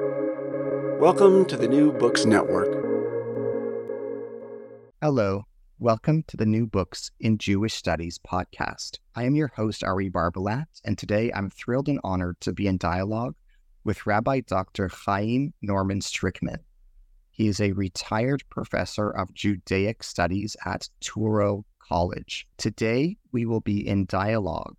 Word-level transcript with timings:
Welcome 0.00 1.44
to 1.44 1.56
the 1.56 1.68
New 1.68 1.92
Books 1.92 2.24
Network. 2.24 2.66
Hello. 5.00 5.44
Welcome 5.78 6.24
to 6.26 6.36
the 6.36 6.46
New 6.46 6.66
Books 6.66 7.12
in 7.20 7.38
Jewish 7.38 7.74
Studies 7.74 8.18
podcast. 8.18 8.98
I 9.14 9.22
am 9.22 9.36
your 9.36 9.52
host, 9.54 9.84
Ari 9.84 10.10
Barbalat, 10.10 10.66
and 10.84 10.98
today 10.98 11.30
I'm 11.32 11.48
thrilled 11.48 11.88
and 11.88 12.00
honored 12.02 12.40
to 12.40 12.52
be 12.52 12.66
in 12.66 12.76
dialogue 12.76 13.36
with 13.84 14.04
Rabbi 14.04 14.40
Dr. 14.40 14.88
Chaim 14.88 15.54
Norman 15.62 16.00
Strickman. 16.00 16.58
He 17.30 17.46
is 17.46 17.60
a 17.60 17.70
retired 17.70 18.42
professor 18.50 19.10
of 19.10 19.32
Judaic 19.32 20.02
studies 20.02 20.56
at 20.64 20.88
Touro 21.00 21.62
College. 21.78 22.48
Today, 22.56 23.16
we 23.30 23.46
will 23.46 23.60
be 23.60 23.86
in 23.86 24.06
dialogue 24.06 24.76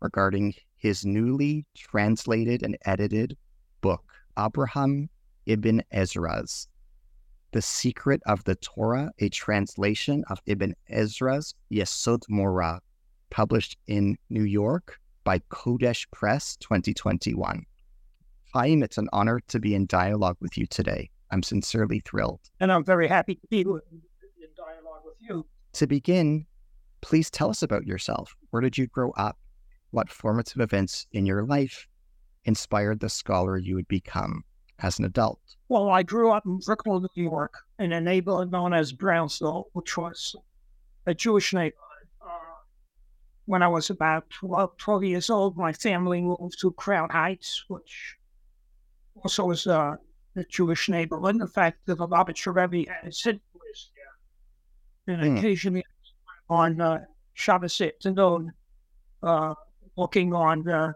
regarding 0.00 0.54
his 0.76 1.04
newly 1.04 1.66
translated 1.76 2.62
and 2.62 2.78
edited 2.86 3.36
book, 3.82 4.04
Abraham 4.38 5.08
ibn 5.46 5.82
Ezra's 5.90 6.68
The 7.52 7.62
Secret 7.62 8.22
of 8.26 8.44
the 8.44 8.54
Torah, 8.56 9.10
a 9.18 9.28
translation 9.30 10.24
of 10.30 10.40
Ibn 10.46 10.74
Ezra's 10.88 11.54
Yesod 11.72 12.22
Mora, 12.28 12.80
published 13.30 13.76
in 13.86 14.16
New 14.30 14.44
York 14.44 15.00
by 15.24 15.40
Kodesh 15.50 16.08
Press 16.10 16.56
2021. 16.58 17.64
Chaim, 18.54 18.82
it's 18.82 18.98
an 18.98 19.08
honor 19.12 19.40
to 19.48 19.58
be 19.58 19.74
in 19.74 19.86
dialogue 19.86 20.36
with 20.40 20.56
you 20.56 20.66
today. 20.66 21.10
I'm 21.30 21.42
sincerely 21.42 22.00
thrilled. 22.00 22.40
And 22.60 22.72
I'm 22.72 22.84
very 22.84 23.08
happy 23.08 23.34
to 23.34 23.46
be 23.48 23.60
in 23.60 23.66
dialogue 24.56 25.02
with 25.04 25.16
you. 25.20 25.46
To 25.74 25.86
begin, 25.86 26.46
please 27.00 27.30
tell 27.30 27.50
us 27.50 27.62
about 27.62 27.86
yourself. 27.86 28.34
Where 28.50 28.62
did 28.62 28.78
you 28.78 28.86
grow 28.86 29.10
up? 29.12 29.36
What 29.90 30.10
formative 30.10 30.60
events 30.60 31.06
in 31.12 31.26
your 31.26 31.44
life 31.44 31.86
inspired 32.48 32.98
the 32.98 33.10
scholar 33.10 33.58
you 33.58 33.76
would 33.76 33.86
become 33.88 34.42
as 34.80 34.98
an 34.98 35.04
adult? 35.04 35.38
Well, 35.68 35.90
I 35.90 36.02
grew 36.02 36.32
up 36.32 36.46
in 36.46 36.58
Brooklyn, 36.58 37.06
New 37.14 37.22
York, 37.22 37.54
in 37.78 37.92
a 37.92 38.00
neighborhood 38.00 38.50
known 38.50 38.72
as 38.72 38.90
Brownsville, 38.92 39.66
which 39.74 39.96
was 39.98 40.34
a 41.06 41.14
Jewish 41.14 41.52
neighborhood. 41.52 42.08
Uh, 42.22 42.56
when 43.44 43.62
I 43.62 43.68
was 43.68 43.90
about 43.90 44.30
12, 44.30 44.78
12, 44.78 45.04
years 45.04 45.30
old, 45.30 45.56
my 45.58 45.72
family 45.72 46.22
moved 46.22 46.58
to 46.60 46.72
Crown 46.72 47.10
Heights, 47.10 47.64
which 47.68 48.16
also 49.22 49.44
was 49.44 49.66
uh, 49.66 49.96
a 50.36 50.44
Jewish 50.44 50.88
neighborhood. 50.88 51.36
In 51.36 51.46
fact, 51.48 51.80
the 51.84 51.96
Lubavitcher 51.96 52.54
Rebbe 52.54 52.90
had 52.90 53.04
his 53.04 53.22
headquarters 53.22 53.90
there. 53.94 55.16
And 55.16 55.22
mm. 55.22 55.38
occasionally 55.38 55.84
on 56.48 56.80
uh, 56.80 57.04
Shabbos 57.34 57.78
afternoon, 57.78 58.52
uh, 59.22 59.54
looking 59.96 60.32
on 60.32 60.66
uh, 60.66 60.92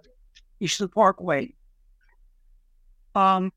Eastern 0.63 0.89
Parkway. 0.89 1.55
Um, 3.15 3.53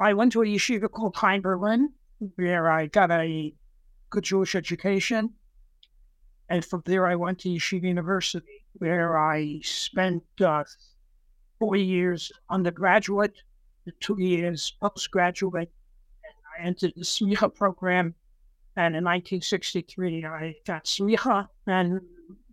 I 0.00 0.14
went 0.14 0.32
to 0.32 0.42
a 0.42 0.46
yeshiva 0.46 0.90
called 0.90 1.16
Chaim 1.16 1.42
Berlin, 1.42 1.92
where 2.36 2.70
I 2.70 2.86
got 2.86 3.10
a 3.10 3.54
good 4.10 4.24
Jewish 4.24 4.54
education. 4.54 5.34
And 6.48 6.64
from 6.64 6.82
there, 6.86 7.06
I 7.06 7.16
went 7.16 7.40
to 7.40 7.48
Yeshiva 7.48 7.82
University, 7.82 8.64
where 8.74 9.18
I 9.18 9.60
spent 9.62 10.22
uh, 10.40 10.64
four 11.58 11.76
years 11.76 12.32
undergraduate, 12.48 13.34
two 14.00 14.16
years 14.20 14.72
postgraduate. 14.80 15.70
And 16.24 16.34
I 16.54 16.66
entered 16.66 16.92
the 16.96 17.02
Smicha 17.02 17.52
program. 17.54 18.14
And 18.76 18.94
in 18.94 19.04
1963, 19.04 20.24
I 20.24 20.54
got 20.66 20.84
Smicha. 20.84 21.48
And 21.66 22.00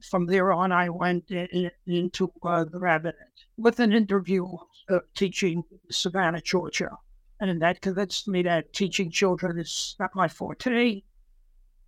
from 0.09 0.25
there 0.25 0.51
on, 0.51 0.71
I 0.71 0.89
went 0.89 1.31
in, 1.31 1.71
into 1.85 2.31
uh, 2.43 2.65
the 2.65 2.79
rabbinate 2.79 3.45
with 3.57 3.79
an 3.79 3.93
interview 3.93 4.45
of 4.89 5.01
teaching 5.15 5.63
Savannah, 5.89 6.41
Georgia. 6.41 6.97
And 7.39 7.61
that 7.61 7.81
convinced 7.81 8.27
me 8.27 8.43
that 8.43 8.73
teaching 8.73 9.11
children 9.11 9.59
is 9.59 9.95
not 9.99 10.15
my 10.15 10.27
forte. 10.27 11.01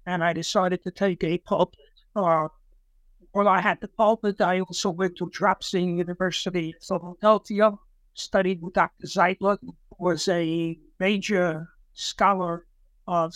And 0.05 0.23
I 0.23 0.33
decided 0.33 0.83
to 0.83 0.91
take 0.91 1.23
a 1.23 1.37
pulpit. 1.39 1.79
Uh, 2.15 2.49
well, 3.33 3.47
I 3.47 3.61
had 3.61 3.81
the 3.81 3.87
pulpit. 3.87 4.41
I 4.41 4.61
also 4.61 4.89
went 4.89 5.17
to 5.17 5.27
Dropsie 5.27 5.97
University 5.97 6.67
in 6.69 6.79
Philadelphia, 6.81 7.73
studied 8.13 8.61
with 8.61 8.73
Dr. 8.73 9.07
Zeitlin, 9.07 9.57
who 9.61 9.75
was 9.99 10.27
a 10.27 10.77
major 10.99 11.69
scholar 11.93 12.65
of 13.07 13.33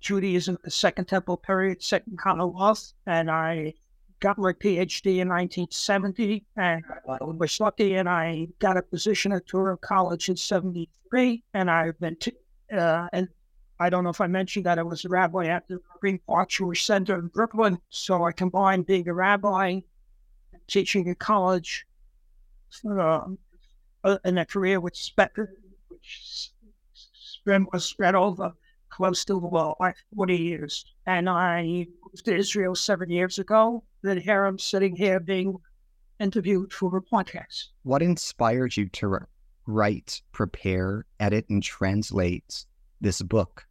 Judaism, 0.00 0.58
the 0.64 0.70
Second 0.70 1.06
Temple 1.06 1.36
period, 1.36 1.82
Second 1.82 2.18
Commonwealth. 2.18 2.92
And 3.06 3.30
I 3.30 3.74
got 4.20 4.38
my 4.38 4.52
PhD 4.52 5.18
in 5.18 5.28
1970 5.28 6.44
and 6.56 6.84
I 7.08 7.18
was 7.22 7.58
lucky 7.58 7.94
and 7.94 8.08
I 8.08 8.48
got 8.58 8.76
a 8.76 8.82
position 8.82 9.32
at 9.32 9.46
Touro 9.46 9.80
College 9.80 10.28
in 10.28 10.36
73. 10.36 11.42
And 11.54 11.70
I've 11.70 11.98
been, 11.98 12.16
t- 12.16 12.32
uh, 12.72 13.08
and 13.12 13.28
I 13.80 13.88
don't 13.88 14.04
know 14.04 14.10
if 14.10 14.20
I 14.20 14.26
mentioned 14.26 14.66
that 14.66 14.78
I 14.78 14.82
was 14.82 15.04
a 15.04 15.08
rabbi 15.08 15.46
at 15.46 15.66
the 15.66 15.80
Marine 16.02 16.20
Park 16.26 16.50
Jewish 16.50 16.84
Center 16.84 17.18
in 17.18 17.28
Brooklyn. 17.28 17.78
So 17.88 18.24
I 18.24 18.32
combined 18.32 18.86
being 18.86 19.08
a 19.08 19.14
rabbi, 19.14 19.80
teaching 20.66 21.08
at 21.08 21.18
college, 21.18 21.86
uh, 22.88 23.26
in 24.24 24.38
a 24.38 24.44
career 24.44 24.80
which, 24.80 25.02
spe- 25.02 25.36
which 25.88 26.50
was 27.46 27.84
spread 27.84 28.14
over 28.14 28.52
close 28.90 29.24
to 29.24 29.38
well, 29.38 29.76
40 30.14 30.36
years. 30.36 30.84
And 31.10 31.28
I 31.28 31.88
moved 32.04 32.24
to 32.26 32.36
Israel 32.36 32.76
seven 32.76 33.10
years 33.10 33.40
ago 33.40 33.82
Then 34.02 34.16
here 34.16 34.44
I'm 34.44 34.60
sitting 34.60 34.94
here 34.94 35.18
being 35.18 35.56
interviewed 36.20 36.72
for 36.72 36.96
a 36.96 37.02
podcast. 37.02 37.70
What 37.82 38.00
inspired 38.00 38.76
you 38.76 38.88
to 38.90 39.26
write, 39.66 40.22
prepare, 40.30 41.06
edit, 41.18 41.46
and 41.50 41.64
translate 41.64 42.64
this 43.00 43.22
book? 43.22 43.66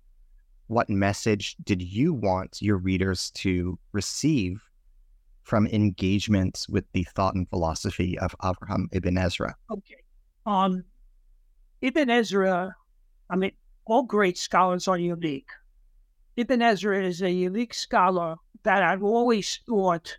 What 0.67 0.89
message 0.89 1.55
did 1.63 1.81
you 1.81 2.13
want 2.13 2.61
your 2.61 2.75
readers 2.75 3.31
to 3.35 3.79
receive 3.93 4.61
from 5.43 5.65
engagement 5.67 6.65
with 6.67 6.83
the 6.91 7.05
thought 7.15 7.35
and 7.35 7.49
philosophy 7.49 8.19
of 8.19 8.35
Avraham 8.43 8.87
ibn 8.91 9.17
Ezra? 9.17 9.55
Okay. 9.71 9.95
Um, 10.45 10.83
Ibn 11.81 12.09
Ezra, 12.09 12.75
I 13.29 13.35
mean, 13.37 13.51
all 13.85 14.03
great 14.03 14.37
scholars 14.37 14.89
are 14.89 14.97
unique. 14.97 15.51
Ibn 16.39 16.61
Ezra 16.61 17.03
is 17.03 17.21
a 17.21 17.29
unique 17.29 17.73
scholar 17.73 18.37
that 18.63 18.81
I've 18.81 19.03
always 19.03 19.59
thought 19.67 20.17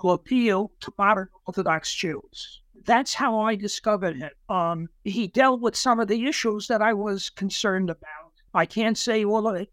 will 0.00 0.12
appeal 0.12 0.70
to 0.78 0.94
modern 0.96 1.28
Orthodox 1.44 1.92
Jews. 1.92 2.62
That's 2.84 3.14
how 3.14 3.40
I 3.40 3.56
discovered 3.56 4.16
him. 4.16 4.30
Um, 4.48 4.88
he 5.02 5.26
dealt 5.26 5.60
with 5.60 5.74
some 5.74 5.98
of 5.98 6.06
the 6.06 6.24
issues 6.24 6.68
that 6.68 6.82
I 6.82 6.92
was 6.92 7.30
concerned 7.30 7.90
about. 7.90 8.30
I 8.54 8.64
can't 8.64 8.96
say 8.96 9.24
all 9.24 9.48
of 9.48 9.56
it. 9.56 9.68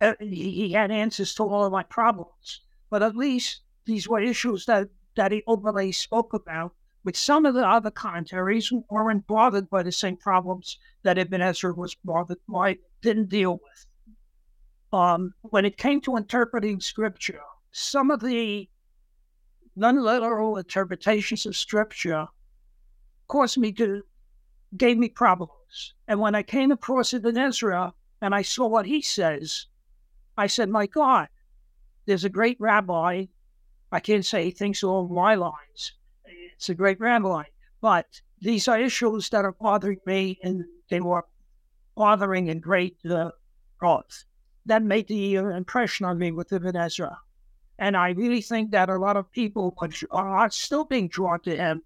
Uh, 0.00 0.12
he 0.20 0.70
had 0.70 0.92
answers 0.92 1.34
to 1.34 1.42
all 1.42 1.64
of 1.64 1.72
my 1.72 1.82
problems, 1.82 2.60
but 2.88 3.02
at 3.02 3.16
least 3.16 3.62
these 3.86 4.08
were 4.08 4.20
issues 4.20 4.66
that, 4.66 4.88
that 5.16 5.32
he 5.32 5.42
openly 5.48 5.90
spoke 5.90 6.32
about. 6.32 6.76
With 7.02 7.16
some 7.16 7.44
of 7.44 7.54
the 7.54 7.66
other 7.66 7.90
commentaries 7.90 8.72
weren't 8.88 9.26
bothered 9.26 9.68
by 9.68 9.82
the 9.82 9.90
same 9.90 10.16
problems 10.16 10.78
that 11.02 11.18
Ibn 11.18 11.42
Ezra 11.42 11.74
was 11.74 11.96
bothered 12.04 12.38
by, 12.48 12.78
didn't 13.02 13.30
deal 13.30 13.54
with. 13.54 13.86
Um, 14.92 15.34
when 15.42 15.64
it 15.66 15.76
came 15.76 16.00
to 16.02 16.16
interpreting 16.16 16.80
scripture, 16.80 17.42
some 17.72 18.10
of 18.10 18.20
the 18.20 18.68
non-literal 19.76 20.56
interpretations 20.56 21.44
of 21.46 21.56
scripture 21.56 22.26
caused 23.28 23.58
me 23.58 23.72
to 23.72 24.02
gave 24.76 24.96
me 24.98 25.08
problems. 25.08 25.94
And 26.06 26.20
when 26.20 26.34
I 26.34 26.42
came 26.42 26.72
across 26.72 27.12
Ibn 27.12 27.36
Ezra 27.36 27.92
and 28.20 28.34
I 28.34 28.42
saw 28.42 28.66
what 28.66 28.86
he 28.86 29.02
says, 29.02 29.66
I 30.36 30.46
said, 30.46 30.70
"My 30.70 30.86
God, 30.86 31.28
there's 32.06 32.24
a 32.24 32.30
great 32.30 32.58
rabbi. 32.58 33.26
I 33.92 34.00
can't 34.00 34.24
say 34.24 34.44
he 34.44 34.50
thinks 34.50 34.82
along 34.82 35.12
my 35.12 35.34
lines. 35.34 35.92
It's 36.24 36.70
a 36.70 36.74
great 36.74 36.98
rabbi, 36.98 37.44
but 37.80 38.22
these 38.40 38.68
are 38.68 38.80
issues 38.80 39.28
that 39.30 39.44
are 39.44 39.52
bothering 39.52 40.00
me, 40.06 40.38
and 40.42 40.64
they 40.88 41.00
were 41.00 41.26
bothering 41.94 42.48
in 42.48 42.60
great 42.60 42.96
uh, 43.04 43.32
cause." 43.78 44.24
That 44.68 44.82
made 44.82 45.08
the 45.08 45.34
impression 45.34 46.06
on 46.06 46.18
me 46.18 46.30
with 46.30 46.52
Ibn 46.52 46.76
Ezra. 46.76 47.18
And 47.78 47.96
I 47.96 48.10
really 48.10 48.42
think 48.42 48.70
that 48.72 48.90
a 48.90 48.98
lot 48.98 49.16
of 49.16 49.30
people 49.32 49.74
are 50.10 50.50
still 50.50 50.84
being 50.84 51.08
drawn 51.08 51.40
to 51.40 51.56
him 51.56 51.82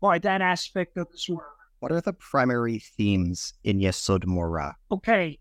by 0.00 0.18
that 0.20 0.40
aspect 0.40 0.96
of 0.96 1.10
his 1.10 1.28
work. 1.28 1.52
What 1.80 1.92
are 1.92 2.00
the 2.00 2.14
primary 2.14 2.78
themes 2.78 3.52
in 3.64 3.78
Yesod 3.80 4.24
Mora? 4.24 4.74
Okay. 4.90 5.38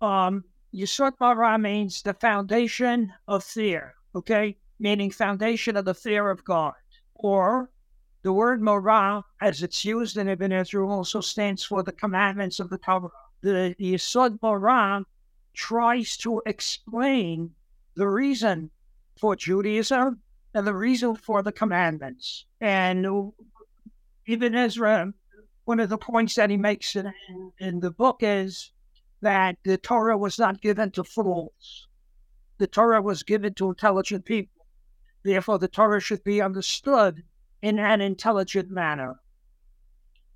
Um, 0.00 0.44
Yesod 0.72 1.12
Mora 1.20 1.58
means 1.58 2.02
the 2.02 2.14
foundation 2.14 3.12
of 3.28 3.44
fear, 3.44 3.94
okay? 4.14 4.56
Meaning 4.78 5.10
foundation 5.10 5.76
of 5.76 5.84
the 5.84 5.94
fear 5.94 6.30
of 6.30 6.42
God. 6.44 6.74
Or 7.14 7.70
the 8.22 8.32
word 8.32 8.62
Morah, 8.62 9.22
as 9.42 9.62
it's 9.62 9.84
used 9.84 10.16
in 10.16 10.28
Ibn 10.28 10.50
Ezra, 10.50 10.88
also 10.88 11.20
stands 11.20 11.62
for 11.62 11.82
the 11.82 11.92
commandments 11.92 12.58
of 12.58 12.70
the 12.70 12.78
Torah. 12.78 13.10
The 13.42 13.74
Yesod 13.78 14.40
Morah 14.40 15.04
tries 15.54 16.16
to 16.18 16.42
explain 16.46 17.50
the 17.94 18.08
reason 18.08 18.70
for 19.18 19.36
Judaism 19.36 20.20
and 20.52 20.66
the 20.66 20.74
reason 20.74 21.16
for 21.16 21.42
the 21.42 21.52
commandments. 21.52 22.44
And 22.60 23.32
Ibn 24.26 24.54
Ezra 24.54 25.12
one 25.64 25.80
of 25.80 25.88
the 25.88 25.98
points 25.98 26.34
that 26.34 26.50
he 26.50 26.56
makes 26.56 26.94
in, 26.94 27.12
in, 27.28 27.52
in 27.58 27.80
the 27.80 27.90
book 27.90 28.18
is 28.20 28.72
that 29.22 29.56
the 29.64 29.78
Torah 29.78 30.18
was 30.18 30.38
not 30.38 30.60
given 30.60 30.90
to 30.92 31.04
fools. 31.04 31.88
The 32.58 32.66
Torah 32.66 33.00
was 33.00 33.22
given 33.22 33.54
to 33.54 33.70
intelligent 33.70 34.24
people. 34.24 34.66
Therefore, 35.22 35.58
the 35.58 35.68
Torah 35.68 36.00
should 36.00 36.22
be 36.22 36.42
understood 36.42 37.22
in 37.62 37.78
an 37.78 38.02
intelligent 38.02 38.70
manner. 38.70 39.16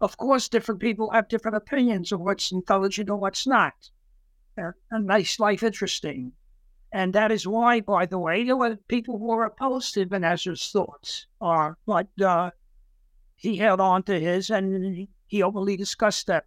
Of 0.01 0.17
course, 0.17 0.49
different 0.49 0.81
people 0.81 1.11
have 1.11 1.29
different 1.29 1.57
opinions 1.57 2.11
of 2.11 2.21
what's 2.21 2.51
intelligent 2.51 3.11
or 3.11 3.17
what's 3.17 3.47
not. 3.47 3.91
A 4.91 4.99
nice 4.99 5.39
life 5.39 5.63
interesting. 5.63 6.33
And 6.91 7.13
that 7.13 7.31
is 7.31 7.47
why, 7.47 7.81
by 7.81 8.07
the 8.07 8.19
way, 8.19 8.45
there 8.45 8.57
were 8.57 8.77
people 8.89 9.19
who 9.19 9.27
were 9.27 9.45
opposed 9.45 9.95
to 9.95 10.03
Ibn 10.03 10.25
Ezra's 10.25 10.71
thoughts, 10.71 11.27
are, 11.41 11.77
but 11.87 12.09
uh, 12.21 12.51
he 13.37 13.57
held 13.57 13.81
on 13.81 14.03
to 14.05 14.19
his 14.19 14.51
and 14.51 15.09
he 15.27 15.43
openly 15.43 15.77
discussed 15.77 16.27
them. 16.27 16.43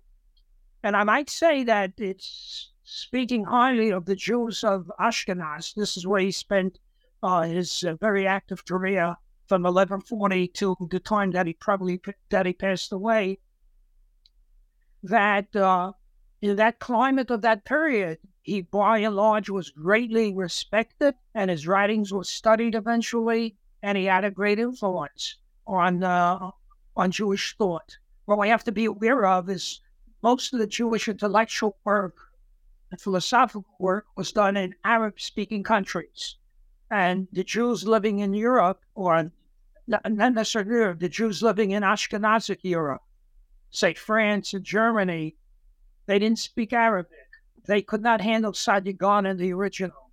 And 0.84 0.96
I 0.98 1.04
might 1.04 1.30
say 1.30 1.64
that 1.64 1.94
it's 1.98 2.72
speaking 2.84 3.46
highly 3.46 3.92
of 3.92 4.06
the 4.06 4.16
Jews 4.16 4.64
of 4.64 4.92
Ashkenaz. 5.00 5.76
This 5.76 5.96
is 5.96 6.08
where 6.08 6.22
he 6.22 6.32
spent 6.32 6.80
uh, 7.24 7.44
his 7.44 7.84
uh, 7.84 7.96
very 7.96 8.26
active 8.26 8.66
career 8.66 9.16
from 9.48 9.64
1140 9.64 10.48
to 10.48 10.76
the 10.90 11.00
time 11.00 11.32
that 11.32 11.46
he 11.46 11.54
probably 11.54 12.02
that 12.30 12.46
he 12.46 12.54
passed 12.54 12.92
away. 12.92 13.40
That 15.04 15.56
uh, 15.56 15.94
in 16.42 16.56
that 16.56 16.80
climate 16.80 17.30
of 17.30 17.42
that 17.42 17.66
period, 17.66 18.18
he 18.42 18.62
by 18.62 18.98
and 19.00 19.16
large 19.16 19.50
was 19.50 19.70
greatly 19.70 20.34
respected, 20.34 21.14
and 21.36 21.52
his 21.52 21.68
writings 21.68 22.12
were 22.12 22.24
studied 22.24 22.74
eventually, 22.74 23.56
and 23.84 23.98
he 23.98 24.06
had 24.06 24.26
a 24.26 24.32
great 24.32 24.58
influence 24.58 25.36
on 25.68 26.04
uh, 26.04 26.50
on 26.96 27.12
Jewish 27.12 27.56
thought. 27.58 27.98
What 28.26 28.40
we 28.40 28.50
have 28.50 28.64
to 28.64 28.72
be 28.72 28.86
aware 28.86 29.26
of 29.26 29.50
is 29.50 29.82
most 30.24 30.54
of 30.54 30.60
the 30.60 30.68
Jewish 30.68 31.08
intellectual 31.08 31.78
work 31.84 32.18
and 32.90 33.00
philosophical 33.00 33.76
work 33.80 34.06
was 34.16 34.32
done 34.32 34.58
in 34.58 34.76
Arab-speaking 34.84 35.64
countries, 35.64 36.38
and 36.90 37.28
the 37.32 37.44
Jews 37.44 37.88
living 37.88 38.20
in 38.20 38.34
Europe, 38.34 38.82
or 38.96 39.32
not 39.88 40.12
necessarily 40.12 40.72
Europe, 40.72 41.00
the 41.00 41.10
Jews 41.10 41.44
living 41.44 41.72
in 41.72 41.84
Ashkenazic 41.84 42.60
Europe, 42.64 43.04
say 43.70 43.94
France 43.94 44.54
and 44.54 44.64
Germany, 44.64 45.36
they 46.12 46.20
didn't 46.20 46.40
speak 46.40 46.74
Arabic 46.74 47.30
they 47.68 47.82
could 47.82 48.02
not 48.02 48.20
handle 48.20 48.52
Saadia 48.52 49.30
in 49.30 49.38
the 49.38 49.54
original. 49.54 50.12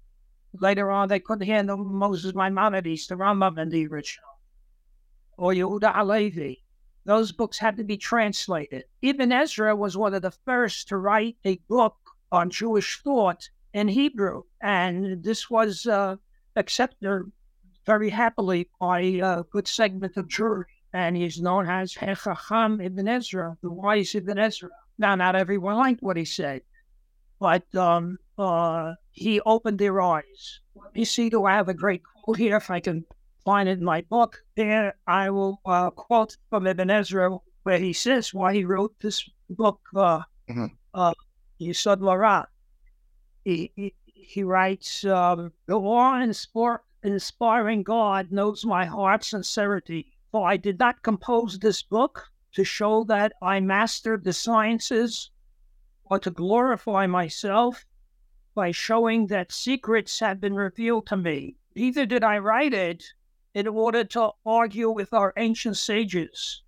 Later 0.53 0.93
on, 0.93 1.09
they 1.09 1.19
couldn't 1.19 1.47
handle 1.47 1.77
Moses 1.77 2.35
Maimonides, 2.35 3.09
the 3.09 3.17
Rambam 3.17 3.59
in 3.59 3.69
the 3.69 3.87
original, 3.87 4.39
or 5.37 5.53
Yehuda 5.53 5.93
Halevi. 5.93 6.63
Those 7.05 7.33
books 7.33 7.59
had 7.59 7.77
to 7.79 7.85
be 7.85 7.97
translated. 7.97 8.85
Ibn 9.03 9.33
Ezra 9.33 9.75
was 9.75 9.97
one 9.97 10.15
of 10.15 10.23
the 10.23 10.31
first 10.31 10.89
to 10.89 10.99
write 10.99 11.37
a 11.45 11.57
book 11.69 11.97
on 12.31 12.51
Jewish 12.51 13.01
thought 13.03 13.49
in 13.73 13.89
Hebrew, 13.89 14.43
and 14.61 15.25
this 15.25 15.51
was 15.51 15.87
uh, 15.87 16.17
accepted 16.55 17.33
very 17.87 18.11
happily 18.11 18.69
by 18.79 19.01
a 19.01 19.43
good 19.51 19.67
segment 19.67 20.17
of 20.17 20.29
Jewry. 20.29 20.65
And 20.93 21.17
he's 21.17 21.41
known 21.41 21.67
as 21.67 21.95
Hechacham 21.95 22.85
Ibn 22.85 23.09
Ezra, 23.09 23.57
the 23.63 23.71
wise 23.71 24.15
Ibn 24.15 24.39
Ezra. 24.39 24.71
Now, 24.99 25.15
not 25.15 25.37
everyone 25.37 25.77
liked 25.77 26.03
what 26.03 26.17
he 26.17 26.25
said 26.25 26.63
but 27.41 27.73
um, 27.75 28.19
uh, 28.37 28.95
he 29.11 29.41
opened 29.43 29.79
their 29.79 30.01
eyes. 30.01 30.61
Let 30.75 30.95
me 30.95 31.05
see, 31.05 31.31
do 31.31 31.45
I 31.45 31.55
have 31.55 31.69
a 31.69 31.75
great 31.75 32.03
quote 32.03 32.39
here? 32.39 32.57
If 32.57 32.71
I 32.71 32.81
can 32.81 33.05
find 33.45 33.69
it 33.69 33.79
in 33.79 33.85
my 33.85 34.03
book, 34.03 34.43
there 34.57 34.97
I 35.07 35.31
will 35.31 35.61
uh, 35.65 35.91
quote 35.91 36.37
from 36.51 36.67
Ibn 36.67 36.91
Ezra 36.91 37.37
where 37.63 37.79
he 37.79 37.93
says 37.93 38.35
why 38.35 38.55
he 38.55 38.65
wrote 38.65 38.95
this 39.01 39.29
book, 39.51 39.81
uh, 39.95 40.23
mm-hmm. 40.49 40.67
uh, 40.95 41.15
Yesod 41.61 42.01
Mora. 42.01 42.49
He, 43.45 43.73
he, 43.77 43.95
he 44.05 44.43
writes, 44.43 45.05
um, 45.05 45.53
The 45.67 45.77
law 45.77 46.21
inspiring 47.03 47.83
God 47.83 48.33
knows 48.33 48.65
my 48.65 48.85
heart's 48.85 49.29
sincerity, 49.29 50.13
for 50.33 50.49
I 50.49 50.57
did 50.57 50.79
not 50.79 51.03
compose 51.03 51.59
this 51.59 51.83
book 51.83 52.25
to 52.53 52.65
show 52.65 53.05
that 53.05 53.33
I 53.43 53.61
mastered 53.61 54.25
the 54.25 54.33
sciences 54.33 55.31
or 56.05 56.19
to 56.21 56.31
glorify 56.31 57.07
myself 57.07 57.85
by 58.55 58.71
showing 58.71 59.27
that 59.29 59.53
secrets 59.53 60.19
had 60.19 60.41
been 60.41 60.55
revealed 60.55 61.07
to 61.07 61.17
me. 61.17 61.57
Neither 61.77 62.07
did 62.07 62.25
I 62.25 62.39
write 62.39 62.75
it 62.75 63.05
in 63.55 63.69
order 63.69 64.05
to 64.05 64.31
argue 64.45 64.91
with 64.91 65.13
our 65.13 65.33
ancient 65.37 65.77
sages, 65.77 66.63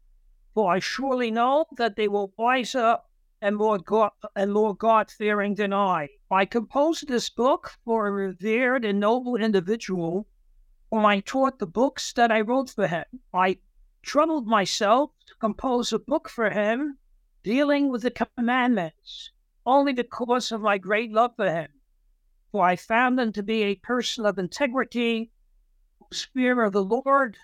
for 0.55 0.73
I 0.73 0.79
surely 0.79 1.31
know 1.31 1.65
that 1.77 1.97
they 1.97 2.09
were 2.09 2.27
wiser 2.37 2.99
and 3.43 3.57
more 3.57 3.79
God 3.79 4.13
and 4.37 4.53
more 4.53 4.77
God 4.77 5.11
fearing 5.11 5.55
than 5.55 5.73
I. 5.73 6.09
I 6.31 6.45
composed 6.45 7.09
this 7.09 7.31
book 7.31 7.73
for 7.85 8.07
a 8.07 8.13
revered 8.13 8.85
and 8.85 9.01
noble 9.01 9.37
individual 9.37 10.27
whom 10.91 11.07
I 11.07 11.21
taught 11.21 11.59
the 11.59 11.67
books 11.67 12.13
that 12.13 12.31
I 12.31 12.41
wrote 12.43 12.71
for 12.71 12.87
him. 12.87 13.05
I 13.33 13.59
troubled 14.03 14.47
myself 14.47 15.11
to 15.27 15.35
compose 15.37 15.93
a 15.93 15.99
book 15.99 16.29
for 16.29 16.51
him 16.51 16.99
dealing 17.43 17.89
with 17.89 18.03
the 18.03 18.11
commandments, 18.11 19.31
only 19.65 19.93
because 19.93 20.53
of 20.53 20.61
my 20.61 20.79
great 20.79 21.13
love 21.13 21.35
for 21.37 21.51
him. 21.51 21.69
For 22.53 22.65
I 22.65 22.77
found 22.77 23.21
him 23.21 23.33
to 23.33 23.43
be 23.43 23.63
a 23.63 23.77
person 23.77 24.27
of 24.27 24.39
integrity, 24.39 25.31
whose 25.99 26.25
fear 26.25 26.63
of 26.65 26.73
the 26.73 26.85
Lord 26.85 27.37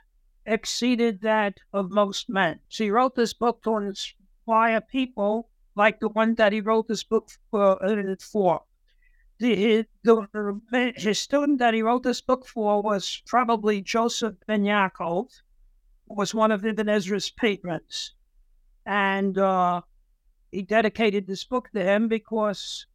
exceeded 0.44 1.20
that 1.22 1.58
of 1.72 1.90
most 1.90 2.28
men. 2.28 2.60
So 2.68 2.84
he 2.84 2.90
wrote 2.90 3.14
this 3.14 3.32
book 3.32 3.62
to 3.62 3.76
inspire 3.76 4.80
people 4.80 5.48
like 5.74 6.00
the 6.00 6.08
one 6.08 6.34
that 6.36 6.52
he 6.52 6.60
wrote 6.60 6.88
this 6.88 7.04
book 7.04 7.30
for. 7.50 7.82
Uh, 7.84 8.16
for. 8.18 8.62
The, 9.38 9.84
the, 10.02 10.92
his 10.96 11.18
student 11.18 11.58
that 11.58 11.74
he 11.74 11.82
wrote 11.82 12.02
this 12.02 12.22
book 12.22 12.46
for 12.46 12.80
was 12.80 13.22
probably 13.26 13.82
Joseph 13.82 14.34
ben 14.46 14.64
Yaakov, 14.64 15.28
was 16.06 16.34
one 16.34 16.52
of 16.52 16.64
Ibn 16.64 16.88
Ezra's 16.88 17.30
patrons. 17.30 18.14
And 18.84 19.36
uh, 19.38 19.82
he 20.50 20.62
dedicated 20.62 21.26
this 21.26 21.44
book 21.44 21.70
to 21.74 21.82
him 21.82 22.08
because 22.08 22.86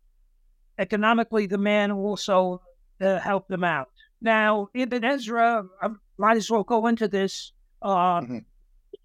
economically 0.78 1.46
the 1.46 1.58
man 1.58 1.92
also 1.92 2.62
uh, 3.02 3.19
helped 3.19 3.52
him 3.52 3.63
out. 3.63 3.90
Now, 4.22 4.69
Ibn 4.74 5.04
Ezra, 5.04 5.66
I 5.81 5.90
might 6.18 6.38
as 6.38 6.50
well 6.50 6.63
go 6.63 6.88
into 6.88 7.08
this. 7.08 7.52
Uh, 7.81 8.22
mm-hmm. 8.22 8.38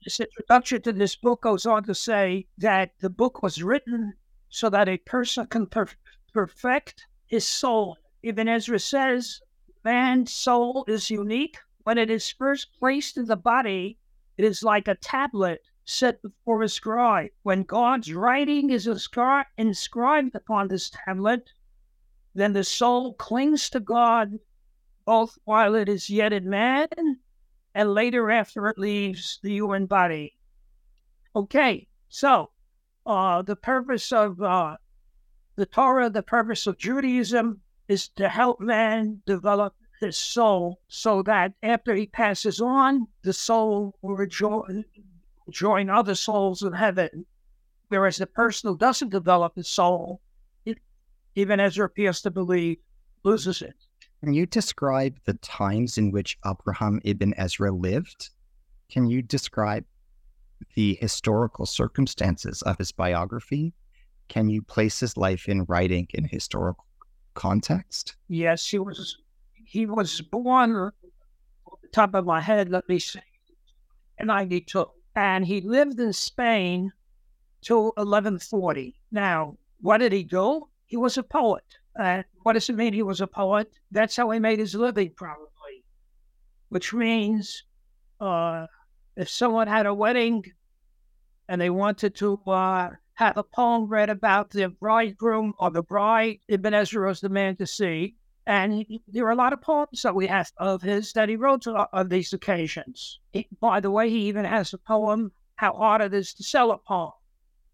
This 0.05 0.20
introduction 0.20 0.82
to 0.82 0.93
this 0.93 1.17
book 1.17 1.43
goes 1.43 1.67
on 1.67 1.85
to 1.85 1.94
say 1.94 2.47
that 2.58 2.91
the 3.00 3.11
book 3.11 3.43
was 3.43 3.62
written 3.62 4.14
so 4.50 4.70
that 4.70 4.88
a 4.88 4.99
person 4.99 5.47
can 5.47 5.67
per- 5.67 5.89
perfect 6.32 7.06
his 7.27 7.46
soul. 7.46 7.96
Ibn 8.22 8.48
Ezra 8.48 8.79
says, 8.79 9.41
man's 9.84 10.32
soul 10.32 10.84
is 10.86 11.10
unique. 11.10 11.58
When 11.86 11.98
it 11.98 12.10
is 12.10 12.32
first 12.32 12.76
placed 12.81 13.16
in 13.16 13.26
the 13.26 13.36
body, 13.36 13.96
it 14.36 14.44
is 14.44 14.64
like 14.64 14.88
a 14.88 14.96
tablet 14.96 15.62
set 15.84 16.20
before 16.20 16.64
a 16.64 16.69
scribe. 16.69 17.31
When 17.44 17.62
God's 17.62 18.12
writing 18.12 18.70
is 18.70 18.88
inscribed 18.88 20.34
upon 20.34 20.66
this 20.66 20.90
tablet, 20.90 21.52
then 22.34 22.55
the 22.55 22.64
soul 22.64 23.14
clings 23.14 23.70
to 23.70 23.78
God 23.78 24.40
both 25.05 25.38
while 25.44 25.76
it 25.76 25.88
is 25.88 26.10
yet 26.10 26.32
in 26.32 26.50
man 26.50 26.88
and 27.72 27.94
later 27.94 28.32
after 28.32 28.66
it 28.66 28.78
leaves 28.78 29.38
the 29.44 29.52
human 29.52 29.86
body. 29.86 30.36
Okay, 31.36 31.86
so 32.08 32.50
uh, 33.06 33.43
the 33.43 33.55
purpose 33.55 34.10
of 34.10 34.43
uh, 34.43 34.76
the 35.55 35.66
Torah, 35.66 36.10
the 36.10 36.24
purpose 36.24 36.66
of 36.66 36.78
Judaism 36.78 37.60
is 37.86 38.08
to 38.08 38.28
help 38.28 38.58
man 38.58 39.22
develop 39.24 39.76
his 40.00 40.17
soul 40.17 40.81
so 40.88 41.22
that 41.22 41.53
after 41.62 41.94
he 41.94 42.06
passes 42.06 42.60
on, 42.60 43.06
the 43.22 43.32
soul 43.32 43.96
will 44.03 44.17
rejoice, 44.17 44.84
join 45.50 45.91
other 45.91 46.15
souls 46.15 46.62
in 46.62 46.72
heaven. 46.72 47.26
Whereas 47.88 48.17
the 48.17 48.26
person 48.26 48.70
who 48.70 48.76
doesn't 48.76 49.10
develop 49.10 49.55
his 49.56 49.69
soul, 49.69 50.20
it, 50.65 50.79
Ibn 51.34 51.60
Ezra 51.60 51.86
appears 51.86 52.20
to 52.22 52.31
believe, 52.31 52.79
loses 53.22 53.62
it. 53.62 53.74
Can 54.20 54.32
you 54.32 54.46
describe 54.46 55.19
the 55.24 55.34
times 55.34 55.98
in 55.98 56.10
which 56.10 56.38
Abraham 56.44 57.00
ibn 57.05 57.34
Ezra 57.36 57.70
lived? 57.70 58.31
Can 58.88 59.06
you 59.06 59.22
describe 59.22 59.84
the 60.74 60.96
historical 61.00 61.67
circumstances 61.67 62.62
of 62.62 62.79
his 62.79 62.93
biography? 62.93 63.74
Can 64.29 64.48
you 64.48 64.62
place 64.62 64.98
his 64.98 65.17
life 65.17 65.48
in 65.48 65.65
writing 65.65 66.08
in 66.15 66.24
historical 66.24 66.86
context? 67.34 68.17
Yes, 68.29 68.67
he 68.67 68.79
was. 68.79 69.19
He 69.67 69.87
was 69.87 70.20
born. 70.20 70.93
top 71.93 72.15
of 72.15 72.25
my 72.25 72.41
head, 72.41 72.70
let 72.70 72.89
me 72.89 72.99
see, 72.99 73.20
in 74.19 74.29
ninety-two 74.29 74.87
and 75.17 75.46
he 75.46 75.63
lived 75.63 75.99
in 75.99 76.13
Spain 76.13 76.93
till 77.63 77.87
1140. 77.96 78.94
Now, 79.11 79.56
what 79.81 79.99
did 79.99 80.13
he 80.13 80.23
do? 80.23 80.69
He 80.85 80.99
was 80.99 81.17
a 81.17 81.23
poet. 81.23 81.65
Uh, 81.99 82.23
what 82.43 82.53
does 82.53 82.69
it 82.69 82.77
mean 82.77 82.93
he 82.93 83.03
was 83.03 83.23
a 83.23 83.27
poet? 83.27 83.73
That's 83.91 84.15
how 84.15 84.31
he 84.31 84.39
made 84.39 84.58
his 84.58 84.75
living, 84.75 85.13
probably. 85.17 85.85
Which 86.69 86.93
means 86.93 87.65
uh, 88.20 88.67
if 89.17 89.31
someone 89.31 89.69
had 89.69 89.87
a 89.87 89.94
wedding 89.94 90.44
and 91.49 91.61
they 91.61 91.70
wanted 91.70 92.15
to 92.17 92.39
uh, 92.46 92.91
have 93.15 93.39
a 93.39 93.43
poem 93.43 93.87
read 93.87 94.11
about 94.11 94.51
the 94.51 94.69
bridegroom 94.69 95.55
or 95.58 95.70
the 95.70 95.82
bride. 95.82 96.41
Ibn 96.49 96.75
Ezra 96.75 97.08
was 97.08 97.20
the 97.20 97.31
man 97.31 97.56
to 97.56 97.67
see. 97.67 98.17
And 98.46 98.72
he, 98.72 99.03
there 99.08 99.26
are 99.26 99.32
a 99.32 99.36
lot 99.36 99.53
of 99.53 99.60
poems 99.60 100.03
that 100.03 100.15
we 100.15 100.29
have 100.29 100.53
of 100.58 100.81
his 100.81 101.12
that 101.15 101.29
he 101.29 101.34
wrote 101.34 101.67
uh, 101.67 101.86
on 101.93 102.08
these 102.08 102.32
occasions. 102.32 103.19
He, 103.32 103.48
by 103.60 103.81
the 103.81 103.91
way, 103.91 104.08
he 104.08 104.29
even 104.29 104.44
has 104.44 104.72
a 104.72 104.79
poem, 104.79 105.32
How 105.56 105.72
Hard 105.72 106.00
It 106.00 106.15
Is 106.15 106.32
to 106.34 106.44
Sell 106.44 106.70
a 106.70 106.79
Poem. 106.79 107.10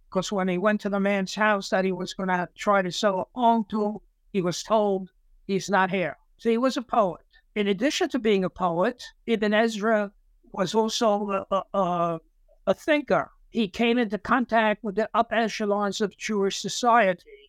Because 0.09 0.33
when 0.33 0.49
he 0.49 0.57
went 0.57 0.81
to 0.83 0.88
the 0.88 1.00
man's 1.00 1.35
house 1.35 1.69
that 1.69 1.85
he 1.85 1.93
was 1.93 2.14
going 2.14 2.29
to 2.31 2.49
try 2.57 2.81
to 2.81 2.91
sell 2.91 3.21
a 3.21 3.38
poem 3.38 3.64
to, 3.71 4.00
he 4.33 4.41
was 4.41 4.62
told 4.62 5.11
he's 5.47 5.69
not 5.69 5.91
here. 5.91 6.17
So 6.38 6.49
he 6.49 6.59
was 6.59 6.79
a 6.79 6.83
poet. 6.83 7.21
In 7.55 7.69
addition 7.69 8.09
to 8.11 8.19
being 8.19 8.45
a 8.45 8.50
poet, 8.50 9.02
Ibn 9.26 9.52
Ezra 9.52 10.11
was 10.52 10.75
also 10.75 11.47
a, 11.50 11.62
a, 11.75 12.21
a 12.67 12.75
thinker. 12.75 13.31
He 13.50 13.69
came 13.69 13.99
into 13.99 14.17
contact 14.17 14.83
with 14.83 14.95
the 14.95 15.11
upper 15.12 15.35
echelons 15.35 16.00
of 16.00 16.17
Jewish 16.17 16.59
society 16.59 17.42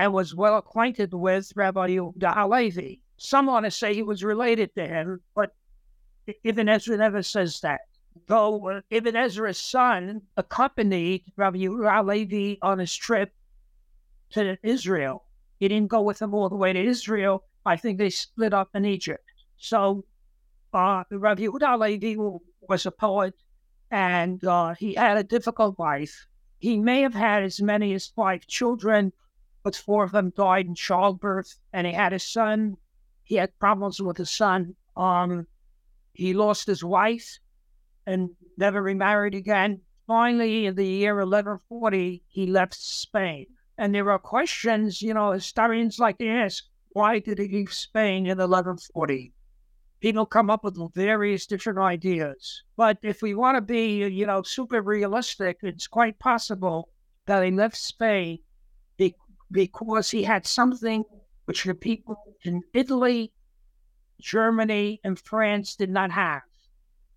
and 0.00 0.14
was 0.14 0.34
well 0.34 0.56
acquainted 0.56 1.12
with 1.12 1.52
Rabbi 1.54 1.90
Yehuda 1.90 2.32
Halevi. 2.32 3.02
Some 3.18 3.46
want 3.46 3.66
to 3.66 3.70
say 3.70 3.92
he 3.92 4.02
was 4.02 4.24
related 4.24 4.74
to 4.76 4.86
him, 4.86 5.20
but 5.34 5.54
Ibn 6.42 6.70
Ezra 6.70 6.96
never 6.96 7.22
says 7.22 7.60
that. 7.60 7.82
Though 8.26 8.66
uh, 8.70 8.80
Ibn 8.88 9.14
Ezra's 9.14 9.60
son 9.60 10.22
accompanied 10.38 11.24
Rabbi 11.36 11.58
Yehuda 11.58 11.96
Halevi 11.96 12.58
on 12.62 12.78
his 12.78 12.96
trip 12.96 13.34
to 14.30 14.56
Israel. 14.62 15.26
He 15.58 15.68
didn't 15.68 15.88
go 15.88 16.00
with 16.00 16.22
him 16.22 16.32
all 16.32 16.48
the 16.48 16.56
way 16.56 16.72
to 16.72 16.82
Israel. 16.82 17.44
I 17.66 17.76
think 17.76 17.98
they 17.98 18.08
split 18.08 18.54
up 18.54 18.70
in 18.74 18.86
Egypt. 18.86 19.26
So 19.58 20.06
uh, 20.72 21.04
Rabbi 21.10 21.42
Yehuda 21.42 21.72
Halevi 21.72 22.16
was 22.66 22.86
a 22.86 22.90
poet, 22.90 23.34
and 23.90 24.42
uh, 24.46 24.72
he 24.78 24.94
had 24.94 25.18
a 25.18 25.24
difficult 25.24 25.78
life. 25.78 26.26
He 26.58 26.78
may 26.78 27.02
have 27.02 27.14
had 27.14 27.42
as 27.42 27.60
many 27.60 27.92
as 27.92 28.06
five 28.06 28.46
children, 28.46 29.12
but 29.62 29.76
four 29.76 30.04
of 30.04 30.12
them 30.12 30.32
died 30.36 30.66
in 30.66 30.74
childbirth. 30.74 31.58
And 31.72 31.86
he 31.86 31.92
had 31.92 32.12
a 32.12 32.18
son. 32.18 32.76
He 33.22 33.36
had 33.36 33.58
problems 33.58 34.00
with 34.00 34.16
his 34.16 34.30
son. 34.30 34.74
Um, 34.96 35.46
he 36.12 36.34
lost 36.34 36.66
his 36.66 36.82
wife 36.82 37.38
and 38.06 38.30
never 38.56 38.82
remarried 38.82 39.34
again. 39.34 39.80
Finally, 40.06 40.66
in 40.66 40.74
the 40.74 40.86
year 40.86 41.14
1140, 41.16 42.22
he 42.26 42.46
left 42.46 42.74
Spain. 42.74 43.46
And 43.78 43.94
there 43.94 44.10
are 44.10 44.18
questions, 44.18 45.00
you 45.00 45.14
know, 45.14 45.30
historians 45.32 45.98
like 45.98 46.18
to 46.18 46.28
ask 46.28 46.64
why 46.92 47.20
did 47.20 47.38
he 47.38 47.48
leave 47.48 47.72
Spain 47.72 48.26
in 48.26 48.38
1140? 48.38 49.32
People 50.00 50.26
come 50.26 50.50
up 50.50 50.64
with 50.64 50.76
various 50.94 51.46
different 51.46 51.78
ideas. 51.78 52.64
But 52.76 52.98
if 53.02 53.22
we 53.22 53.34
want 53.34 53.56
to 53.56 53.60
be, 53.60 54.04
you 54.08 54.26
know, 54.26 54.42
super 54.42 54.82
realistic, 54.82 55.58
it's 55.62 55.86
quite 55.86 56.18
possible 56.18 56.88
that 57.26 57.44
he 57.44 57.52
left 57.52 57.76
Spain 57.76 58.40
because 59.50 60.10
he 60.10 60.22
had 60.22 60.46
something 60.46 61.04
which 61.44 61.64
the 61.64 61.74
people 61.74 62.16
in 62.44 62.62
Italy, 62.72 63.32
Germany, 64.20 65.00
and 65.02 65.18
France 65.18 65.74
did 65.74 65.90
not 65.90 66.10
have, 66.12 66.42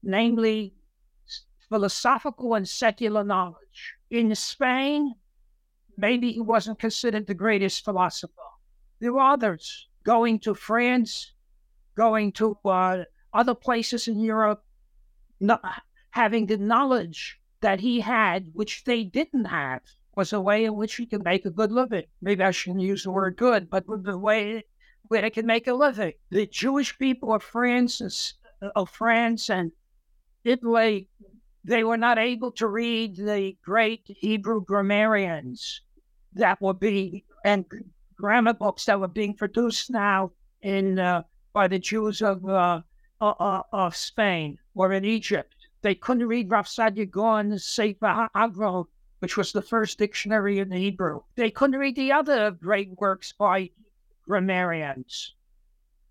namely 0.01 0.73
philosophical 1.69 2.55
and 2.55 2.67
secular 2.67 3.23
knowledge. 3.23 3.95
In 4.09 4.33
Spain, 4.35 5.13
maybe 5.97 6.31
he 6.31 6.39
wasn't 6.39 6.79
considered 6.79 7.27
the 7.27 7.33
greatest 7.33 7.83
philosopher. 7.83 8.33
There 8.99 9.13
were 9.13 9.21
others 9.21 9.87
going 10.03 10.39
to 10.39 10.53
France, 10.53 11.33
going 11.95 12.31
to 12.33 12.57
uh, 12.65 13.03
other 13.33 13.55
places 13.55 14.07
in 14.07 14.19
Europe, 14.19 14.63
not 15.39 15.61
having 16.11 16.47
the 16.47 16.57
knowledge 16.57 17.39
that 17.61 17.79
he 17.79 17.99
had, 17.99 18.49
which 18.53 18.83
they 18.83 19.03
didn't 19.03 19.45
have 19.45 19.81
was 20.15 20.33
a 20.33 20.41
way 20.41 20.65
in 20.65 20.75
which 20.75 20.95
he 20.95 21.05
could 21.05 21.23
make 21.23 21.45
a 21.45 21.49
good 21.49 21.71
living. 21.71 22.05
Maybe 22.21 22.43
I 22.43 22.51
shouldn't 22.51 22.81
use 22.81 23.03
the 23.03 23.11
word 23.11 23.35
good, 23.35 23.69
but 23.69 23.85
the 23.87 24.17
way 24.17 24.63
where 25.07 25.21
they 25.21 25.29
could 25.29 25.45
make 25.45 25.67
a 25.67 25.73
living. 25.73 26.13
The 26.29 26.45
Jewish 26.47 26.97
people 26.97 27.33
of 27.33 27.43
France, 27.43 28.33
of 28.75 28.89
France 28.89 29.49
and 29.49 29.71
Italy, 30.43 31.09
they 31.63 31.83
were 31.83 31.97
not 31.97 32.17
able 32.17 32.51
to 32.53 32.67
read 32.67 33.15
the 33.15 33.55
great 33.63 34.03
Hebrew 34.05 34.63
grammarians 34.63 35.81
that 36.33 36.61
were 36.61 36.73
being 36.73 37.23
and 37.45 37.65
grammar 38.15 38.53
books 38.53 38.85
that 38.85 38.99
were 38.99 39.07
being 39.07 39.33
produced 39.33 39.89
now 39.89 40.31
in 40.61 40.99
uh, 40.99 41.23
by 41.53 41.67
the 41.67 41.79
Jews 41.79 42.21
of 42.21 42.45
uh, 42.47 42.81
uh, 43.21 43.61
of 43.71 43.95
Spain 43.95 44.57
or 44.75 44.91
in 44.93 45.05
Egypt. 45.05 45.55
They 45.81 45.95
couldn't 45.95 46.27
read 46.27 46.49
Rav 46.49 46.65
Saadia 46.65 47.59
Sefer 47.59 48.29
HaAgron 48.35 48.85
which 49.23 49.37
was 49.37 49.53
the 49.53 49.61
first 49.61 49.97
dictionary 49.97 50.59
in 50.59 50.69
Hebrew. 50.69 51.21
They 51.35 51.49
couldn't 51.49 51.79
read 51.79 51.95
the 51.95 52.11
other 52.11 52.51
great 52.51 52.89
works 52.99 53.31
by 53.31 53.69
grammarians. 54.27 55.33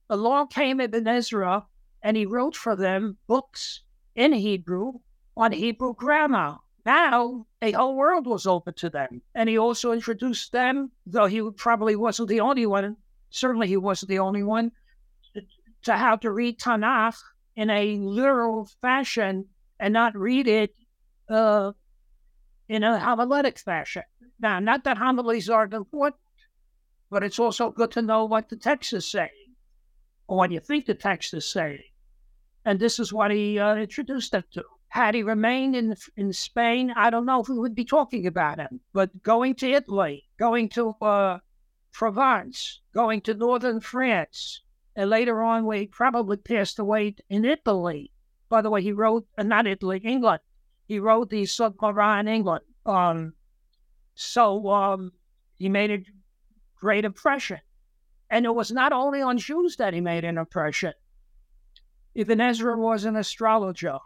Along 0.08 0.48
came 0.48 0.80
Ibn 0.80 1.06
Ezra, 1.06 1.66
and 2.02 2.16
he 2.16 2.24
wrote 2.24 2.56
for 2.56 2.74
them 2.74 3.18
books 3.26 3.82
in 4.14 4.32
Hebrew 4.32 4.94
on 5.36 5.52
Hebrew 5.52 5.92
grammar. 5.92 6.56
Now, 6.86 7.44
a 7.60 7.72
whole 7.72 7.96
world 7.96 8.26
was 8.26 8.46
open 8.46 8.72
to 8.76 8.88
them. 8.88 9.20
And 9.34 9.46
he 9.46 9.58
also 9.58 9.92
introduced 9.92 10.50
them, 10.50 10.90
though 11.04 11.26
he 11.26 11.42
probably 11.50 11.96
wasn't 11.96 12.30
the 12.30 12.40
only 12.40 12.64
one, 12.64 12.96
certainly 13.28 13.66
he 13.66 13.76
wasn't 13.76 14.08
the 14.08 14.20
only 14.20 14.42
one, 14.42 14.72
to 15.82 15.96
how 15.98 16.16
to 16.16 16.30
read 16.30 16.58
Tanakh 16.58 17.20
in 17.56 17.68
a 17.68 17.98
literal 17.98 18.70
fashion 18.80 19.48
and 19.78 19.92
not 19.92 20.16
read 20.16 20.48
it 20.48 20.74
uh, 21.28 21.72
in 22.72 22.82
a 22.82 22.98
homiletic 22.98 23.58
fashion. 23.58 24.02
Now, 24.40 24.58
not 24.58 24.84
that 24.84 24.96
homilies 24.96 25.50
aren't 25.50 25.74
important, 25.74 26.22
but 27.10 27.22
it's 27.22 27.38
also 27.38 27.70
good 27.70 27.90
to 27.90 28.00
know 28.00 28.24
what 28.24 28.48
the 28.48 28.56
text 28.56 28.94
is 28.94 29.06
saying 29.06 29.56
or 30.26 30.38
what 30.38 30.50
you 30.50 30.58
think 30.58 30.86
the 30.86 30.94
text 30.94 31.34
is 31.34 31.44
saying. 31.44 31.82
And 32.64 32.80
this 32.80 32.98
is 32.98 33.12
what 33.12 33.30
he 33.30 33.58
uh, 33.58 33.76
introduced 33.76 34.32
them 34.32 34.44
to. 34.54 34.64
Had 34.88 35.14
he 35.14 35.22
remained 35.22 35.76
in 35.76 35.94
in 36.16 36.32
Spain, 36.32 36.94
I 36.96 37.10
don't 37.10 37.26
know 37.26 37.42
if 37.42 37.48
we 37.50 37.58
would 37.58 37.74
be 37.74 37.84
talking 37.84 38.26
about 38.26 38.58
him. 38.58 38.80
But 38.94 39.22
going 39.22 39.54
to 39.56 39.70
Italy, 39.70 40.24
going 40.38 40.70
to 40.70 40.96
uh, 41.02 41.40
Provence, 41.92 42.80
going 42.94 43.20
to 43.22 43.34
northern 43.34 43.80
France, 43.80 44.62
and 44.96 45.10
later 45.10 45.42
on, 45.42 45.66
we 45.66 45.88
probably 45.88 46.38
passed 46.38 46.78
away 46.78 47.16
in 47.28 47.44
Italy. 47.44 48.12
By 48.48 48.62
the 48.62 48.70
way, 48.70 48.82
he 48.82 48.92
wrote, 48.92 49.26
uh, 49.36 49.42
not 49.42 49.66
Italy, 49.66 50.00
England 50.04 50.40
he 50.92 50.98
wrote 50.98 51.30
the 51.30 51.44
Sugmara 51.44 52.20
in 52.20 52.28
England. 52.28 52.64
Um, 52.84 53.32
so 54.14 54.68
um, 54.68 55.12
he 55.56 55.70
made 55.70 55.90
a 55.90 56.04
great 56.78 57.06
impression. 57.06 57.60
And 58.28 58.44
it 58.44 58.54
was 58.54 58.70
not 58.70 58.92
only 58.92 59.22
on 59.22 59.38
Jews 59.38 59.76
that 59.76 59.94
he 59.94 60.02
made 60.02 60.24
an 60.24 60.36
impression. 60.36 60.92
Ibn 62.14 62.40
Ezra 62.42 62.76
was 62.76 63.06
an 63.06 63.16
astrologer, 63.16 64.00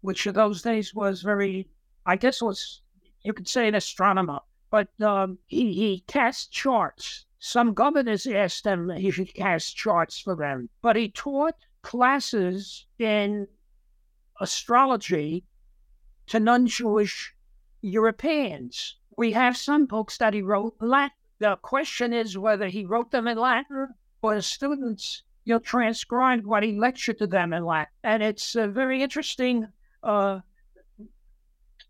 which 0.00 0.28
in 0.28 0.34
those 0.34 0.62
days 0.62 0.94
was 0.94 1.22
very, 1.22 1.68
I 2.06 2.14
guess 2.14 2.40
was, 2.40 2.82
you 3.24 3.32
could 3.32 3.48
say 3.48 3.66
an 3.66 3.74
astronomer. 3.74 4.38
But 4.70 4.88
um, 5.00 5.38
he, 5.46 5.72
he 5.72 6.04
cast 6.06 6.52
charts. 6.52 7.26
Some 7.40 7.74
governors 7.74 8.28
asked 8.28 8.64
him 8.64 8.90
he 8.90 9.10
should 9.10 9.34
cast 9.34 9.76
charts 9.76 10.20
for 10.20 10.36
them. 10.36 10.68
But 10.82 10.94
he 10.94 11.08
taught 11.08 11.56
classes 11.82 12.86
in 13.00 13.48
astrology 14.40 15.44
to 16.28 16.40
non 16.40 16.66
Jewish 16.66 17.34
Europeans. 17.80 18.96
We 19.16 19.32
have 19.32 19.56
some 19.56 19.86
books 19.86 20.18
that 20.18 20.34
he 20.34 20.42
wrote 20.42 20.76
in 20.80 20.88
Latin. 20.88 21.16
The 21.38 21.56
question 21.56 22.12
is 22.12 22.38
whether 22.38 22.68
he 22.68 22.84
wrote 22.84 23.10
them 23.10 23.28
in 23.28 23.38
Latin 23.38 23.88
or 24.22 24.34
his 24.34 24.46
students 24.46 25.22
you 25.44 25.54
know, 25.54 25.58
transcribed 25.60 26.46
what 26.46 26.62
he 26.62 26.78
lectured 26.78 27.18
to 27.18 27.26
them 27.26 27.52
in 27.52 27.64
Latin. 27.64 27.92
And 28.02 28.22
it's 28.22 28.56
uh, 28.56 28.66
very 28.66 29.02
interesting 29.02 29.68
uh, 30.02 30.40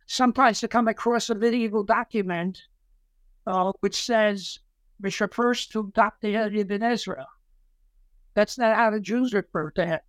sometimes 0.06 0.60
to 0.60 0.68
come 0.68 0.88
across 0.88 1.30
a 1.30 1.34
medieval 1.34 1.82
document 1.82 2.62
uh, 3.46 3.72
which 3.80 4.04
says, 4.04 4.58
which 4.98 5.20
refers 5.20 5.66
to 5.68 5.92
Dr. 5.94 6.28
Ibn 6.28 6.82
Ezra. 6.82 7.26
That's 8.34 8.58
not 8.58 8.76
how 8.76 8.90
the 8.90 9.00
Jews 9.00 9.32
refer 9.32 9.70
to 9.72 9.86
him. 9.86 10.00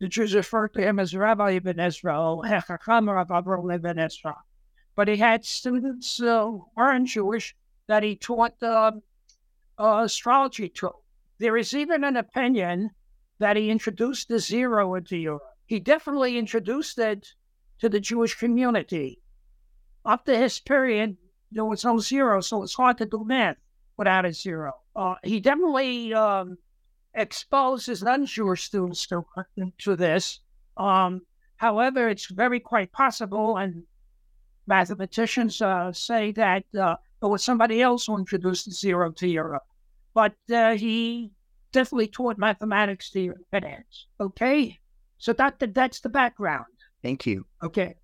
The 0.00 0.08
Jews 0.08 0.34
refer 0.34 0.68
to 0.68 0.80
him 0.80 0.98
as 0.98 1.14
Rabbi 1.14 1.52
Ibn 1.52 1.78
Ezra, 1.78 2.14
Hechacham 2.14 3.12
Rabbi 3.14 3.74
Ibn 3.74 3.98
Ezra. 3.98 4.36
But 4.96 5.08
he 5.08 5.16
had 5.16 5.44
students 5.44 6.20
uh, 6.20 6.46
who 6.46 6.66
weren't 6.76 7.08
Jewish 7.08 7.54
that 7.86 8.02
he 8.02 8.16
taught 8.16 8.62
uh, 8.62 8.92
uh, 9.78 10.02
astrology 10.04 10.68
to. 10.68 10.90
There 11.38 11.56
is 11.56 11.74
even 11.74 12.04
an 12.04 12.16
opinion 12.16 12.90
that 13.38 13.56
he 13.56 13.70
introduced 13.70 14.28
the 14.28 14.38
zero 14.38 14.94
into 14.94 15.16
Europe. 15.16 15.42
He 15.66 15.80
definitely 15.80 16.38
introduced 16.38 16.98
it 16.98 17.34
to 17.80 17.88
the 17.88 18.00
Jewish 18.00 18.34
community. 18.34 19.20
Up 20.04 20.24
to 20.26 20.36
his 20.36 20.60
period, 20.60 21.16
there 21.50 21.64
was 21.64 21.84
no 21.84 21.98
zero, 21.98 22.40
so 22.40 22.62
it's 22.62 22.74
hard 22.74 22.98
to 22.98 23.06
do 23.06 23.24
math 23.24 23.56
without 23.96 24.26
a 24.26 24.32
zero. 24.32 24.72
Uh, 24.94 25.14
he 25.22 25.40
definitely 25.40 26.12
um, 26.14 26.58
exposes 27.14 28.02
non-Jewish 28.02 28.64
students 28.64 29.06
to, 29.06 29.24
to 29.78 29.96
this. 29.96 30.40
Um, 30.76 31.22
However, 31.56 32.08
it's 32.08 32.26
very 32.26 32.60
quite 32.60 32.92
possible, 32.92 33.56
and 33.56 33.84
mathematicians 34.66 35.62
uh, 35.62 35.92
say 35.92 36.32
that 36.32 36.64
uh, 36.78 36.96
it 37.22 37.26
was 37.26 37.44
somebody 37.44 37.80
else 37.80 38.06
who 38.06 38.18
introduced 38.18 38.70
zero 38.70 39.12
to 39.12 39.26
Europe. 39.28 39.62
But 40.12 40.34
uh, 40.52 40.76
he 40.76 41.30
definitely 41.72 42.08
taught 42.08 42.38
mathematics 42.38 43.10
to 43.10 43.20
Europeans. 43.20 44.08
Okay, 44.20 44.78
so 45.18 45.32
that 45.32 45.58
that's 45.72 46.00
the 46.00 46.08
background. 46.08 46.74
Thank 47.02 47.26
you. 47.26 47.46
Okay. 47.62 47.96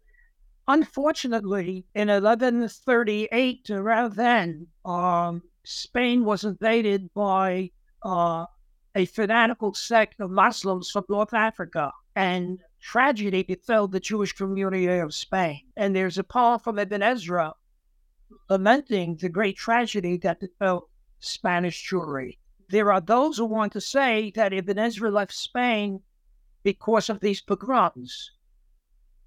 Unfortunately, 0.68 1.84
in 1.94 2.08
1138, 2.08 3.70
around 3.70 4.14
then, 4.14 4.68
um, 4.84 5.42
Spain 5.64 6.24
was 6.24 6.44
invaded 6.44 7.12
by 7.12 7.72
uh, 8.04 8.46
a 8.94 9.04
fanatical 9.06 9.74
sect 9.74 10.20
of 10.20 10.30
Muslims 10.30 10.90
from 10.90 11.04
North 11.08 11.32
Africa, 11.34 11.92
and 12.16 12.58
tragedy 12.80 13.42
befell 13.42 13.86
the 13.86 14.00
Jewish 14.00 14.32
community 14.32 14.86
of 14.86 15.14
Spain. 15.14 15.60
And 15.76 15.94
there's 15.94 16.18
a 16.18 16.24
poem 16.24 16.58
from 16.58 16.78
Ibn 16.78 17.02
Ezra 17.02 17.54
lamenting 18.48 19.16
the 19.16 19.28
great 19.28 19.56
tragedy 19.56 20.16
that 20.18 20.40
befell 20.40 20.88
Spanish 21.20 21.88
Jewry. 21.88 22.38
There 22.68 22.92
are 22.92 23.00
those 23.00 23.36
who 23.36 23.46
want 23.46 23.72
to 23.72 23.80
say 23.80 24.32
that 24.34 24.52
Ibn 24.52 24.78
Ezra 24.78 25.10
left 25.10 25.34
Spain 25.34 26.00
because 26.62 27.08
of 27.10 27.20
these 27.20 27.40
pogroms, 27.40 28.32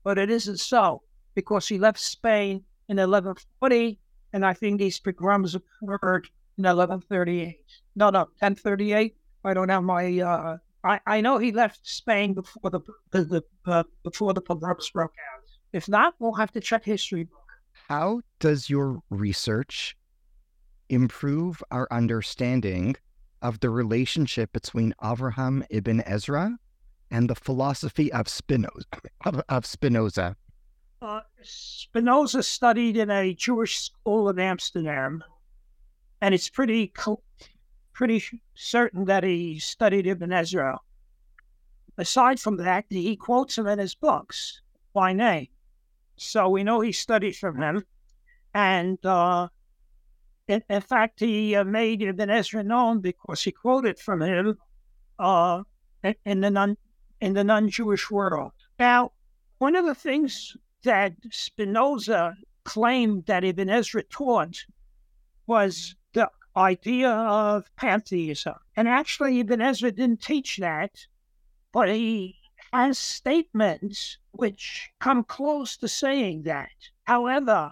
but 0.04 0.18
it 0.18 0.30
isn't 0.30 0.60
so, 0.60 1.04
because 1.36 1.68
he 1.68 1.78
left 1.78 2.00
Spain 2.00 2.64
in 2.90 2.98
1140, 2.98 4.00
and 4.34 4.46
I 4.46 4.54
think 4.54 4.80
these 4.80 5.00
pogroms 5.00 5.56
occurred 5.56 6.30
in 6.58 6.64
1138. 6.64 7.58
No, 7.96 8.10
no, 8.10 8.20
1038. 8.40 9.16
I 9.44 9.54
don't 9.54 9.70
have 9.70 9.84
my. 9.84 10.20
Uh, 10.20 10.58
I, 10.84 11.00
I 11.06 11.22
know 11.22 11.38
he 11.38 11.52
left 11.52 11.88
Spain 11.88 12.34
before 12.34 12.70
the, 12.70 12.82
the, 13.12 13.44
uh, 13.66 13.84
before 14.04 14.34
the 14.34 14.42
pogroms 14.42 14.90
broke 14.90 15.14
out. 15.34 15.50
If 15.72 15.88
not, 15.88 16.16
we'll 16.20 16.34
have 16.34 16.52
to 16.52 16.60
check 16.60 16.84
history 16.84 17.24
book. 17.24 17.40
How 17.88 18.22
does 18.40 18.70
your 18.70 19.02
research 19.10 19.96
improve 20.90 21.64
our 21.72 21.88
understanding 21.90 22.96
of 23.42 23.60
the 23.60 23.70
relationship 23.70 24.52
between 24.54 24.94
Avraham 25.02 25.66
ibn 25.70 26.02
Ezra 26.06 26.58
and 27.12 27.30
the 27.30 27.36
philosophy 27.36 28.12
of 28.12 28.28
Spinoza? 28.28 28.86
Of, 29.26 29.42
of 29.50 29.66
Spinoza. 29.66 30.36
Uh, 31.02 31.22
Spinoza 31.42 32.44
studied 32.44 32.98
in 32.98 33.10
a 33.10 33.34
Jewish 33.34 33.80
school 33.80 34.30
in 34.30 34.40
Amsterdam, 34.40 35.24
and 36.22 36.34
it's 36.34 36.50
pretty 36.50 36.88
pretty 37.94 38.24
certain 38.56 39.06
that 39.06 39.24
he 39.24 39.60
studied 39.60 40.08
Ibn 40.08 40.34
Ezra. 40.34 40.80
Aside 41.98 42.40
from 42.40 42.58
that, 42.58 42.86
he 42.90 43.16
quotes 43.16 43.58
him 43.58 43.68
in 43.68 43.80
his 43.80 43.96
books 43.96 44.62
by 44.94 45.14
name. 45.14 45.48
So 46.18 46.50
we 46.50 46.64
know 46.64 46.82
he 46.82 46.92
studied 46.92 47.36
from 47.36 47.62
him. 47.62 47.86
And 48.54 49.04
uh, 49.06 49.50
in, 50.48 50.64
in, 50.70 50.82
fact, 50.82 51.20
he 51.20 51.56
uh, 51.56 51.64
made 51.64 52.02
Ibn 52.02 52.30
Ezra 52.30 52.64
known 52.64 53.00
because 53.00 53.44
he 53.44 53.52
quoted 53.52 54.00
from 54.00 54.22
him 54.22 54.58
uh, 55.20 55.64
in, 56.26 56.42
the 56.42 56.50
non, 56.50 56.78
in 57.22 57.34
the 57.34 57.44
non-Jewish 57.44 58.10
world. 58.12 58.52
Now, 58.80 59.12
one 59.60 59.76
of 59.76 59.86
the 59.86 59.96
things 59.96 60.58
that 60.84 61.14
Spinoza 61.32 62.36
claimed 62.64 63.26
that 63.28 63.44
Ibn 63.44 63.70
Ezra 63.70 64.04
taught 64.04 64.58
was 65.48 65.96
idea 66.56 67.10
of 67.10 67.70
pantheism. 67.76 68.56
And 68.76 68.88
actually, 68.88 69.40
Ibn 69.40 69.62
Ezra 69.62 69.92
didn't 69.92 70.22
teach 70.22 70.58
that, 70.58 71.06
but 71.72 71.90
he 71.90 72.38
has 72.72 72.98
statements 72.98 74.18
which 74.32 74.90
come 75.00 75.24
close 75.24 75.78
to 75.78 75.88
saying 75.88 76.44
that. 76.44 76.70
However, 77.04 77.72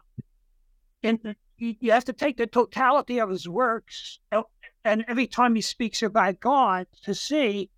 in, 1.01 1.35
you 1.57 1.91
have 1.91 2.05
to 2.05 2.13
take 2.13 2.37
the 2.37 2.47
totality 2.47 3.19
of 3.19 3.29
his 3.29 3.47
works, 3.47 4.19
uh, 4.31 4.43
and 4.83 5.05
every 5.07 5.27
time 5.27 5.55
he 5.55 5.61
speaks 5.61 6.01
about 6.01 6.39
God, 6.39 6.87
to 7.03 7.13
see 7.13 7.69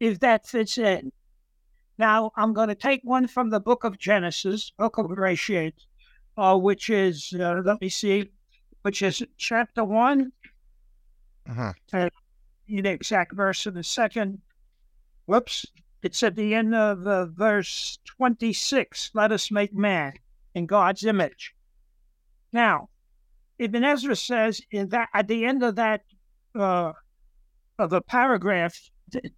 if 0.00 0.20
that 0.20 0.46
fits 0.46 0.78
in. 0.78 1.12
Now, 1.98 2.32
I'm 2.36 2.52
going 2.52 2.68
to 2.68 2.74
take 2.74 3.00
one 3.02 3.26
from 3.26 3.50
the 3.50 3.60
book 3.60 3.84
of 3.84 3.98
Genesis, 3.98 4.70
book 4.70 4.98
of 4.98 5.06
Bereshit, 5.06 5.74
uh, 6.36 6.56
which 6.56 6.90
is, 6.90 7.34
uh, 7.38 7.60
let 7.64 7.80
me 7.80 7.88
see, 7.88 8.30
which 8.82 9.02
is 9.02 9.22
chapter 9.36 9.84
one. 9.84 10.32
Uh-huh. 11.48 11.72
Uh, 11.92 12.10
the 12.66 12.90
exact 12.90 13.34
verse 13.34 13.66
in 13.66 13.74
the 13.74 13.82
second. 13.82 14.40
Whoops. 15.26 15.66
It's 16.02 16.22
at 16.22 16.36
the 16.36 16.54
end 16.54 16.74
of 16.74 17.06
uh, 17.06 17.26
verse 17.26 17.98
26. 18.04 19.10
Let 19.14 19.32
us 19.32 19.50
make 19.50 19.74
man 19.74 20.12
in 20.54 20.66
God's 20.66 21.04
image. 21.04 21.54
Now, 22.52 22.88
Ibn 23.58 23.82
Ezra 23.82 24.14
says 24.14 24.60
in 24.70 24.90
that 24.90 25.08
at 25.12 25.26
the 25.26 25.44
end 25.44 25.62
of 25.64 25.74
that 25.76 26.02
uh, 26.54 26.92
of 27.78 27.90
the 27.90 28.00
paragraph, 28.00 28.90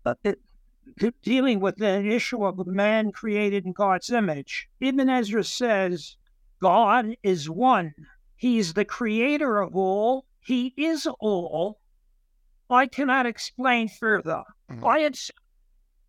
uh, 0.05 0.15
dealing 1.23 1.61
with 1.61 1.77
the 1.77 2.05
issue 2.05 2.45
of 2.45 2.67
man 2.67 3.13
created 3.13 3.65
in 3.65 3.73
God's 3.73 4.11
image, 4.11 4.69
Ibn 4.81 5.09
Ezra 5.09 5.45
says 5.45 6.17
God 6.61 7.17
is 7.23 7.49
one. 7.49 7.95
He's 8.37 8.75
the 8.75 8.85
creator 8.85 9.61
of 9.61 9.75
all. 9.75 10.27
He 10.41 10.75
is 10.77 11.09
all. 11.19 11.80
I 12.71 12.87
cannot 12.87 13.27
explain 13.27 13.89
further. 13.89 14.43
Mm-hmm. 14.71 14.81
Why 14.81 15.01
it's 15.01 15.31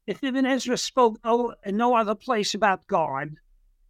if 0.07 0.23
Ibn 0.23 0.45
Ezra 0.45 0.77
spoke 0.77 1.19
no, 1.23 1.53
in 1.65 1.77
no 1.77 1.95
other 1.95 2.15
place 2.15 2.53
about 2.53 2.87
God, 2.87 3.35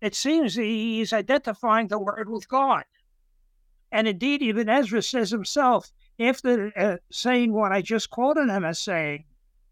it 0.01 0.15
seems 0.15 0.55
he's 0.55 1.13
identifying 1.13 1.87
the 1.87 1.99
word 1.99 2.29
with 2.29 2.47
God. 2.47 2.83
And 3.91 4.07
indeed, 4.07 4.41
Ibn 4.41 4.69
Ezra 4.69 5.01
says 5.01 5.31
himself, 5.31 5.91
after 6.19 6.71
uh, 6.77 6.97
saying 7.11 7.53
what 7.53 7.71
I 7.71 7.81
just 7.81 8.09
quoted 8.09 8.49
him 8.49 8.63
as 8.63 8.79
saying, 8.79 9.25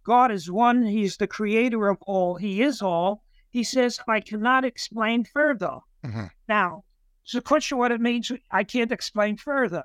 God 0.04 0.32
is 0.32 0.50
one, 0.50 0.86
He's 0.86 1.18
the 1.18 1.28
creator 1.28 1.88
of 1.90 1.98
all, 2.02 2.36
He 2.36 2.62
is 2.62 2.82
all, 2.82 3.22
he 3.52 3.64
says, 3.64 4.00
I 4.08 4.20
cannot 4.22 4.66
explain 4.66 5.24
further. 5.24 5.78
Mm-hmm. 6.06 6.26
Now, 6.48 6.84
it's 7.24 7.36
a 7.36 7.42
question 7.42 7.78
what 7.78 7.92
it 7.92 8.02
means, 8.02 8.32
I 8.52 8.64
can't 8.64 8.92
explain 8.92 9.38
further 9.38 9.84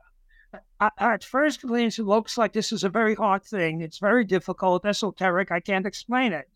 at 0.99 1.25
first 1.25 1.62
glance, 1.62 1.99
it 1.99 2.05
looks 2.05 2.37
like 2.37 2.53
this 2.53 2.73
is 2.73 2.85
a 2.85 2.88
very 2.88 3.14
hard 3.14 3.45
thing. 3.45 3.81
It's 3.81 3.99
very 3.99 4.25
difficult, 4.25 4.85
esoteric. 4.85 5.51
I 5.51 5.61
can't 5.61 5.87
explain 5.87 6.33
it. 6.33 6.49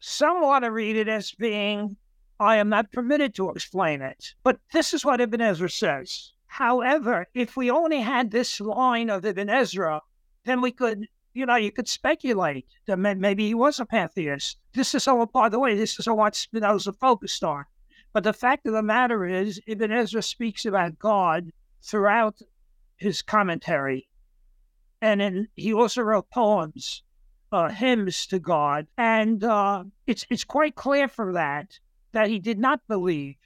Some 0.00 0.40
want 0.40 0.64
to 0.64 0.70
read 0.70 0.96
it 0.96 1.08
as 1.08 1.32
being, 1.32 1.96
I 2.40 2.56
am 2.56 2.68
not 2.68 2.92
permitted 2.92 3.34
to 3.34 3.50
explain 3.50 4.00
it. 4.00 4.34
But 4.42 4.60
this 4.72 4.94
is 4.94 5.04
what 5.04 5.20
Ibn 5.20 5.40
Ezra 5.40 5.68
says. 5.68 6.32
However, 6.46 7.26
if 7.34 7.56
we 7.56 7.70
only 7.70 8.00
had 8.00 8.30
this 8.30 8.60
line 8.60 9.10
of 9.10 9.26
Ibn 9.26 9.50
Ezra, 9.50 10.00
then 10.44 10.60
we 10.60 10.70
could, 10.70 11.06
you 11.34 11.44
know, 11.46 11.56
you 11.56 11.72
could 11.72 11.88
speculate 11.88 12.66
that 12.86 12.98
maybe 12.98 13.46
he 13.46 13.54
was 13.54 13.80
a 13.80 13.86
pantheist. 13.86 14.56
This 14.72 14.94
is 14.94 15.06
all, 15.06 15.26
by 15.26 15.48
the 15.48 15.58
way, 15.58 15.74
this 15.74 15.98
is 15.98 16.06
what 16.06 16.36
Spinoza 16.36 16.92
focused 16.92 17.44
on. 17.44 17.64
But 18.12 18.24
the 18.24 18.32
fact 18.32 18.66
of 18.66 18.72
the 18.72 18.82
matter 18.82 19.26
is, 19.26 19.60
Ibn 19.66 19.92
Ezra 19.92 20.22
speaks 20.22 20.64
about 20.64 20.98
God 20.98 21.50
throughout 21.82 22.40
his 22.98 23.22
commentary. 23.22 24.08
And 25.00 25.20
then 25.20 25.48
he 25.56 25.72
also 25.72 26.02
wrote 26.02 26.30
poems, 26.30 27.02
uh, 27.52 27.68
hymns 27.68 28.26
to 28.26 28.38
God. 28.38 28.86
And 28.98 29.42
uh, 29.42 29.84
it's, 30.06 30.26
it's 30.28 30.44
quite 30.44 30.74
clear 30.74 31.08
from 31.08 31.32
that 31.32 31.78
that 32.12 32.28
he 32.28 32.38
did 32.38 32.58
not 32.58 32.86
believe 32.88 33.36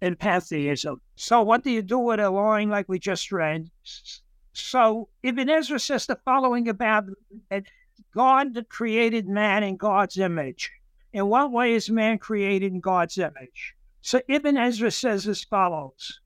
in 0.00 0.16
pantheism. 0.16 1.00
So, 1.16 1.42
what 1.42 1.62
do 1.62 1.70
you 1.70 1.82
do 1.82 1.98
with 1.98 2.20
a 2.20 2.30
line 2.30 2.70
like 2.70 2.88
we 2.88 2.98
just 2.98 3.32
read? 3.32 3.70
So, 4.52 5.08
Ibn 5.22 5.48
Ezra 5.48 5.78
says 5.78 6.06
the 6.06 6.16
following 6.24 6.68
about 6.68 7.04
God 8.12 8.54
that 8.54 8.68
created 8.68 9.28
man 9.28 9.62
in 9.62 9.76
God's 9.76 10.18
image. 10.18 10.70
In 11.12 11.26
what 11.28 11.52
way 11.52 11.74
is 11.74 11.90
man 11.90 12.18
created 12.18 12.72
in 12.72 12.80
God's 12.80 13.18
image? 13.18 13.74
So, 14.00 14.20
Ibn 14.28 14.56
Ezra 14.56 14.90
says 14.90 15.28
as 15.28 15.44
follows 15.44 16.20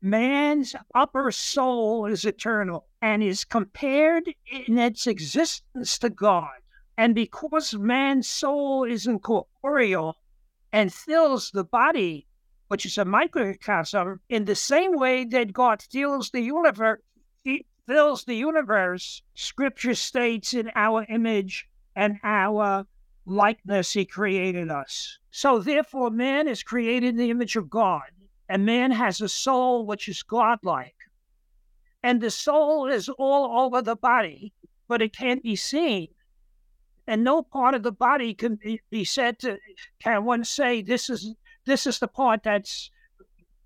man's 0.00 0.74
upper 0.94 1.30
soul 1.30 2.06
is 2.06 2.24
eternal 2.24 2.86
and 3.02 3.22
is 3.22 3.44
compared 3.44 4.24
in 4.66 4.78
its 4.78 5.06
existence 5.06 5.98
to 5.98 6.10
God. 6.10 6.56
And 6.98 7.14
because 7.14 7.74
man's 7.74 8.28
soul 8.28 8.84
is 8.84 9.06
incorporeal 9.06 10.16
and 10.72 10.92
fills 10.92 11.50
the 11.50 11.64
body, 11.64 12.26
which 12.68 12.86
is 12.86 12.98
a 12.98 13.04
microcosm, 13.04 14.20
in 14.28 14.44
the 14.44 14.54
same 14.54 14.98
way 14.98 15.24
that 15.24 15.52
God 15.52 15.82
fills 15.82 16.30
the 16.30 16.40
universe, 16.40 17.00
fills 17.86 18.24
the 18.24 18.34
universe, 18.34 19.22
Scripture 19.34 19.94
states 19.94 20.54
in 20.54 20.70
our 20.74 21.06
image 21.08 21.68
and 21.94 22.18
our 22.24 22.86
likeness 23.24 23.92
he 23.92 24.04
created 24.04 24.70
us. 24.70 25.18
So 25.30 25.58
therefore, 25.58 26.10
man 26.10 26.48
is 26.48 26.62
created 26.62 27.10
in 27.10 27.16
the 27.16 27.30
image 27.30 27.56
of 27.56 27.70
God. 27.70 28.02
And 28.48 28.64
man 28.66 28.92
has 28.92 29.20
a 29.20 29.28
soul 29.28 29.86
which 29.86 30.08
is 30.08 30.22
godlike. 30.22 30.94
And 32.02 32.20
the 32.20 32.30
soul 32.30 32.88
is 32.88 33.08
all 33.08 33.64
over 33.64 33.82
the 33.82 33.96
body, 33.96 34.52
but 34.88 35.02
it 35.02 35.16
can't 35.16 35.42
be 35.42 35.56
seen. 35.56 36.08
and 37.06 37.22
no 37.22 37.42
part 37.42 37.74
of 37.74 37.82
the 37.82 37.92
body 37.92 38.34
can 38.34 38.56
be, 38.56 38.80
be 38.90 39.04
said 39.04 39.38
to 39.40 39.58
can 40.02 40.24
one 40.24 40.44
say 40.44 40.82
this 40.82 41.08
is 41.08 41.34
this 41.64 41.86
is 41.86 41.98
the 41.98 42.08
part 42.08 42.42
that's 42.42 42.90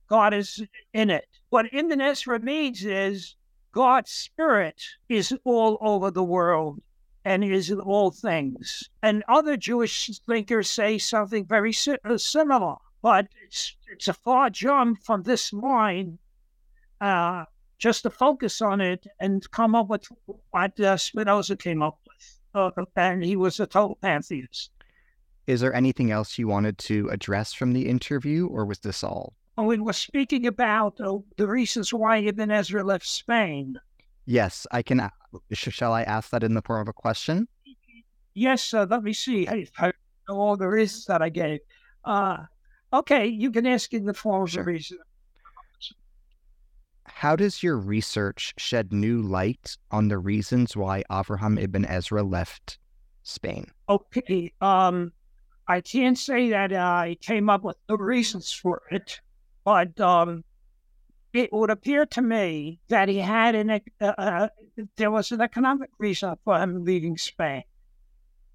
God 0.09 0.35
is 0.35 0.62
in 0.93 1.11
it. 1.11 1.27
What 1.51 1.73
Ibn 1.73 2.01
Ezra 2.01 2.40
means 2.40 2.85
is 2.85 3.37
God's 3.73 4.11
spirit 4.11 4.83
is 5.09 5.33
all 5.45 5.79
over 5.81 6.11
the 6.11 6.25
world 6.25 6.81
and 7.25 7.45
is 7.45 7.71
in 7.71 7.81
all 7.81 8.11
things. 8.11 8.88
And 9.03 9.23
other 9.29 9.57
Jewish 9.57 10.11
thinkers 10.27 10.69
say 10.71 10.99
something 10.99 11.47
very 11.47 11.73
uh, 12.05 12.16
similar, 12.19 12.77
but 13.03 13.29
it's, 13.45 13.77
it's 13.91 14.09
a 14.09 14.13
far 14.13 14.51
jump 14.51 15.03
from 15.03 15.23
this 15.23 15.53
line 15.53 16.19
uh, 17.01 17.45
just 17.79 18.03
to 18.03 18.11
focus 18.11 18.61
on 18.61 18.81
it 18.81 19.07
and 19.21 19.51
come 19.51 19.75
up 19.75 19.89
with 19.89 20.07
what 20.51 20.79
uh, 20.81 20.97
Spinoza 20.97 21.57
came 21.57 21.83
up 21.83 21.99
with. 22.07 22.41
Uh, 22.55 22.85
and 22.97 23.25
he 23.25 23.37
was 23.37 23.61
a 23.61 23.67
total 23.67 23.97
pantheist. 24.03 24.71
Is 25.47 25.61
there 25.61 25.75
anything 25.75 26.11
else 26.11 26.39
you 26.39 26.47
wanted 26.47 26.79
to 26.79 27.09
address 27.09 27.53
from 27.53 27.73
the 27.73 27.89
interview, 27.89 28.47
or 28.47 28.65
was 28.65 28.81
this 28.81 29.03
all? 29.03 29.35
Oh, 29.57 29.65
we 29.65 29.79
were 29.79 29.93
speaking 29.93 30.47
about 30.47 31.01
uh, 31.01 31.19
the 31.37 31.47
reasons 31.47 31.93
why 31.93 32.19
Ibn 32.19 32.51
Ezra 32.51 32.85
left 32.85 33.07
Spain. 33.07 33.81
Yes, 34.27 34.67
I 34.71 34.83
can. 34.83 35.11
Shall 35.53 35.93
I 35.93 36.03
ask 36.03 36.31
that 36.31 36.45
in 36.45 36.55
the 36.55 36.63
form 36.63 36.83
of 36.83 36.89
a 36.89 36.93
question? 36.93 37.49
Yes, 38.35 38.73
uh, 38.73 38.87
let 38.89 39.03
me 39.03 39.13
see. 39.13 39.49
I, 39.49 39.67
I 39.79 39.93
know 40.29 40.39
all 40.39 40.57
there 40.57 40.77
is 40.77 41.05
that 41.07 41.23
I 41.23 41.29
gave. 41.29 41.61
Uh, 42.05 42.45
okay, 42.92 43.26
you 43.26 43.50
can 43.50 43.66
ask 43.66 43.92
in 43.92 44.05
the 44.05 44.14
form 44.14 44.42
of 44.44 44.66
reason. 44.66 44.98
How 47.07 47.37
does 47.37 47.62
your 47.62 47.76
research 47.76 48.55
shed 48.57 48.92
new 48.92 49.20
light 49.20 49.76
on 49.90 50.09
the 50.09 50.18
reasons 50.18 50.76
why 50.76 51.03
Avraham 51.11 51.61
ibn 51.61 51.85
Ezra 51.85 52.22
left 52.22 52.79
Spain? 53.22 53.66
Okay, 53.88 54.53
um, 54.61 55.12
I 55.68 55.81
can't 55.81 56.18
say 56.18 56.50
that 56.50 56.72
I 56.72 57.16
came 57.20 57.50
up 57.50 57.62
with 57.62 57.76
the 57.88 57.96
reasons 57.96 58.53
for 58.53 58.83
it, 58.90 59.20
but 59.64 60.00
um, 60.00 60.44
it 61.33 61.53
would 61.53 61.70
appear 61.70 62.07
to 62.07 62.22
me 62.22 62.81
that 62.88 63.09
he 63.09 63.18
had 63.18 63.55
an 63.55 63.70
uh, 63.70 63.81
uh, 64.00 64.48
there 64.96 65.11
was 65.11 65.31
an 65.31 65.40
economic 65.40 65.90
reason 65.98 66.35
for 66.44 66.59
him 66.59 66.85
leaving 66.85 67.16
Spain. 67.16 67.62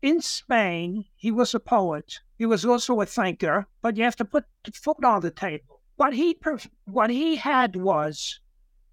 In 0.02 0.21
Spain, 0.21 1.06
he 1.15 1.32
was 1.32 1.54
a 1.54 1.60
poet. 1.60 2.19
He 2.38 2.45
was 2.45 2.65
also 2.65 3.00
a 3.00 3.06
thinker, 3.06 3.65
but 3.82 3.95
you 3.95 4.04
have 4.04 4.17
to 4.17 4.26
put 4.26 4.45
food 4.74 5.06
on 5.06 5.21
the 5.21 5.32
table. 5.32 5.82
What 5.95 6.13
he 6.13 6.38
what 6.86 7.10
he 7.10 7.38
had 7.38 7.78
was 7.78 8.41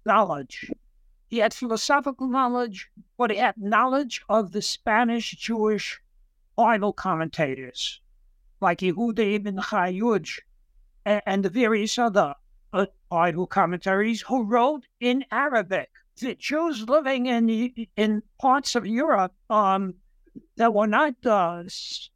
knowledge. 0.05 0.71
He 1.27 1.39
had 1.39 1.53
philosophical 1.53 2.27
knowledge, 2.27 2.89
but 3.17 3.31
he 3.31 3.37
had 3.37 3.57
knowledge 3.57 4.23
of 4.29 4.51
the 4.53 4.61
Spanish 4.61 5.31
Jewish 5.31 6.01
Bible 6.55 6.93
commentators, 6.93 7.99
like 8.61 8.79
Yehuda 8.79 9.33
ibn 9.33 9.57
Chayuj 9.57 10.39
and, 11.03 11.21
and 11.25 11.43
the 11.43 11.49
various 11.49 11.97
other 11.97 12.35
uh, 12.71 12.85
Bible 13.09 13.47
commentaries 13.47 14.21
who 14.21 14.43
wrote 14.43 14.87
in 15.01 15.25
Arabic. 15.31 15.89
The 16.15 16.35
Jews 16.35 16.87
living 16.87 17.25
in 17.25 17.49
in 17.97 18.23
parts 18.39 18.75
of 18.75 18.85
Europe 18.85 19.33
um, 19.49 19.95
that 20.57 20.73
were 20.73 20.87
not 20.87 21.15
uh, 21.25 21.63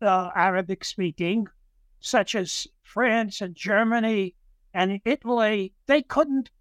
uh, 0.01 0.29
Arabic 0.35 0.83
speaking, 0.83 1.47
such 1.99 2.35
as 2.35 2.67
France 2.83 3.41
and 3.41 3.55
Germany 3.55 4.35
and 4.73 5.01
Italy, 5.05 5.73
they 5.87 6.01
couldn't 6.01 6.51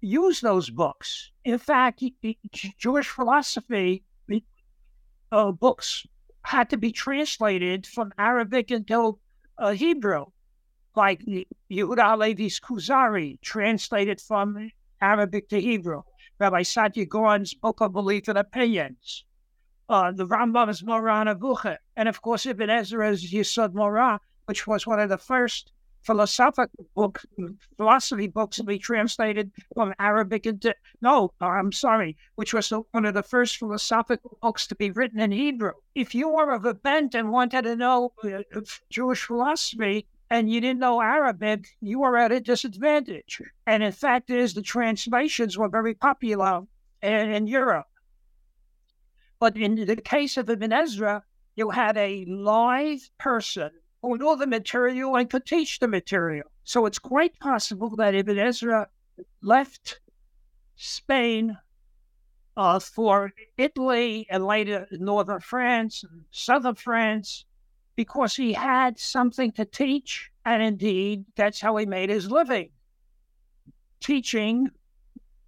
use 0.00 0.40
those 0.40 0.70
books. 0.70 1.30
In 1.44 1.58
fact, 1.58 2.02
Jewish 2.78 3.08
philosophy 3.08 4.04
uh, 5.32 5.52
books 5.52 6.06
had 6.42 6.70
to 6.70 6.76
be 6.76 6.92
translated 6.92 7.86
from 7.86 8.12
Arabic 8.18 8.70
into 8.70 9.18
uh, 9.58 9.72
Hebrew, 9.72 10.26
like 10.94 11.24
Yehuda 11.70 12.18
Levi's 12.18 12.60
Kuzari, 12.60 13.40
translated 13.40 14.20
from 14.20 14.70
Arabic 15.00 15.48
to 15.48 15.60
Hebrew. 15.60 16.02
Rabbi 16.38 16.62
Saadia 16.62 17.08
Gaon's 17.08 17.54
Book 17.54 17.80
of 17.80 17.92
Belief 17.92 18.28
and 18.28 18.38
Opinions, 18.38 19.24
uh, 19.88 20.12
the 20.12 20.26
Rambam's 20.26 20.82
Moreh 20.82 21.24
Nevuchim, 21.24 21.76
and 21.96 22.08
of 22.08 22.22
course 22.22 22.46
Ibn 22.46 22.70
Ezra's 22.70 23.32
Yesod 23.32 23.74
Mora, 23.74 24.20
which 24.46 24.66
was 24.66 24.86
one 24.86 25.00
of 25.00 25.08
the 25.08 25.18
first 25.18 25.72
philosophical 26.02 26.86
books, 26.94 27.26
philosophy 27.76 28.28
books 28.28 28.56
to 28.56 28.64
be 28.64 28.78
translated 28.78 29.50
from 29.74 29.92
Arabic 29.98 30.46
into, 30.46 30.72
no, 31.00 31.32
I'm 31.40 31.72
sorry, 31.72 32.16
which 32.36 32.54
was 32.54 32.70
one 32.92 33.04
of 33.04 33.14
the 33.14 33.24
first 33.24 33.56
philosophical 33.56 34.38
books 34.40 34.68
to 34.68 34.76
be 34.76 34.92
written 34.92 35.18
in 35.18 35.32
Hebrew. 35.32 35.72
If 35.96 36.14
you 36.14 36.28
were 36.28 36.52
of 36.52 36.64
a 36.64 36.74
bent 36.74 37.16
and 37.16 37.32
wanted 37.32 37.62
to 37.62 37.74
know 37.74 38.12
uh, 38.22 38.42
Jewish 38.88 39.24
philosophy, 39.24 40.06
and 40.30 40.50
you 40.50 40.60
didn't 40.60 40.80
know 40.80 41.00
Arabic, 41.00 41.68
you 41.80 42.00
were 42.00 42.16
at 42.16 42.32
a 42.32 42.40
disadvantage. 42.40 43.40
And 43.66 43.82
in 43.82 43.92
fact, 43.92 44.30
is 44.30 44.54
the 44.54 44.62
translations 44.62 45.56
were 45.56 45.68
very 45.68 45.94
popular 45.94 46.62
in, 47.02 47.32
in 47.32 47.46
Europe. 47.46 47.86
But 49.38 49.56
in 49.56 49.74
the 49.74 49.96
case 49.96 50.36
of 50.36 50.48
Ibn 50.48 50.72
Ezra, 50.72 51.22
you 51.54 51.70
had 51.70 51.96
a 51.96 52.24
live 52.26 53.10
person 53.18 53.70
who 54.02 54.18
knew 54.18 54.36
the 54.36 54.46
material 54.46 55.16
and 55.16 55.28
could 55.28 55.46
teach 55.46 55.78
the 55.78 55.88
material. 55.88 56.50
So 56.64 56.86
it's 56.86 56.98
quite 56.98 57.38
possible 57.38 57.94
that 57.96 58.14
Ibn 58.14 58.38
Ezra 58.38 58.88
left 59.42 60.00
Spain 60.76 61.58
uh, 62.56 62.78
for 62.78 63.32
Italy 63.56 64.26
and 64.30 64.46
later 64.46 64.86
northern 64.90 65.40
France 65.40 66.02
and 66.02 66.24
southern 66.30 66.74
France 66.74 67.44
because 67.94 68.36
he 68.36 68.52
had 68.52 68.98
something 68.98 69.52
to 69.52 69.64
teach. 69.64 70.30
And 70.44 70.62
indeed, 70.62 71.24
that's 71.34 71.60
how 71.60 71.76
he 71.76 71.86
made 71.86 72.10
his 72.10 72.30
living 72.30 72.70
teaching 74.00 74.68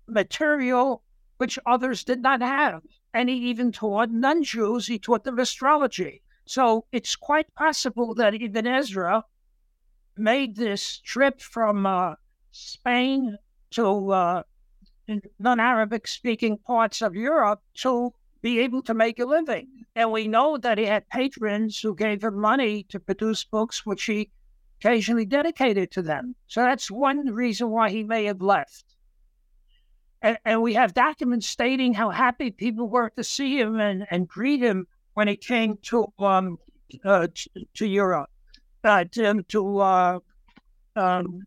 material 0.07 1.03
which 1.37 1.59
others 1.67 2.03
did 2.03 2.21
not 2.21 2.41
have. 2.41 2.83
And 3.15 3.29
he 3.29 3.37
even 3.37 3.73
taught 3.73 4.11
non 4.11 4.43
Jews, 4.43 4.87
he 4.87 4.99
taught 4.99 5.25
them 5.25 5.39
astrology. 5.39 6.23
So 6.45 6.87
it's 6.93 7.17
quite 7.17 7.55
possible 7.55 8.15
that 8.15 8.35
Ibn 8.35 8.67
Ezra 8.67 9.25
made 10.17 10.57
this 10.57 10.99
trip 10.99 11.41
from 11.41 11.87
uh, 11.87 12.15
Spain 12.53 13.39
to 13.71 14.11
uh, 14.11 14.43
non 15.39 15.61
Arabic 15.61 16.07
speaking 16.07 16.59
parts 16.59 17.03
of 17.03 17.15
Europe 17.15 17.63
to 17.75 18.13
be 18.41 18.61
able 18.61 18.83
to 18.83 18.95
make 18.95 19.19
a 19.19 19.25
living. 19.25 19.69
And 19.95 20.13
we 20.13 20.29
know 20.29 20.57
that 20.59 20.79
he 20.79 20.85
had 20.85 21.09
patrons 21.09 21.81
who 21.81 21.95
gave 21.95 22.23
him 22.23 22.39
money 22.39 22.85
to 22.85 23.01
produce 23.01 23.45
books, 23.45 23.85
which 23.85 24.05
he 24.05 24.31
occasionally 24.81 25.25
dedicated 25.25 25.91
to 25.91 26.03
them. 26.03 26.35
So 26.47 26.63
that's 26.63 26.91
one 26.91 27.27
reason 27.33 27.71
why 27.71 27.91
he 27.91 28.05
may 28.05 28.25
have 28.25 28.41
left. 28.41 28.85
And, 30.23 30.39
and 30.45 30.63
we 30.63 30.75
have 30.75 30.95
documents 30.95 31.49
stating 31.49 31.95
how 31.95 32.11
happy 32.11 32.51
people 32.51 32.89
were 32.89 33.11
to 33.11 33.25
see 33.25 33.59
him 33.59 33.79
and, 33.81 34.07
and 34.11 34.27
greet 34.27 34.61
him 34.61 34.87
when 35.15 35.29
he 35.29 35.37
came 35.37 35.79
to 35.83 36.13
um, 36.19 36.59
uh, 37.05 37.29
to, 37.35 37.51
to, 37.75 37.87
Europe, 37.87 38.31
uh, 38.85 39.05
to, 39.13 39.79
uh, 39.79 40.19
um, 40.97 41.43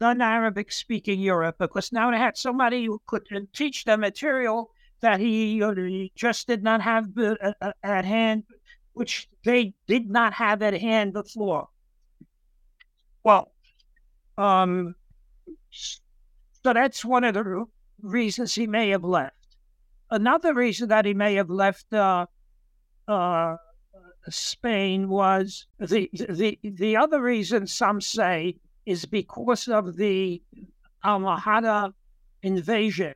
non-Arabic 0.00 0.72
speaking 0.72 1.20
Europe, 1.20 1.56
because 1.58 1.92
now 1.92 2.10
they 2.10 2.18
had 2.18 2.36
somebody 2.36 2.84
who 2.84 3.00
could 3.06 3.26
uh, 3.34 3.40
teach 3.52 3.84
them 3.84 4.00
material 4.00 4.70
that 5.00 5.20
he, 5.20 5.60
he 5.60 6.12
just 6.16 6.46
did 6.46 6.62
not 6.62 6.80
have 6.80 7.06
uh, 7.18 7.52
at 7.82 8.04
hand, 8.04 8.44
which 8.92 9.28
they 9.44 9.72
did 9.86 10.10
not 10.10 10.32
have 10.32 10.62
at 10.62 10.74
hand 10.74 11.12
before. 11.12 11.68
Well, 13.22 13.52
um, 14.36 14.94
so 16.68 16.74
that's 16.74 17.02
one 17.02 17.24
of 17.24 17.32
the 17.32 17.64
reasons 18.02 18.54
he 18.54 18.66
may 18.66 18.90
have 18.90 19.02
left. 19.02 19.56
Another 20.10 20.52
reason 20.52 20.90
that 20.90 21.06
he 21.06 21.14
may 21.14 21.32
have 21.36 21.48
left 21.48 21.90
uh, 21.94 22.26
uh, 23.06 23.56
Spain 24.28 25.08
was 25.08 25.66
the 25.78 26.10
the 26.12 26.58
the 26.62 26.94
other 26.94 27.22
reason 27.22 27.66
some 27.66 28.02
say 28.02 28.56
is 28.84 29.06
because 29.06 29.66
of 29.66 29.96
the 29.96 30.42
Almohad 31.02 31.94
invasion. 32.42 33.14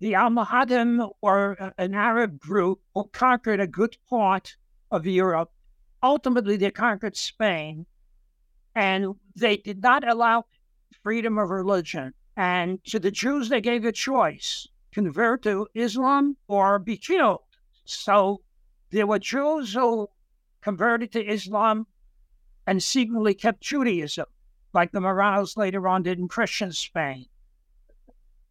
The 0.00 0.14
Almohadim 0.14 1.12
were 1.22 1.72
an 1.78 1.94
Arab 1.94 2.40
group 2.40 2.80
who 2.92 3.04
conquered 3.12 3.60
a 3.60 3.68
good 3.68 3.96
part 4.10 4.56
of 4.90 5.06
Europe. 5.06 5.52
Ultimately, 6.02 6.56
they 6.56 6.72
conquered 6.72 7.16
Spain, 7.16 7.86
and 8.74 9.14
they 9.36 9.58
did 9.58 9.80
not 9.80 10.02
allow 10.08 10.46
freedom 11.04 11.38
of 11.38 11.50
religion. 11.50 12.14
And 12.38 12.84
to 12.84 13.00
the 13.00 13.10
Jews, 13.10 13.48
they 13.48 13.60
gave 13.60 13.84
a 13.84 13.90
choice 13.90 14.68
convert 14.92 15.42
to 15.42 15.66
Islam 15.74 16.36
or 16.46 16.78
be 16.78 16.96
killed. 16.96 17.42
So 17.84 18.42
there 18.90 19.08
were 19.08 19.18
Jews 19.18 19.74
who 19.74 20.08
converted 20.60 21.10
to 21.12 21.26
Islam 21.26 21.88
and 22.64 22.80
secretly 22.80 23.34
kept 23.34 23.62
Judaism, 23.62 24.26
like 24.72 24.92
the 24.92 25.00
Marranos 25.00 25.56
later 25.56 25.88
on 25.88 26.04
did 26.04 26.20
in 26.20 26.28
Christian 26.28 26.70
Spain. 26.70 27.26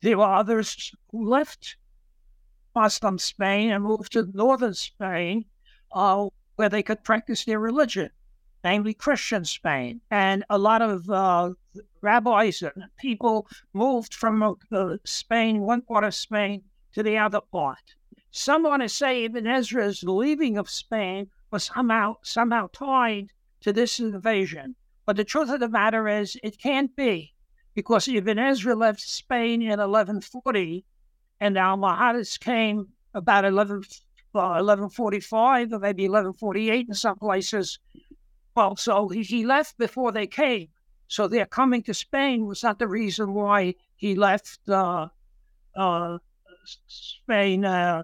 There 0.02 0.18
were 0.18 0.36
others 0.36 0.94
who 1.12 1.26
left 1.26 1.78
Muslim 2.76 3.18
Spain 3.18 3.72
and 3.72 3.86
moved 3.86 4.12
to 4.12 4.30
northern 4.34 4.74
Spain, 4.74 5.46
uh, 5.94 6.28
where 6.58 6.70
they 6.70 6.84
could 6.84 7.06
practice 7.06 7.46
their 7.46 7.60
religion, 7.60 8.10
namely 8.66 8.94
Christian 8.94 9.46
Spain. 9.46 10.02
And 10.12 10.44
a 10.50 10.58
lot 10.58 10.82
of 10.82 11.10
uh, 11.10 11.52
rabbis 12.02 12.62
and 12.62 12.86
people 12.98 13.48
moved 13.74 14.14
from 14.14 14.58
Spain, 15.06 15.62
one 15.62 15.82
part 15.82 16.04
of 16.04 16.16
Spain, 16.16 16.64
to 16.94 17.04
the 17.04 17.18
other 17.18 17.42
part. 17.42 17.96
Some 18.32 18.64
want 18.64 18.82
to 18.82 18.90
say 18.90 19.24
Ibn 19.24 19.48
Ezra's 19.48 20.04
leaving 20.04 20.58
of 20.58 20.70
Spain 20.70 21.30
was 21.52 21.66
somehow 21.66 22.16
somehow 22.22 22.68
tied 22.74 23.32
to 23.62 23.74
this 23.74 24.00
invasion. 24.00 24.76
But 25.06 25.16
the 25.16 25.24
truth 25.24 25.50
of 25.50 25.60
the 25.60 25.70
matter 25.70 26.08
is, 26.08 26.38
it 26.44 26.60
can't 26.60 26.96
be, 26.96 27.34
because 27.74 28.08
Ibn 28.08 28.38
Ezra 28.38 28.76
left 28.76 29.00
Spain 29.00 29.62
in 29.62 29.70
1140, 29.70 30.84
and 31.40 31.56
Almohades 31.56 32.40
came 32.40 32.88
about 33.14 33.46
11, 33.46 33.84
uh, 34.36 34.62
1145 34.62 35.74
or 35.74 35.80
maybe 35.80 36.04
1148 36.04 36.88
in 36.88 36.94
some 36.94 37.18
places. 37.18 37.80
Well, 38.56 38.76
so 38.76 39.08
he, 39.08 39.24
he 39.24 39.46
left 39.46 39.78
before 39.78 40.12
they 40.12 40.28
came. 40.28 40.70
So 41.08 41.28
their 41.28 41.46
coming 41.46 41.84
to 41.84 41.94
Spain 41.94 42.46
was 42.46 42.64
not 42.64 42.80
the 42.80 42.88
reason 42.88 43.34
why 43.34 43.76
he 43.96 44.16
left 44.16 44.60
uh, 44.68 45.08
uh, 45.76 46.18
Spain, 46.88 47.64
uh, 47.64 48.04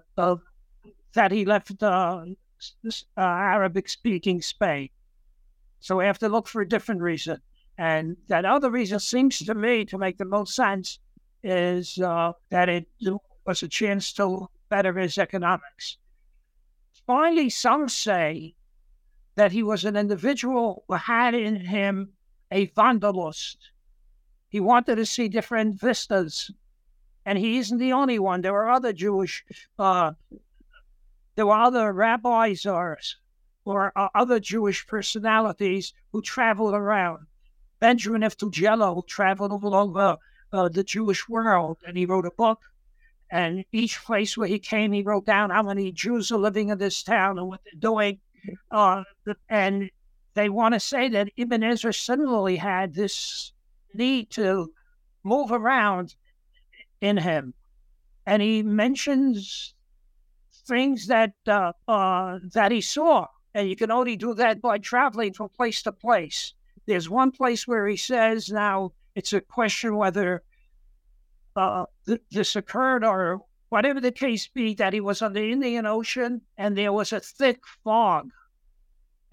that 1.12 1.30
he 1.30 1.44
left 1.44 1.82
uh, 1.82 2.24
uh, 2.86 2.90
Arabic 3.16 3.88
speaking 3.88 4.40
Spain. 4.40 4.88
So 5.80 5.98
we 5.98 6.06
have 6.06 6.18
to 6.20 6.28
look 6.28 6.48
for 6.48 6.62
a 6.62 6.68
different 6.68 7.02
reason. 7.02 7.40
And 7.76 8.16
that 8.28 8.44
other 8.44 8.70
reason 8.70 9.00
seems 9.00 9.38
to 9.38 9.54
me 9.54 9.84
to 9.86 9.98
make 9.98 10.16
the 10.16 10.24
most 10.24 10.54
sense 10.54 10.98
is 11.42 11.98
uh, 11.98 12.32
that 12.50 12.68
it 12.70 12.86
was 13.44 13.62
a 13.62 13.68
chance 13.68 14.12
to 14.14 14.48
better 14.70 14.94
his 14.94 15.18
economics. 15.18 15.98
Finally, 17.06 17.50
some 17.50 17.88
say 17.88 18.54
that 19.34 19.52
he 19.52 19.62
was 19.62 19.84
an 19.84 19.96
individual 19.96 20.84
who 20.88 20.94
had 20.94 21.34
in 21.34 21.56
him 21.56 22.13
a 22.52 22.70
wanderlust. 22.76 23.70
He 24.48 24.60
wanted 24.60 24.96
to 24.96 25.06
see 25.06 25.28
different 25.28 25.80
vistas. 25.80 26.50
And 27.26 27.38
he 27.38 27.58
isn't 27.58 27.78
the 27.78 27.92
only 27.92 28.18
one. 28.18 28.42
There 28.42 28.52
were 28.52 28.70
other 28.70 28.92
Jewish, 28.92 29.44
uh, 29.78 30.12
there 31.34 31.46
were 31.46 31.54
other 31.54 31.92
rabbis 31.92 32.66
or, 32.66 32.98
or 33.64 33.92
uh, 33.96 34.08
other 34.14 34.38
Jewish 34.38 34.86
personalities 34.86 35.94
who 36.12 36.22
traveled 36.22 36.74
around. 36.74 37.26
Benjamin 37.80 38.22
of 38.22 38.36
Tudela 38.36 39.06
traveled 39.06 39.52
all 39.52 39.74
over 39.74 40.18
uh, 40.52 40.68
the 40.68 40.84
Jewish 40.84 41.28
world, 41.28 41.78
and 41.86 41.96
he 41.96 42.06
wrote 42.06 42.26
a 42.26 42.30
book. 42.30 42.60
And 43.30 43.64
each 43.72 44.04
place 44.04 44.36
where 44.36 44.46
he 44.46 44.58
came, 44.58 44.92
he 44.92 45.02
wrote 45.02 45.26
down 45.26 45.50
how 45.50 45.62
many 45.62 45.90
Jews 45.90 46.30
are 46.30 46.38
living 46.38 46.68
in 46.68 46.78
this 46.78 47.02
town 47.02 47.38
and 47.38 47.48
what 47.48 47.60
they're 47.64 47.80
doing. 47.80 48.20
Uh, 48.70 49.02
and 49.48 49.90
they 50.34 50.48
want 50.48 50.74
to 50.74 50.80
say 50.80 51.08
that 51.08 51.30
Ibn 51.36 51.62
Ezra 51.62 51.92
similarly 51.92 52.56
had 52.56 52.94
this 52.94 53.52
need 53.94 54.30
to 54.30 54.72
move 55.22 55.52
around 55.52 56.14
in 57.00 57.16
him. 57.16 57.54
And 58.26 58.42
he 58.42 58.62
mentions 58.62 59.74
things 60.66 61.06
that 61.06 61.34
uh, 61.46 61.72
uh, 61.86 62.38
that 62.52 62.72
he 62.72 62.80
saw, 62.80 63.26
and 63.54 63.68
you 63.68 63.76
can 63.76 63.90
only 63.90 64.16
do 64.16 64.34
that 64.34 64.60
by 64.60 64.78
traveling 64.78 65.32
from 65.34 65.50
place 65.50 65.82
to 65.82 65.92
place. 65.92 66.54
There's 66.86 67.08
one 67.08 67.30
place 67.30 67.66
where 67.68 67.86
he 67.86 67.96
says, 67.96 68.50
now 68.50 68.92
it's 69.14 69.32
a 69.32 69.40
question 69.40 69.96
whether 69.96 70.42
uh, 71.56 71.86
th- 72.06 72.20
this 72.30 72.56
occurred 72.56 73.04
or 73.04 73.40
whatever 73.68 74.00
the 74.00 74.12
case 74.12 74.48
be, 74.48 74.74
that 74.74 74.92
he 74.92 75.00
was 75.00 75.22
on 75.22 75.32
the 75.32 75.50
Indian 75.50 75.86
Ocean 75.86 76.42
and 76.58 76.76
there 76.76 76.92
was 76.92 77.12
a 77.12 77.20
thick 77.20 77.60
fog. 77.82 78.30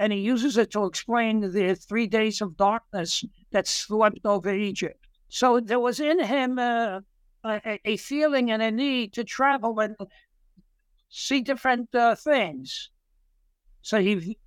And 0.01 0.11
he 0.11 0.19
uses 0.19 0.57
it 0.57 0.71
to 0.71 0.85
explain 0.85 1.41
the 1.41 1.75
three 1.75 2.07
days 2.07 2.41
of 2.41 2.57
darkness 2.57 3.23
that 3.51 3.67
swept 3.67 4.25
over 4.25 4.51
Egypt. 4.51 5.05
So 5.29 5.59
there 5.59 5.79
was 5.79 5.99
in 5.99 6.23
him 6.23 6.57
uh, 6.57 7.01
a, 7.43 7.79
a, 7.85 7.97
feeling 7.97 8.49
and 8.49 8.63
a 8.63 8.71
need 8.71 9.13
to 9.13 9.23
travel 9.23 9.79
and 9.79 9.95
see 11.07 11.41
different 11.41 11.93
uh, 11.93 12.15
things. 12.15 12.89
So 13.83 14.01
he 14.01 14.39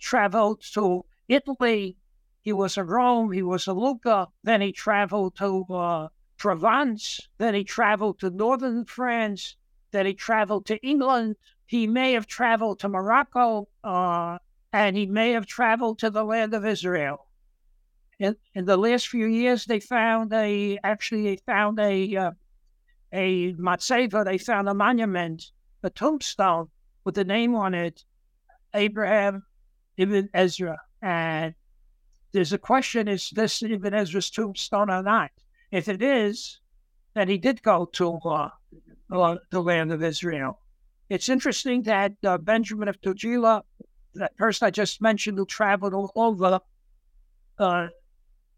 traveled 0.00 0.62
to 0.74 1.04
Italy, 1.26 1.96
he 2.40 2.52
was 2.52 2.78
in 2.78 2.86
Rome, 2.86 3.32
he 3.32 3.42
was 3.42 3.66
in 3.66 3.74
Lucca, 3.74 4.28
then 4.44 4.60
he 4.60 4.70
traveled 4.70 5.34
to 5.38 5.64
uh, 5.68 6.08
Provence, 6.38 7.20
then 7.38 7.54
he 7.54 7.64
traveled 7.64 8.20
to 8.20 8.30
northern 8.30 8.84
France, 8.84 9.56
then 9.90 10.06
he 10.06 10.14
traveled 10.14 10.64
to 10.66 10.80
England. 10.86 11.34
He 11.66 11.88
may 11.88 12.12
have 12.12 12.28
traveled 12.28 12.78
to 12.80 12.88
Morocco, 12.88 13.66
uh, 13.82 14.38
and 14.72 14.96
he 14.96 15.06
may 15.06 15.32
have 15.32 15.46
traveled 15.46 15.98
to 15.98 16.10
the 16.10 16.24
land 16.24 16.54
of 16.54 16.64
Israel. 16.64 17.26
In, 18.18 18.36
in 18.54 18.64
the 18.64 18.76
last 18.76 19.08
few 19.08 19.26
years, 19.26 19.64
they 19.64 19.80
found 19.80 20.32
a 20.32 20.78
actually 20.84 21.22
they 21.22 21.36
found 21.36 21.78
a 21.80 22.16
uh, 22.16 22.30
a 23.12 23.52
matzeva. 23.54 24.24
They 24.24 24.38
found 24.38 24.68
a 24.68 24.74
monument, 24.74 25.50
a 25.82 25.90
tombstone 25.90 26.68
with 27.04 27.14
the 27.14 27.24
name 27.24 27.54
on 27.54 27.74
it, 27.74 28.04
Abraham 28.74 29.44
Ibn 29.96 30.30
Ezra, 30.32 30.78
and 31.02 31.54
there's 32.32 32.52
a 32.52 32.58
question: 32.58 33.08
Is 33.08 33.30
this 33.30 33.62
Ibn 33.62 33.92
Ezra's 33.92 34.30
tombstone 34.30 34.90
or 34.90 35.02
not? 35.02 35.30
If 35.70 35.88
it 35.88 36.02
is, 36.02 36.60
then 37.14 37.28
he 37.28 37.38
did 37.38 37.62
go 37.62 37.86
to 37.86 38.18
uh, 38.24 38.50
uh, 39.10 39.36
the 39.50 39.62
land 39.62 39.92
of 39.92 40.02
Israel. 40.02 40.58
It's 41.08 41.28
interesting 41.28 41.82
that 41.82 42.12
uh, 42.24 42.38
Benjamin 42.38 42.88
of 42.88 43.00
Tudela, 43.02 43.62
that 44.14 44.36
person 44.36 44.66
I 44.66 44.70
just 44.70 45.00
mentioned 45.00 45.38
who 45.38 45.46
traveled 45.46 45.94
all 45.94 46.12
over, 46.14 46.60
uh, 47.58 47.88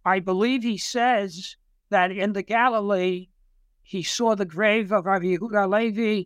I 0.05 0.21
believe 0.21 0.63
he 0.63 0.79
says 0.79 1.57
that 1.91 2.11
in 2.11 2.33
the 2.33 2.43
Galilee, 2.43 3.29
he 3.83 4.03
saw 4.03 4.35
the 4.35 4.45
grave 4.45 4.93
of 4.93 5.07
Rabbi 5.07 5.37
Yehuda 5.37 5.71
Levi 5.71 6.25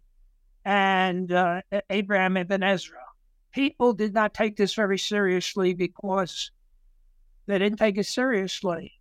and 0.64 1.32
uh, 1.32 1.62
Abraham 1.90 2.36
ibn 2.36 2.62
Ezra. 2.62 2.98
People 3.52 3.92
did 3.92 4.14
not 4.14 4.34
take 4.34 4.56
this 4.56 4.74
very 4.74 4.98
seriously 4.98 5.74
because 5.74 6.50
they 7.46 7.58
didn't 7.58 7.78
take 7.78 7.98
it 7.98 8.06
seriously. 8.06 8.92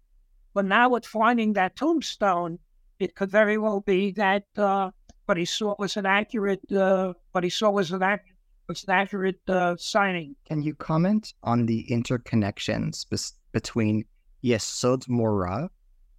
But 0.53 0.65
now 0.65 0.89
with 0.89 1.05
finding 1.05 1.53
that 1.53 1.75
tombstone, 1.75 2.59
it 2.99 3.15
could 3.15 3.29
very 3.29 3.57
well 3.57 3.81
be 3.81 4.11
that 4.13 4.45
uh, 4.57 4.91
what 5.25 5.37
he 5.37 5.45
saw 5.45 5.75
was 5.77 5.97
an 5.97 6.05
accurate. 6.05 6.61
Uh, 6.71 7.13
what 7.31 7.43
he 7.43 7.49
saw 7.49 7.69
was 7.69 7.91
an, 7.91 8.01
ac- 8.01 8.23
was 8.67 8.83
an 8.83 8.91
accurate 8.91 9.39
uh, 9.47 9.75
signing. 9.77 10.35
Can 10.45 10.61
you 10.61 10.75
comment 10.75 11.33
on 11.43 11.65
the 11.65 11.85
interconnections 11.89 13.09
bes- 13.09 13.33
between 13.53 14.05
Yesod 14.43 15.07
Mora 15.07 15.69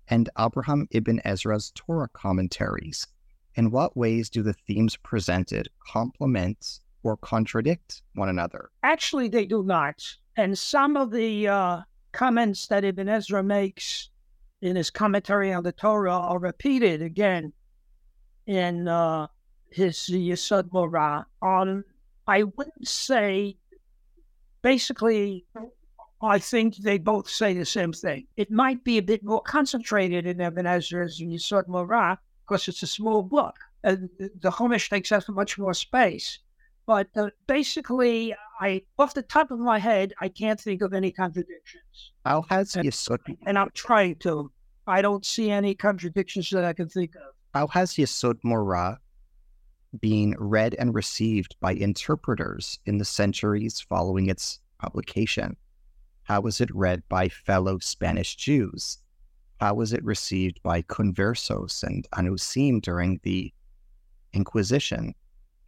and 0.09 0.31
Abraham 0.39 0.89
ibn 0.91 1.21
Ezra's 1.25 1.73
Torah 1.75 2.09
commentaries? 2.13 3.07
In 3.55 3.71
what 3.71 3.97
ways 3.97 4.31
do 4.31 4.43
the 4.43 4.55
themes 4.55 4.97
presented 4.97 5.69
complement 5.87 6.81
or 7.03 7.17
contradict 7.19 8.03
one 8.15 8.29
another? 8.29 8.71
Actually, 8.83 9.29
they 9.29 9.45
do 9.45 9.63
not. 9.63 10.03
And 10.37 10.57
some 10.57 10.97
of 10.97 11.11
the 11.11 11.49
uh, 11.49 11.81
comments 12.13 12.67
that 12.69 12.85
Ibn 12.85 13.09
Ezra 13.09 13.43
makes 13.43 14.11
in 14.63 14.77
his 14.77 14.91
commentary 14.91 15.53
on 15.53 15.65
the 15.65 15.73
Torah 15.73 16.13
are 16.13 16.39
repeated 16.39 17.03
again 17.03 17.53
in 18.47 18.89
uh, 18.89 19.27
his 19.71 19.97
Yesod 20.11 20.73
Mora. 20.73 21.27
On, 21.43 21.85
I 22.29 22.43
wouldn't 22.43 22.87
say, 22.87 23.57
basically, 24.63 25.47
I 26.21 26.39
think 26.39 26.77
they 26.77 26.99
both 26.99 27.29
say 27.29 27.55
the 27.55 27.65
same 27.65 27.93
thing. 27.93 28.27
It 28.37 28.51
might 28.51 28.85
be 28.85 28.99
a 28.99 29.03
bit 29.03 29.25
more 29.25 29.41
concentrated 29.41 30.27
in 30.27 30.41
Ibn 30.41 30.67
Ezra's 30.67 31.21
Yesod 31.21 31.69
Mora 31.69 32.19
because 32.47 32.69
it's 32.69 32.83
a 32.83 32.87
small 32.87 33.23
book. 33.23 33.57
And 33.83 34.11
the 34.19 34.51
Chumash 34.51 34.91
takes 34.91 35.11
up 35.11 35.29
much 35.29 35.59
more 35.59 35.73
space. 35.73 36.39
But 36.87 37.09
uh, 37.17 37.31
basically, 37.47 38.35
I, 38.61 38.83
off 38.99 39.15
the 39.15 39.23
top 39.23 39.51
of 39.51 39.59
my 39.59 39.79
head, 39.79 40.13
I 40.21 40.29
can't 40.29 40.61
think 40.61 40.83
of 40.83 40.93
any 40.93 41.13
contradictions. 41.13 42.13
How 42.25 42.43
has 42.51 42.77
and, 42.77 42.89
Yesod... 42.89 43.21
and 43.47 43.59
I'm 43.59 43.71
trying 43.75 44.17
to. 44.17 44.51
I 44.87 45.03
don't 45.03 45.25
see 45.25 45.51
any 45.51 45.75
contradictions 45.75 46.51
that 46.51 46.65
I 46.65 46.73
can 46.73 46.89
think 46.89 47.15
of. 47.15 47.35
How 47.55 47.67
has 47.69 47.93
Yesod 47.93 48.39
Mora 48.43 48.99
been 50.01 50.35
read 50.39 50.75
and 50.75 50.95
received 50.95 51.57
by 51.61 51.73
interpreters 51.73 52.79
in 52.87 52.99
the 52.99 53.05
centuries 53.05 53.81
following 53.81 54.29
its 54.29 54.61
publication? 54.79 55.57
How 56.23 56.41
was 56.41 56.61
it 56.61 56.75
read 56.75 57.03
by 57.09 57.29
fellow 57.29 57.79
Spanish 57.79 58.37
Jews? 58.37 58.99
How 59.61 59.75
was 59.75 59.93
it 59.93 60.05
received 60.05 60.63
by 60.63 60.83
conversos 60.83 61.83
and 61.83 62.07
anusim 62.13 62.81
during 62.81 63.19
the 63.23 63.53
Inquisition? 64.33 65.15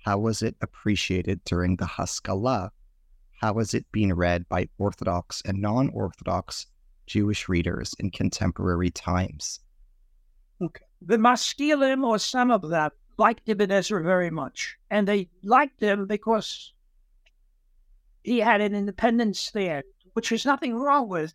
How 0.04 0.18
was 0.18 0.42
it 0.42 0.56
appreciated 0.60 1.42
during 1.44 1.76
the 1.76 1.86
Haskalah? 1.86 2.70
How 3.40 3.54
was 3.54 3.74
it 3.74 3.90
being 3.90 4.12
read 4.12 4.48
by 4.48 4.68
Orthodox 4.78 5.42
and 5.44 5.58
non 5.58 5.88
Orthodox 5.90 6.66
Jewish 7.06 7.48
readers 7.48 7.94
in 7.98 8.10
contemporary 8.10 8.90
times? 8.90 9.60
Okay. 10.62 10.84
The 11.02 11.16
Maskilim, 11.16 12.04
or 12.04 12.18
some 12.18 12.50
of 12.50 12.68
them, 12.68 12.90
liked 13.20 13.48
Ibn 13.50 13.70
Ezra 13.70 14.02
very 14.02 14.30
much. 14.30 14.78
And 14.90 15.06
they 15.06 15.28
liked 15.42 15.80
him 15.80 16.06
because 16.06 16.72
he 18.24 18.38
had 18.38 18.62
an 18.62 18.74
independence 18.74 19.50
there, 19.50 19.84
which 20.14 20.32
is 20.32 20.46
nothing 20.46 20.74
wrong 20.74 21.06
with. 21.08 21.34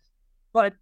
But 0.52 0.74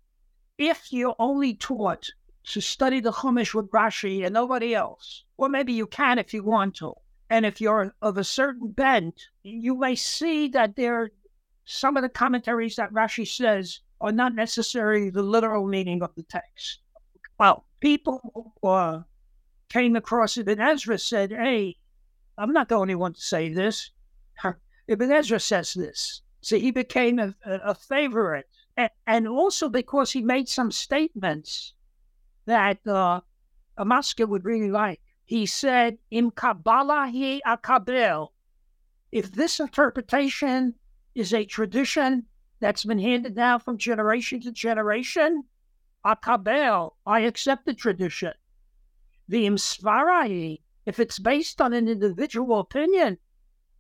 if 0.56 0.92
you're 0.92 1.14
only 1.18 1.54
taught 1.54 2.08
to 2.44 2.60
study 2.60 3.00
the 3.00 3.12
Chumash 3.12 3.54
with 3.54 3.70
Rashi 3.70 4.24
and 4.24 4.32
nobody 4.32 4.74
else, 4.74 5.24
or 5.36 5.50
maybe 5.50 5.74
you 5.74 5.86
can 5.86 6.18
if 6.18 6.32
you 6.32 6.42
want 6.42 6.74
to, 6.76 6.94
and 7.28 7.44
if 7.44 7.60
you're 7.60 7.94
of 8.00 8.16
a 8.16 8.24
certain 8.24 8.68
bent, 8.68 9.28
you 9.42 9.76
may 9.76 9.94
see 9.94 10.48
that 10.48 10.74
there 10.76 11.10
some 11.66 11.96
of 11.96 12.02
the 12.02 12.08
commentaries 12.08 12.76
that 12.76 12.92
Rashi 12.92 13.26
says 13.26 13.80
are 14.00 14.12
not 14.12 14.34
necessarily 14.34 15.10
the 15.10 15.22
literal 15.22 15.66
meaning 15.66 16.02
of 16.02 16.14
the 16.14 16.22
text. 16.22 16.80
Well, 17.38 17.64
people 17.80 18.20
who 18.62 18.68
uh, 18.68 19.02
came 19.74 19.96
across 19.96 20.38
Ibn 20.38 20.60
Ezra 20.60 20.96
said, 20.96 21.32
Hey, 21.32 21.76
I'm 22.38 22.52
not 22.52 22.68
the 22.68 22.76
only 22.76 22.94
one 22.94 23.12
to 23.14 23.20
say 23.20 23.52
this. 23.52 23.90
Ibn 24.88 25.10
Ezra 25.10 25.40
says 25.40 25.74
this. 25.74 26.22
So 26.42 26.56
he 26.56 26.70
became 26.70 27.18
a, 27.18 27.34
a 27.44 27.74
favorite. 27.74 28.48
And, 29.06 29.26
also 29.26 29.68
because 29.68 30.12
he 30.12 30.22
made 30.22 30.48
some 30.48 30.70
statements 30.70 31.74
that 32.46 32.86
uh, 32.86 33.20
Amaska 33.76 34.28
would 34.28 34.44
really 34.44 34.70
like. 34.70 35.00
He 35.24 35.44
said, 35.46 35.98
Im 36.10 36.30
Kabbalah 36.30 37.10
hi 37.12 37.40
akabel. 37.44 38.28
If 39.10 39.32
this 39.32 39.58
interpretation 39.58 40.74
is 41.16 41.34
a 41.34 41.44
tradition 41.44 42.26
that's 42.60 42.84
been 42.84 42.98
handed 42.98 43.34
down 43.34 43.58
from 43.58 43.78
generation 43.78 44.40
to 44.42 44.52
generation, 44.52 45.44
akabel, 46.04 46.92
I 47.06 47.20
accept 47.20 47.66
the 47.66 47.74
tradition. 47.74 48.34
The 49.28 49.46
imsvarai, 49.46 50.60
if 50.86 51.00
it's 51.00 51.18
based 51.18 51.60
on 51.60 51.72
an 51.72 51.88
individual 51.88 52.60
opinion, 52.60 53.18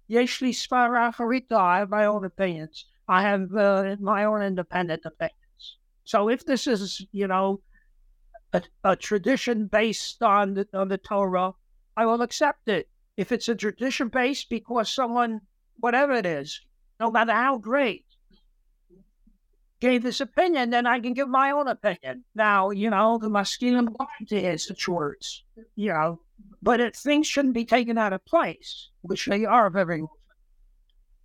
yeshli 0.08 0.50
svara 0.50 1.14
harita, 1.14 1.56
I 1.56 1.78
have 1.78 1.90
my 1.90 2.06
own 2.06 2.24
opinions. 2.24 2.86
I 3.08 3.22
have 3.22 3.54
uh, 3.54 3.96
my 4.00 4.24
own 4.24 4.42
independent 4.42 5.02
opinions. 5.04 5.76
So 6.04 6.28
if 6.28 6.46
this 6.46 6.66
is, 6.66 7.06
you 7.12 7.26
know, 7.26 7.60
a, 8.52 8.62
a 8.84 8.96
tradition 8.96 9.66
based 9.66 10.22
on 10.22 10.54
the, 10.54 10.68
on 10.72 10.88
the 10.88 10.98
Torah, 10.98 11.52
I 11.96 12.06
will 12.06 12.22
accept 12.22 12.68
it. 12.68 12.88
If 13.16 13.30
it's 13.30 13.48
a 13.48 13.54
tradition 13.54 14.08
based 14.08 14.48
because 14.48 14.88
someone, 14.88 15.42
whatever 15.78 16.12
it 16.12 16.26
is, 16.26 16.60
no 16.98 17.10
matter 17.10 17.32
how 17.32 17.58
great, 17.58 18.06
gave 19.84 20.02
this 20.02 20.22
opinion, 20.22 20.70
then 20.70 20.86
I 20.86 20.98
can 20.98 21.12
give 21.12 21.28
my 21.28 21.50
own 21.50 21.68
opinion. 21.68 22.24
Now, 22.34 22.70
you 22.70 22.88
know, 22.88 23.18
the 23.18 23.28
masculine 23.28 23.84
blind 23.84 24.28
to 24.28 24.40
his 24.40 24.72
words, 24.88 25.44
you 25.76 25.92
know, 25.92 26.20
but 26.62 26.80
it, 26.80 26.96
things 26.96 27.26
shouldn't 27.26 27.52
be 27.52 27.66
taken 27.66 27.98
out 27.98 28.14
of 28.14 28.24
place, 28.24 28.88
which 29.02 29.26
they 29.26 29.44
are 29.44 29.66
often. 29.66 30.08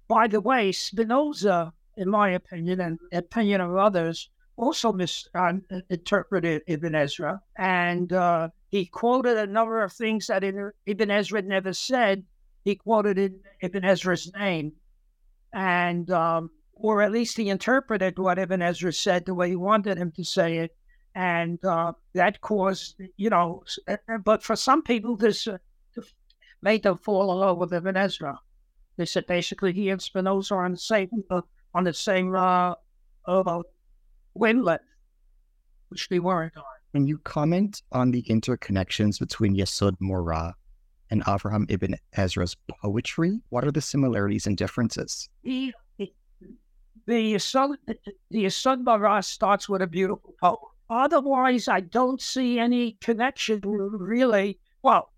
By 0.10 0.28
the 0.28 0.42
way, 0.42 0.74
Spinoza, 0.74 1.72
in 1.96 2.10
my 2.10 2.32
opinion, 2.32 2.82
and 2.82 3.00
opinion 3.14 3.62
of 3.62 3.78
others, 3.78 4.30
also 4.58 4.92
misinterpreted 4.92 6.62
Ibn 6.68 6.96
Ezra, 6.96 7.42
and 7.58 8.12
uh, 8.12 8.50
he 8.68 8.86
quoted 8.88 9.38
a 9.38 9.48
number 9.48 9.82
of 9.82 9.94
things 9.94 10.28
that 10.28 10.44
Ibn 10.44 11.12
Ezra 11.12 11.42
never 11.44 11.72
said. 11.72 12.26
He 12.66 12.76
quoted 12.76 13.18
in 13.18 13.40
Ibn 13.62 13.86
Ezra's 13.86 14.30
name, 14.34 14.74
and 15.54 16.12
um, 16.12 16.50
or 16.80 17.02
at 17.02 17.12
least 17.12 17.38
he 17.38 17.50
interpreted 17.50 18.18
what 18.18 18.40
Ibn 18.40 18.62
Ezra 18.62 18.94
said 18.94 19.26
the 19.26 19.36
way 19.36 19.50
he 19.50 19.56
wanted 19.56 19.98
him 19.98 20.12
to 20.14 20.24
say 20.24 20.58
it, 20.60 20.76
and 21.14 21.64
uh, 21.66 21.92
that 22.14 22.40
caused, 22.42 22.96
you 23.18 23.30
know. 23.30 23.64
Uh, 23.88 23.98
uh, 24.08 24.18
but 24.18 24.42
for 24.42 24.56
some 24.56 24.82
people, 24.82 25.18
this 25.18 25.48
uh, 25.48 25.58
made 26.62 26.84
them 26.84 26.98
fall 26.98 27.32
in 27.32 27.38
love 27.38 27.58
with 27.58 27.74
Ibn 27.74 27.98
Ezra. 27.98 28.40
They 28.98 29.06
said 29.06 29.28
basically 29.28 29.74
he 29.74 29.90
and 29.90 30.02
Spinoza 30.02 30.56
are 30.56 30.66
on 30.66 30.72
the 30.72 30.78
same 30.78 31.10
on 31.74 31.84
the 31.84 31.94
same 31.94 32.34
uh, 32.34 32.74
uh, 33.26 33.62
wavelength, 34.34 34.82
which 35.90 36.08
they 36.10 36.20
weren't 36.20 36.56
on. 36.58 36.64
Can 36.94 37.06
you 37.06 37.20
comment 37.20 37.84
on 37.92 38.12
the 38.12 38.24
interconnections 38.24 39.20
between 39.20 39.56
Yesod 39.56 39.96
Mora 40.00 40.56
and 41.12 41.24
Avraham 41.26 41.70
ibn 41.70 41.96
Ezra's 42.14 42.56
poetry? 42.82 43.40
What 43.50 43.64
are 43.64 43.72
the 43.72 43.82
similarities 43.82 44.48
and 44.48 44.58
differences? 44.58 45.30
He, 45.44 45.74
the 47.10 47.34
Yesod, 47.34 47.76
the 48.30 48.78
Mora 48.84 49.24
starts 49.24 49.68
with 49.68 49.82
a 49.82 49.88
beautiful 49.88 50.36
poem. 50.40 50.58
Otherwise, 50.92 51.68
I 51.68 51.80
don't 51.80 52.22
see 52.22 52.60
any 52.60 52.98
connection 53.02 53.62
really. 53.64 54.60
Well, 54.84 55.12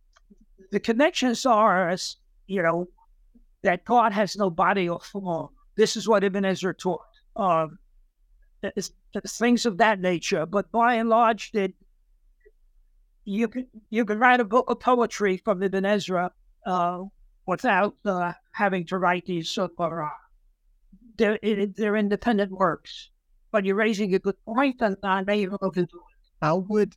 the 0.71 0.79
connections 0.79 1.45
are, 1.45 1.93
you 2.47 2.61
know, 2.61 2.87
that 3.63 3.83
God 3.83 4.13
has 4.13 4.37
no 4.37 4.49
body 4.49 4.87
or 4.87 5.01
form. 5.01 5.49
This 5.75 5.97
is 5.97 6.07
what 6.07 6.23
Ibn 6.23 6.45
Ezra 6.45 6.73
taught. 6.73 7.01
Um, 7.35 7.77
things 9.27 9.65
of 9.65 9.77
that 9.77 9.99
nature. 9.99 10.45
But 10.45 10.71
by 10.71 10.95
and 10.95 11.09
large, 11.09 11.51
that 11.51 11.73
you 13.25 13.49
can 13.49 13.67
you 13.89 14.05
can 14.05 14.17
write 14.17 14.39
a 14.39 14.45
book 14.45 14.69
of 14.69 14.79
poetry 14.79 15.37
from 15.37 15.61
Ibn 15.61 15.85
Ezra 15.85 16.31
uh, 16.65 17.03
without 17.45 17.95
uh, 18.05 18.31
having 18.53 18.85
to 18.87 18.97
write 18.97 19.25
these 19.25 19.49
Sukharah. 19.49 20.11
They're, 21.21 21.67
they're 21.75 21.95
independent 21.95 22.51
works. 22.51 23.09
But 23.51 23.65
you're 23.65 23.75
raising 23.75 24.13
a 24.13 24.19
good 24.19 24.43
point, 24.45 24.81
and 24.81 24.95
I 25.03 25.23
may 25.23 25.45
move 25.45 25.75
into 25.75 25.81
it. 25.81 26.17
How 26.41 26.57
would 26.69 26.95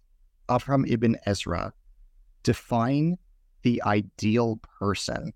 Avraham 0.48 0.88
ibn 0.88 1.16
Ezra 1.26 1.72
define 2.42 3.18
the 3.62 3.82
ideal 3.82 4.60
person? 4.78 5.32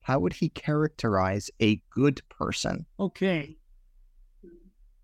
How 0.00 0.18
would 0.18 0.32
he 0.32 0.48
characterize 0.50 1.50
a 1.60 1.80
good 1.90 2.20
person? 2.28 2.86
Okay 2.98 3.56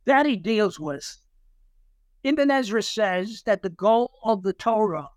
that 0.04 0.26
he 0.26 0.36
deals 0.36 0.78
with. 0.78 1.16
Ibn 2.24 2.50
Ezra 2.50 2.82
says 2.82 3.42
that 3.46 3.62
the 3.62 3.70
goal 3.70 4.12
of 4.24 4.42
the 4.42 4.52
Torah 4.52 5.08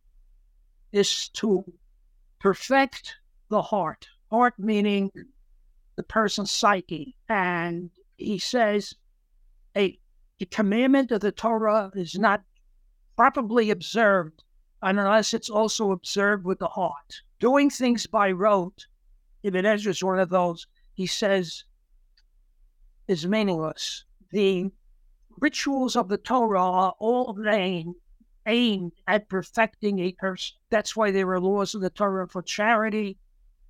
is 0.92 1.30
to 1.30 1.64
perfect 2.40 3.16
the 3.50 3.62
heart, 3.62 4.08
heart 4.32 4.56
meaning 4.58 5.12
the 5.96 6.04
person's 6.04 6.52
psyche. 6.52 7.16
And 7.30 7.92
he 8.18 8.38
says 8.38 8.96
a, 9.76 10.00
a 10.40 10.46
commandment 10.46 11.12
of 11.12 11.22
the 11.22 11.32
Torah 11.32 11.92
is 11.96 12.16
not 12.16 12.44
properly 13.16 13.70
observed 13.70 14.44
unless 14.82 15.34
it's 15.34 15.50
also 15.50 15.92
observed 15.92 16.46
with 16.46 16.60
the 16.60 16.68
heart. 16.68 17.22
Doing 17.40 17.70
things 17.70 18.08
by 18.08 18.32
rote, 18.32 18.88
Ibn 19.44 19.66
Ezra 19.66 19.92
is 19.92 20.04
one 20.04 20.20
of 20.20 20.30
those, 20.30 20.68
he 20.94 21.08
says, 21.08 21.64
is 23.08 23.28
meaningless 23.28 24.06
the 24.36 24.70
rituals 25.40 25.96
of 25.96 26.10
the 26.10 26.18
Torah 26.18 26.62
are 26.62 26.94
all 27.00 27.38
aimed, 27.48 27.96
aimed 28.46 28.92
at 29.08 29.30
perfecting 29.30 30.00
a 30.00 30.12
person. 30.12 30.58
That's 30.70 30.94
why 30.94 31.12
there 31.12 31.32
are 31.32 31.40
laws 31.40 31.74
in 31.74 31.80
the 31.80 31.90
Torah 31.90 32.28
for 32.28 32.42
charity. 32.42 33.18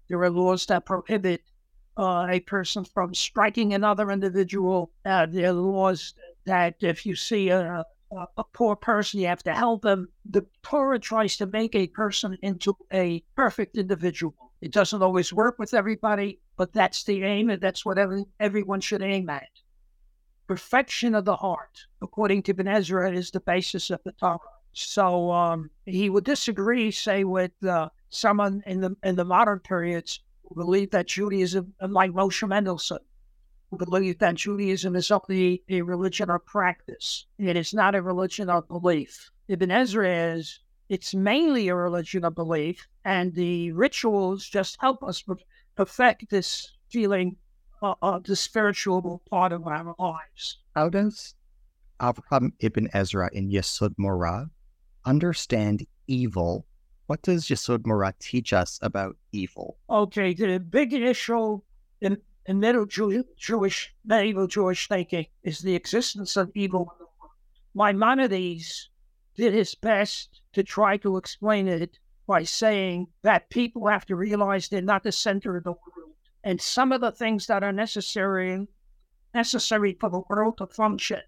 There 0.08 0.21
are 0.23 0.29
laws 0.31 0.65
that 0.65 0.86
prohibit 0.86 1.43
uh, 1.97 2.27
a 2.29 2.39
person 2.41 2.86
from 2.86 3.13
striking 3.13 3.73
another 3.73 4.12
individual. 4.12 4.91
Uh, 5.05 5.25
there 5.25 5.49
are 5.49 5.53
laws 5.53 6.13
that 6.45 6.75
if 6.81 7.05
you 7.05 7.15
see 7.15 7.49
a, 7.49 7.86
a, 8.12 8.27
a 8.38 8.43
poor 8.53 8.75
person, 8.75 9.19
you 9.19 9.27
have 9.27 9.43
to 9.43 9.53
help 9.53 9.81
them. 9.81 10.10
The 10.29 10.45
Torah 10.63 10.99
tries 10.99 11.38
to 11.38 11.45
make 11.45 11.75
a 11.75 11.88
person 11.88 12.38
into 12.41 12.75
a 12.91 13.23
perfect 13.36 13.77
individual. 13.77 14.36
It 14.62 14.71
doesn't 14.71 15.01
always 15.01 15.34
work 15.34 15.60
with 15.60 15.73
everybody, 15.73 16.39
but 16.58 16.73
that's 16.73 17.03
the 17.03 17.23
aim, 17.23 17.49
and 17.49 17.62
that's 17.62 17.86
what 17.86 17.97
every, 17.97 18.25
everyone 18.39 18.81
should 18.81 19.01
aim 19.01 19.29
at 19.29 19.49
perfection 20.47 21.15
of 21.15 21.25
the 21.25 21.36
heart, 21.36 21.86
according 22.01 22.43
to 22.43 22.53
Ben 22.53 22.67
Ezra, 22.67 23.12
is 23.12 23.31
the 23.31 23.39
basis 23.39 23.89
of 23.89 23.99
the 24.03 24.12
Torah. 24.13 24.39
So 24.73 25.31
um, 25.31 25.69
he 25.86 26.10
would 26.10 26.25
disagree, 26.25 26.91
say, 26.91 27.23
with 27.23 27.51
uh, 27.65 27.89
someone 28.10 28.62
in 28.65 28.81
the 28.81 28.95
in 29.03 29.15
the 29.15 29.23
modern 29.23 29.60
periods 29.60 30.19
who 30.47 30.55
believe 30.55 30.91
that 30.91 31.08
Judaism, 31.08 31.73
like 31.81 32.12
Moshe 32.12 32.47
Mendelssohn, 32.47 32.99
who 33.69 33.77
believe 33.77 34.19
that 34.19 34.36
Judaism 34.36 34.95
is 34.95 35.12
only 35.12 35.63
a 35.69 35.81
religion 35.81 36.29
of 36.29 36.46
practice. 36.46 37.25
It 37.37 37.56
is 37.56 37.73
not 37.73 37.96
a 37.96 38.02
religion 38.02 38.50
of 38.50 38.67
belief. 38.67 39.31
Ibn 39.48 39.71
Ezra 39.71 40.35
is 40.35 40.60
it's 40.87 41.15
mainly 41.15 41.67
a 41.67 41.75
religion 41.75 42.23
of 42.25 42.35
belief, 42.35 42.87
and 43.04 43.33
the 43.33 43.71
rituals 43.71 44.48
just 44.48 44.77
help 44.79 45.04
us 45.04 45.23
perfect 45.75 46.29
this 46.29 46.71
feeling 46.89 47.37
uh, 47.81 48.19
the 48.19 48.35
spiritual 48.35 49.21
part 49.29 49.52
of 49.52 49.67
our 49.67 49.96
lives. 50.00 50.60
How 50.75 50.89
does 50.89 51.35
Abraham 52.02 52.54
ibn 52.60 52.89
Ezra 52.93 53.29
in 53.33 53.50
Yesod 53.50 53.96
Mora 53.98 54.50
understand 55.06 55.85
evil? 56.08 56.65
What 57.08 57.21
does 57.21 57.45
Yesod 57.45 57.85
Mora 57.85 58.13
teach 58.19 58.51
us 58.53 58.79
about 58.81 59.17
evil? 59.31 59.77
Okay, 59.89 60.33
the 60.33 60.60
big 60.60 60.93
issue 60.93 61.62
in, 62.01 62.17
in 62.45 62.60
middle 62.60 62.85
Jew, 62.85 63.23
Jewish, 63.37 63.93
medieval 64.03 64.47
Jewish 64.47 64.87
thinking 64.87 65.27
is 65.43 65.60
the 65.60 65.75
existence 65.75 66.35
of 66.35 66.51
evil. 66.56 66.91
Maimonides 67.75 68.89
did 69.35 69.53
his 69.53 69.75
best 69.75 70.41
to 70.53 70.63
try 70.63 70.97
to 70.97 71.17
explain 71.17 71.67
it 71.67 71.99
by 72.25 72.43
saying 72.43 73.08
that 73.21 73.49
people 73.49 73.87
have 73.87 74.06
to 74.08 74.15
realize 74.15 74.67
they're 74.67 74.81
not 74.81 75.03
the 75.03 75.12
center 75.12 75.58
of 75.58 75.63
the 75.63 75.71
world 75.71 76.15
and 76.43 76.62
some 76.62 76.91
of 76.91 77.01
the 77.01 77.12
things 77.12 77.47
that 77.47 77.63
are 77.63 77.71
necessary 77.71 78.67
necessary 79.33 79.97
for 79.99 80.10
the 80.10 80.21
world 80.29 80.58
to 80.58 80.65
function 80.65 81.21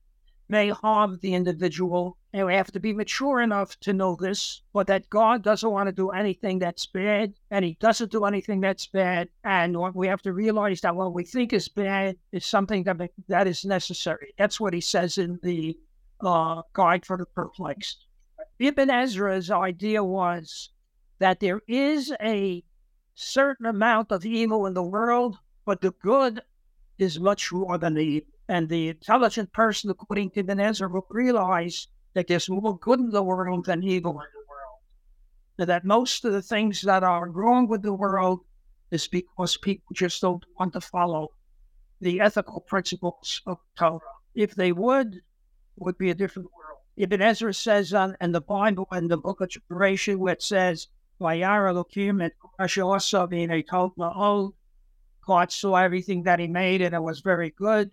may 0.47 0.69
harm 0.69 1.19
the 1.21 1.33
individual. 1.33 2.17
And 2.37 2.45
we 2.45 2.53
have 2.53 2.71
to 2.73 2.79
be 2.79 2.93
mature 2.93 3.41
enough 3.41 3.79
to 3.79 3.93
know 3.93 4.15
this, 4.15 4.61
but 4.71 4.85
that 4.85 5.09
God 5.09 5.41
doesn't 5.41 5.71
want 5.71 5.87
to 5.87 5.91
do 5.91 6.11
anything 6.11 6.59
that's 6.59 6.85
bad, 6.85 7.33
and 7.49 7.65
He 7.65 7.77
doesn't 7.79 8.11
do 8.11 8.25
anything 8.25 8.61
that's 8.61 8.85
bad. 8.85 9.29
And 9.43 9.75
we 9.95 10.05
have 10.05 10.21
to 10.21 10.33
realize 10.33 10.81
that 10.81 10.95
what 10.95 11.15
we 11.15 11.23
think 11.23 11.51
is 11.51 11.67
bad 11.67 12.15
is 12.31 12.45
something 12.45 12.83
that, 12.83 13.09
that 13.27 13.47
is 13.47 13.65
necessary. 13.65 14.35
That's 14.37 14.59
what 14.59 14.75
He 14.75 14.81
says 14.81 15.17
in 15.17 15.39
the 15.41 15.79
uh, 16.21 16.61
Guide 16.73 17.07
for 17.07 17.17
the 17.17 17.25
Perplexed. 17.25 18.05
Ibn 18.59 18.91
Ezra's 18.91 19.49
idea 19.49 20.03
was 20.03 20.69
that 21.17 21.39
there 21.39 21.61
is 21.67 22.13
a 22.21 22.63
certain 23.15 23.65
amount 23.65 24.11
of 24.11 24.27
evil 24.27 24.67
in 24.67 24.75
the 24.75 24.83
world, 24.83 25.39
but 25.65 25.81
the 25.81 25.89
good 26.03 26.43
is 26.99 27.19
much 27.19 27.51
more 27.51 27.79
than 27.79 27.95
the 27.95 28.01
evil. 28.01 28.29
And 28.47 28.69
the 28.69 28.89
intelligent 28.89 29.51
person, 29.53 29.89
according 29.89 30.29
to 30.31 30.41
Ibn 30.41 30.59
Ezra, 30.59 30.87
will 30.87 31.07
realize 31.09 31.87
that 32.17 32.25
there's 32.25 32.49
more 32.49 32.75
good 32.79 32.99
in 32.99 33.11
the 33.11 33.21
world 33.21 33.65
than 33.65 33.83
evil 33.83 34.13
in 34.13 34.27
the 34.33 34.45
world. 34.49 34.79
And 35.59 35.69
that 35.69 35.85
most 35.85 36.25
of 36.25 36.33
the 36.33 36.41
things 36.41 36.81
that 36.81 37.03
are 37.03 37.29
wrong 37.29 37.67
with 37.67 37.83
the 37.83 37.93
world 37.93 38.39
is 38.89 39.07
because 39.07 39.55
people 39.55 39.93
just 39.93 40.19
don't 40.21 40.43
want 40.59 40.73
to 40.73 40.81
follow 40.81 41.27
the 42.01 42.19
ethical 42.19 42.61
principles 42.61 43.43
of 43.45 43.59
Torah. 43.77 43.99
If 44.33 44.55
they 44.55 44.71
would, 44.71 45.13
it 45.13 45.21
would 45.75 45.99
be 45.99 46.09
a 46.09 46.15
different 46.15 46.49
world. 46.57 46.79
Ibn 46.95 47.21
Ezra 47.21 47.53
says 47.53 47.93
on 47.93 48.17
in 48.19 48.31
the 48.31 48.41
Bible 48.41 48.87
in 48.93 49.09
the 49.09 49.17
book 49.17 49.39
of 49.41 49.51
Revelation 49.69 50.17
where 50.17 50.33
it 50.33 50.41
says, 50.41 50.87
Vayara 51.21 51.71
Lokim 51.71 52.19
et 52.19 52.77
also 52.79 53.27
being 53.27 53.51
a 53.51 53.61
told 53.61 53.93
God 53.95 55.51
saw 55.51 55.75
everything 55.75 56.23
that 56.23 56.39
he 56.39 56.47
made 56.47 56.81
and 56.81 56.95
it 56.95 57.03
was 57.03 57.19
very 57.19 57.51
good. 57.51 57.91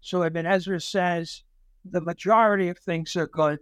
So 0.00 0.22
Ibn 0.22 0.46
Ezra 0.46 0.80
says 0.80 1.42
the 1.84 2.00
majority 2.00 2.68
of 2.68 2.78
things 2.78 3.16
are 3.16 3.26
good. 3.26 3.58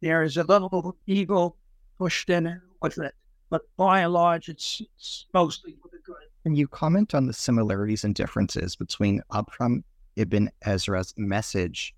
There 0.00 0.22
is 0.22 0.36
a 0.36 0.44
little 0.44 0.96
evil 1.06 1.56
pushed 1.98 2.30
in 2.30 2.60
with 2.80 2.98
it, 2.98 3.14
but 3.50 3.62
by 3.76 4.00
and 4.00 4.12
large, 4.12 4.48
it's, 4.48 4.80
it's 4.96 5.26
mostly 5.34 5.76
for 5.82 5.88
the 5.88 5.98
good. 6.04 6.16
Can 6.42 6.54
you 6.54 6.68
comment 6.68 7.14
on 7.14 7.26
the 7.26 7.32
similarities 7.32 8.04
and 8.04 8.14
differences 8.14 8.76
between 8.76 9.20
Abraham 9.34 9.84
Ibn 10.16 10.50
Ezra's 10.62 11.14
message 11.16 11.94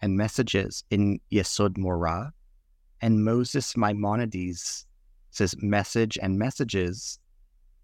and 0.00 0.16
messages 0.16 0.84
in 0.90 1.20
Yesod 1.30 1.76
Mora 1.76 2.32
and 3.00 3.24
Moses 3.24 3.76
Maimonides' 3.76 4.86
says 5.30 5.54
message 5.60 6.18
and 6.20 6.38
messages 6.38 7.18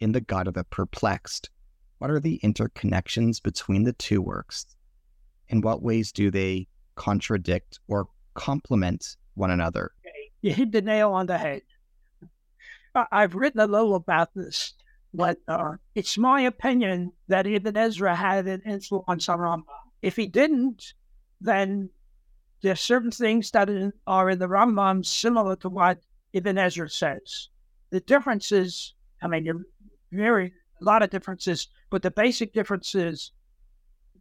in 0.01 0.12
the 0.12 0.21
Guide 0.21 0.49
of 0.49 0.55
the 0.55 0.64
Perplexed. 0.64 1.51
What 1.99 2.11
are 2.11 2.21
the 2.21 2.41
interconnections 2.43 3.43
between 3.43 3.85
the 3.85 3.93
two 3.95 4.21
works? 4.21 4.76
In 5.49 5.61
what 5.61 5.82
ways 5.82 6.12
do 6.12 6.30
they 6.30 6.68
contradict 6.97 7.78
or 7.88 8.09
complement 8.34 9.16
one 9.34 9.51
another? 9.51 9.92
You 10.42 10.53
hit 10.53 10.72
the 10.72 10.82
nail 10.82 11.12
on 11.12 11.26
the 11.26 11.38
head. 11.38 11.62
I've 13.12 13.34
written 13.34 13.61
a 13.61 13.66
little 13.66 13.94
about 13.94 14.34
this, 14.34 14.74
but 15.12 15.38
uh, 15.49 15.74
it's 15.94 16.16
my 16.16 16.42
opinion 16.42 17.12
that 17.28 17.47
Ibn 17.47 17.76
Ezra 17.76 18.14
had 18.14 18.47
an 18.47 18.62
influence 18.64 19.28
on 19.28 19.38
Rambam. 19.38 19.64
If 20.03 20.16
he 20.16 20.26
didn't, 20.26 20.94
then 21.40 21.90
there's 22.62 22.80
certain 22.80 23.11
things 23.11 23.51
that 23.51 23.68
are 24.07 24.30
in 24.30 24.38
the 24.38 24.49
Rambam 24.49 25.05
similar 25.05 25.57
to 25.57 25.68
what 25.68 26.01
Ibn 26.32 26.57
Ezra 26.59 26.88
says. 26.88 27.49
The 27.90 28.01
differences, 28.01 28.94
I 29.22 29.28
mean, 29.28 29.64
very 30.11 30.53
a 30.80 30.84
lot 30.84 31.03
of 31.03 31.11
differences, 31.11 31.68
but 31.90 32.03
the 32.03 32.11
basic 32.11 32.53
difference 32.53 32.94
is 32.94 33.32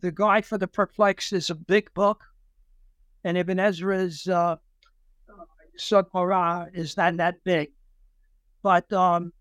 the 0.01 0.11
Guide 0.11 0.45
for 0.45 0.57
the 0.57 0.67
Perplexed 0.67 1.33
is 1.33 1.49
a 1.49 1.55
big 1.55 1.93
book, 1.93 2.23
and 3.23 3.37
Ibn 3.37 3.59
Ezra's 3.59 4.27
uh, 4.27 4.57
Mora 6.13 6.67
is 6.73 6.97
not 6.97 7.17
that 7.17 7.43
big. 7.43 7.71
But 8.61 8.91
um, 8.93 9.33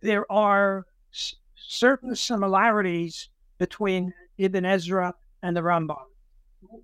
there 0.00 0.30
are 0.30 0.86
s- 1.12 1.36
certain 1.54 2.14
similarities 2.16 3.28
between 3.58 4.12
Ibn 4.38 4.64
Ezra 4.64 5.14
and 5.42 5.56
the 5.56 5.60
Rambam. 5.60 6.04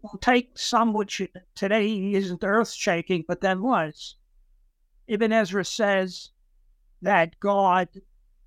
We'll 0.02 0.20
take 0.20 0.56
some 0.56 0.92
which 0.92 1.22
today 1.54 2.12
isn't 2.12 2.44
earth 2.44 2.72
shaking, 2.72 3.24
but 3.26 3.40
then 3.40 3.62
was. 3.62 4.16
Ibn 5.08 5.32
Ezra 5.32 5.64
says 5.64 6.30
that 7.02 7.38
God 7.40 7.88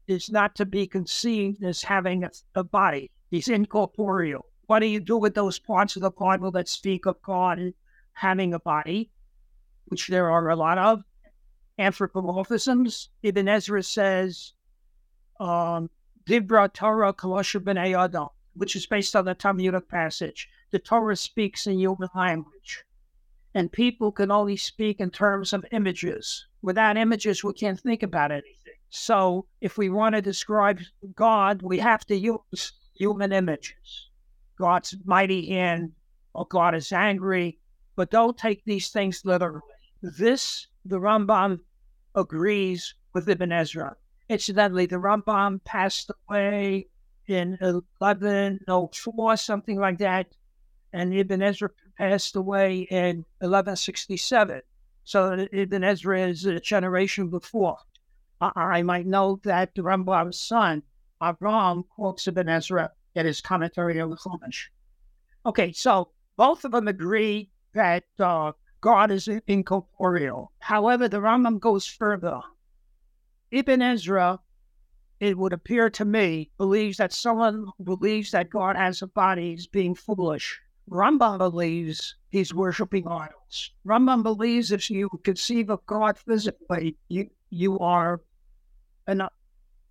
is 0.07 0.29
not 0.29 0.55
to 0.55 0.65
be 0.65 0.87
conceived 0.87 1.63
as 1.63 1.83
having 1.83 2.23
a, 2.23 2.31
a 2.55 2.63
body. 2.63 3.11
He's 3.33 3.47
incorporeal. 3.47 4.45
What 4.67 4.81
do 4.81 4.85
you 4.85 4.99
do 4.99 5.17
with 5.17 5.33
those 5.33 5.57
parts 5.57 5.95
of 5.95 6.03
the 6.03 6.11
Bible 6.11 6.51
that 6.51 6.69
speak 6.69 7.07
of 7.07 7.19
God 7.23 7.73
having 8.11 8.53
a 8.53 8.59
body, 8.59 9.09
which 9.85 10.07
there 10.07 10.29
are 10.29 10.51
a 10.51 10.55
lot 10.55 10.77
of? 10.77 11.03
Anthropomorphisms. 11.79 13.07
Ibn 13.23 13.47
Ezra 13.47 13.81
says, 13.81 14.53
um, 15.39 15.89
Dibra 16.27 16.71
Torah 16.71 17.11
Kalosha 17.11 17.59
B'nai 17.59 17.97
Adam, 17.97 18.27
which 18.53 18.75
is 18.75 18.85
based 18.85 19.15
on 19.15 19.25
the 19.25 19.33
Talmudic 19.33 19.89
passage. 19.89 20.47
The 20.69 20.77
Torah 20.77 21.15
speaks 21.15 21.65
in 21.65 21.79
human 21.79 22.09
language, 22.13 22.83
and 23.55 23.71
people 23.71 24.11
can 24.11 24.29
only 24.29 24.57
speak 24.57 24.99
in 24.99 25.09
terms 25.09 25.53
of 25.53 25.65
images. 25.71 26.45
Without 26.61 26.97
images, 26.97 27.43
we 27.43 27.53
can't 27.53 27.79
think 27.79 28.03
about 28.03 28.31
anything. 28.31 28.77
So 28.91 29.47
if 29.59 29.75
we 29.79 29.89
want 29.89 30.13
to 30.13 30.21
describe 30.21 30.81
God, 31.15 31.63
we 31.63 31.79
have 31.79 32.05
to 32.05 32.15
use 32.15 32.73
human 32.93 33.31
images. 33.31 34.09
God's 34.57 34.95
mighty 35.03 35.49
hand, 35.49 35.91
or 36.33 36.45
God 36.45 36.75
is 36.75 36.91
angry, 36.91 37.57
but 37.95 38.11
don't 38.11 38.37
take 38.37 38.63
these 38.65 38.89
things 38.89 39.23
literally. 39.25 39.61
This, 40.01 40.67
the 40.85 40.99
Rambam 40.99 41.59
agrees 42.15 42.93
with 43.13 43.29
Ibn 43.29 43.51
Ezra. 43.51 43.95
Incidentally, 44.29 44.85
the 44.85 44.97
Rambam 44.97 45.63
passed 45.63 46.11
away 46.27 46.87
in 47.27 47.57
1104, 47.59 49.37
something 49.37 49.79
like 49.79 49.97
that, 49.99 50.27
and 50.91 51.13
Ibn 51.13 51.41
Ezra 51.41 51.69
passed 51.97 52.35
away 52.35 52.81
in 52.89 53.25
1167. 53.39 54.61
So 55.03 55.47
Ibn 55.51 55.83
Ezra 55.83 56.27
is 56.27 56.45
a 56.45 56.59
generation 56.59 57.29
before. 57.29 57.77
I 58.41 58.81
might 58.81 59.05
note 59.05 59.43
that 59.43 59.73
the 59.75 59.83
Rambam's 59.83 60.39
son, 60.39 60.83
Avram, 61.23 61.83
quotes 61.95 62.27
Ibn 62.27 62.49
Ezra 62.49 62.91
in 63.15 63.25
his 63.25 63.41
commentary 63.41 63.99
on 63.99 64.09
the 64.09 64.17
Chumash. 64.17 64.67
Okay, 65.45 65.71
so 65.71 66.09
both 66.35 66.65
of 66.65 66.71
them 66.71 66.87
agree 66.87 67.49
that 67.73 68.03
uh, 68.19 68.51
God 68.81 69.11
is 69.11 69.29
incorporeal. 69.47 70.51
However, 70.59 71.07
the 71.07 71.19
Rambam 71.19 71.59
goes 71.59 71.85
further. 71.85 72.41
Ibn 73.51 73.81
Ezra, 73.81 74.39
it 75.19 75.37
would 75.37 75.53
appear 75.53 75.89
to 75.91 76.05
me, 76.05 76.49
believes 76.57 76.97
that 76.97 77.13
someone 77.13 77.67
who 77.77 77.83
believes 77.83 78.31
that 78.31 78.49
God 78.49 78.75
has 78.75 79.01
a 79.01 79.07
body 79.07 79.53
is 79.53 79.67
being 79.67 79.95
foolish. 79.95 80.59
Rambam 80.89 81.37
believes 81.37 82.15
he's 82.29 82.53
worshiping 82.53 83.07
idols. 83.07 83.71
Rambam 83.85 84.23
believes 84.23 84.71
if 84.71 84.89
you 84.89 85.09
conceive 85.23 85.69
of 85.69 85.85
God 85.85 86.17
physically, 86.17 86.97
you, 87.07 87.29
you 87.49 87.79
are 87.79 88.21
an, 89.07 89.21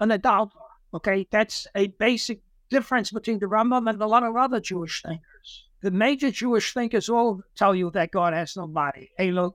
an 0.00 0.10
adulterer. 0.10 0.60
Okay, 0.94 1.26
that's 1.30 1.66
a 1.74 1.88
basic 1.88 2.40
difference 2.68 3.10
between 3.10 3.38
the 3.38 3.46
Rambam 3.46 3.88
and 3.88 4.00
a 4.00 4.06
lot 4.06 4.22
of 4.22 4.36
other 4.36 4.60
Jewish 4.60 5.02
thinkers. 5.02 5.66
The 5.80 5.90
major 5.90 6.30
Jewish 6.30 6.74
thinkers 6.74 7.08
all 7.08 7.42
tell 7.56 7.74
you 7.74 7.90
that 7.90 8.10
God 8.10 8.34
has 8.34 8.56
no 8.56 8.66
body. 8.66 9.10
Elo, 9.18 9.54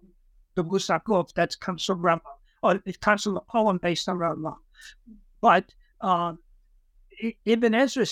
the 0.56 0.64
Musakov, 0.64 1.34
that 1.34 1.60
comes 1.60 1.86
from 1.86 2.02
Rambam, 2.02 2.38
or 2.64 2.82
it 2.86 3.00
comes 3.00 3.24
from 3.24 3.38
a 3.38 3.42
poem 3.42 3.78
based 3.78 4.10
on 4.10 4.18
Rambam. 4.18 4.58
But 5.42 5.74
um, 6.02 6.40
Ibn 7.46 7.74
Ezra 7.74 8.06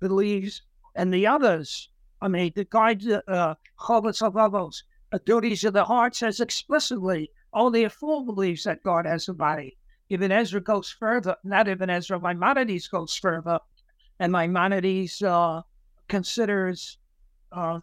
believes, 0.00 0.62
and 0.94 1.12
the 1.12 1.26
others, 1.26 1.88
I 2.22 2.28
mean, 2.28 2.52
the 2.54 2.64
guide, 2.64 3.04
uh, 3.06 3.54
Chovos 3.78 4.20
HaLevavos, 4.20 4.82
duties 5.24 5.64
of 5.64 5.72
the 5.72 5.84
heart 5.84 6.14
says 6.14 6.40
explicitly, 6.40 7.30
only 7.52 7.84
a 7.84 7.90
fool 7.90 8.24
believes 8.24 8.64
that 8.64 8.82
God 8.82 9.06
has 9.06 9.28
a 9.28 9.34
body. 9.34 9.76
Ibn 10.10 10.32
Ezra 10.32 10.60
goes 10.60 10.90
further, 10.90 11.36
not 11.44 11.68
Ibn 11.68 11.88
Ezra, 11.88 12.18
Maimonides 12.18 12.88
goes 12.88 13.14
further, 13.14 13.60
and 14.18 14.32
Maimonides 14.32 15.22
uh, 15.22 15.62
considers 16.08 16.98
uh, 17.52 17.78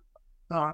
uh, 0.52 0.74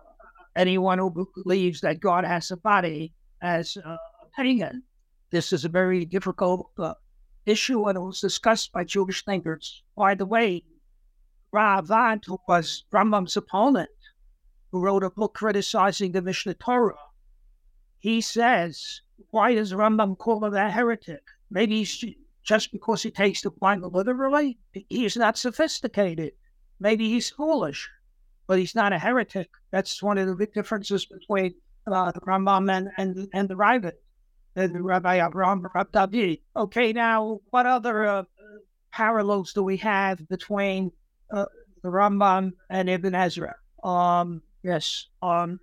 anyone 0.56 0.98
who 0.98 1.28
believes 1.44 1.82
that 1.82 2.00
God 2.00 2.26
has 2.26 2.50
a 2.50 2.58
body 2.58 3.14
as 3.44 3.78
a 3.78 3.98
pagan. 4.36 4.82
This 5.30 5.54
is 5.54 5.64
a 5.64 5.70
very 5.70 6.06
difficult 6.06 6.72
uh, 6.80 6.96
issue, 7.46 7.88
and 7.88 7.98
it 7.98 8.02
was 8.02 8.20
discussed 8.20 8.72
by 8.72 8.84
Jewish 8.84 9.24
thinkers. 9.24 9.84
By 9.96 10.16
the 10.16 10.26
way, 10.26 10.64
Ravad, 11.54 12.26
who 12.26 12.40
was 12.48 12.84
Rambam's 12.92 13.38
opponent, 13.38 13.90
who 14.72 14.82
wrote 14.82 15.04
a 15.04 15.12
book 15.12 15.36
criticizing 15.36 16.14
the 16.14 16.22
Mishneh 16.22 16.58
Torah, 16.58 16.96
he 18.00 18.22
says, 18.22 19.02
why 19.30 19.54
does 19.54 19.72
Rambam 19.72 20.18
call 20.18 20.44
him 20.44 20.56
a 20.56 20.72
heretic? 20.72 21.22
Maybe 21.54 21.78
he's 21.78 22.04
just 22.44 22.72
because 22.72 23.04
he 23.04 23.12
takes 23.12 23.42
the 23.42 23.52
Bible 23.52 23.92
literally, 23.92 24.58
he 24.74 25.06
is 25.06 25.16
not 25.16 25.38
sophisticated. 25.38 26.34
maybe 26.80 27.08
he's 27.08 27.30
foolish, 27.30 27.90
but 28.48 28.58
he's 28.58 28.76
not 28.76 28.92
a 28.92 28.98
heretic. 28.98 29.50
That's 29.72 30.02
one 30.02 30.18
of 30.18 30.28
the 30.28 30.36
big 30.36 30.54
differences 30.54 31.06
between 31.06 31.54
uh, 31.88 32.12
the 32.12 32.22
Rambam 32.22 32.72
and, 32.72 32.90
and, 32.98 33.30
and 33.34 33.48
the 33.48 33.94
and 34.56 34.76
the 34.76 34.82
Rabbi 34.82 35.26
Abraham 35.26 35.62
Rabdavi. 35.62 36.42
Okay, 36.56 36.92
now 36.92 37.40
what 37.52 37.66
other 37.68 38.06
uh, 38.06 38.24
parallels 38.92 39.54
do 39.54 39.64
we 39.64 39.78
have 39.78 40.28
between 40.28 40.92
uh, 41.32 41.46
the 41.84 41.90
Rambam 41.90 42.54
and 42.70 42.90
Ibn 42.90 43.14
Ezra? 43.16 43.56
Um, 43.84 44.42
yes, 44.64 45.08
um, 45.22 45.60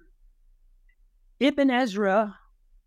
Ibn 1.41 1.71
Ezra 1.71 2.39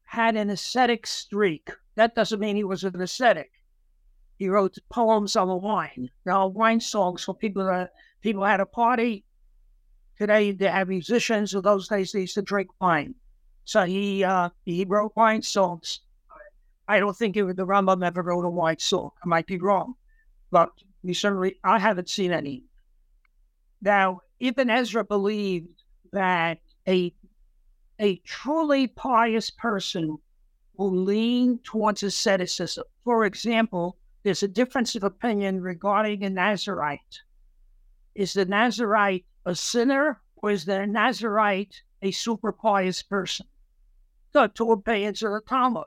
had 0.06 0.36
an 0.36 0.50
ascetic 0.50 1.06
streak. 1.06 1.70
That 1.96 2.16
doesn't 2.16 2.40
mean 2.40 2.56
he 2.56 2.64
was 2.64 2.84
an 2.84 3.00
ascetic. 3.00 3.52
He 4.38 4.50
wrote 4.50 4.78
poems 4.90 5.36
on 5.36 5.48
the 5.48 5.56
wine. 5.56 6.10
Now, 6.26 6.48
wine 6.48 6.80
songs 6.80 7.24
for 7.24 7.36
people 7.36 7.66
that 7.66 7.94
people 8.22 8.44
had 8.44 8.60
a 8.60 8.66
party. 8.66 9.26
Today 10.18 10.52
they 10.52 10.68
have 10.68 10.90
musicians. 10.90 11.54
In 11.54 11.62
those 11.62 11.88
days 11.88 12.12
they 12.12 12.22
used 12.22 12.36
to 12.36 12.42
drink 12.42 12.70
wine. 12.82 13.16
So 13.66 13.86
he 13.86 14.24
uh, 14.24 14.50
he 14.66 14.86
wrote 14.86 15.16
wine 15.16 15.42
songs. 15.42 16.02
I 16.88 17.00
don't 17.00 17.16
think 17.16 17.38
it, 17.38 17.44
was 17.44 17.56
the 17.56 17.66
Rambam 17.66 18.06
ever 18.06 18.22
wrote 18.22 18.46
a 18.46 18.50
wine 18.50 18.80
song. 18.80 19.12
I 19.24 19.28
might 19.28 19.48
be 19.48 19.58
wrong, 19.58 19.96
but 20.52 20.70
we 21.04 21.14
certainly 21.14 21.58
I 21.64 21.80
haven't 21.80 22.10
seen 22.10 22.32
any. 22.32 22.66
Now, 23.82 24.22
Ibn 24.40 24.70
Ezra 24.70 25.04
believed 25.04 25.84
that 26.12 26.60
a 26.88 27.14
a 28.00 28.18
truly 28.18 28.88
pious 28.88 29.50
person 29.50 30.18
will 30.76 30.92
lean 30.92 31.60
towards 31.60 32.04
asceticism. 32.04 32.84
For 33.04 33.26
example, 33.26 33.98
there's 34.24 34.44
a 34.44 34.48
difference 34.48 34.96
of 34.96 35.04
opinion 35.04 35.62
regarding 35.62 36.24
a 36.24 36.30
Nazarite. 36.30 37.22
Is 38.16 38.34
the 38.34 38.46
Nazarite 38.46 39.26
a 39.46 39.56
sinner 39.56 40.22
or 40.36 40.52
is 40.52 40.66
the 40.66 40.86
Nazarite 40.88 41.84
a 42.02 42.12
super 42.12 42.52
pious 42.52 43.04
person? 43.04 43.46
The 44.32 44.48
two 44.48 44.72
opinions 44.72 45.22
of 45.24 45.32
the 45.32 45.42
Talmud. 45.42 45.86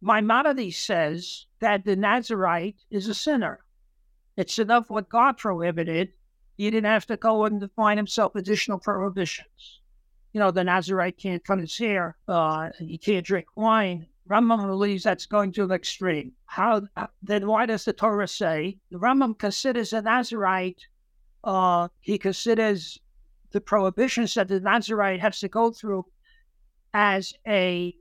Maimonides 0.00 0.76
says 0.76 1.46
that 1.60 1.84
the 1.84 1.96
Nazarite 1.96 2.76
is 2.90 3.08
a 3.08 3.14
sinner. 3.14 3.64
It's 4.36 4.58
enough 4.58 4.90
what 4.90 5.08
God 5.08 5.38
prohibited. 5.38 6.12
He 6.56 6.70
didn't 6.70 6.90
have 6.90 7.06
to 7.06 7.16
go 7.16 7.44
and 7.44 7.60
define 7.60 7.96
himself 7.96 8.34
additional 8.34 8.78
prohibitions 8.78 9.81
you 10.32 10.40
know, 10.40 10.50
the 10.50 10.64
Nazarite 10.64 11.18
can't 11.18 11.44
cut 11.44 11.58
his 11.58 11.76
hair, 11.76 12.16
uh, 12.28 12.70
he 12.78 12.98
can't 12.98 13.26
drink 13.26 13.46
wine. 13.54 14.06
Rambam 14.28 14.66
believes 14.66 15.02
that's 15.02 15.26
going 15.26 15.52
to 15.52 15.66
the 15.66 15.74
extreme. 15.74 16.32
How 16.46 16.82
then? 17.22 17.46
Why 17.46 17.66
does 17.66 17.84
the 17.84 17.92
Torah 17.92 18.28
say 18.28 18.78
the 18.90 18.98
Rambam 18.98 19.38
considers 19.38 19.92
a 19.92 20.00
Nazarite? 20.00 20.86
Uh, 21.44 21.88
he 22.00 22.18
considers 22.18 23.00
the 23.50 23.60
prohibitions 23.60 24.34
that 24.34 24.48
the 24.48 24.60
Nazarite 24.60 25.20
has 25.20 25.40
to 25.40 25.48
go 25.48 25.72
through 25.72 26.06
as 26.94 27.34
a 27.46 27.94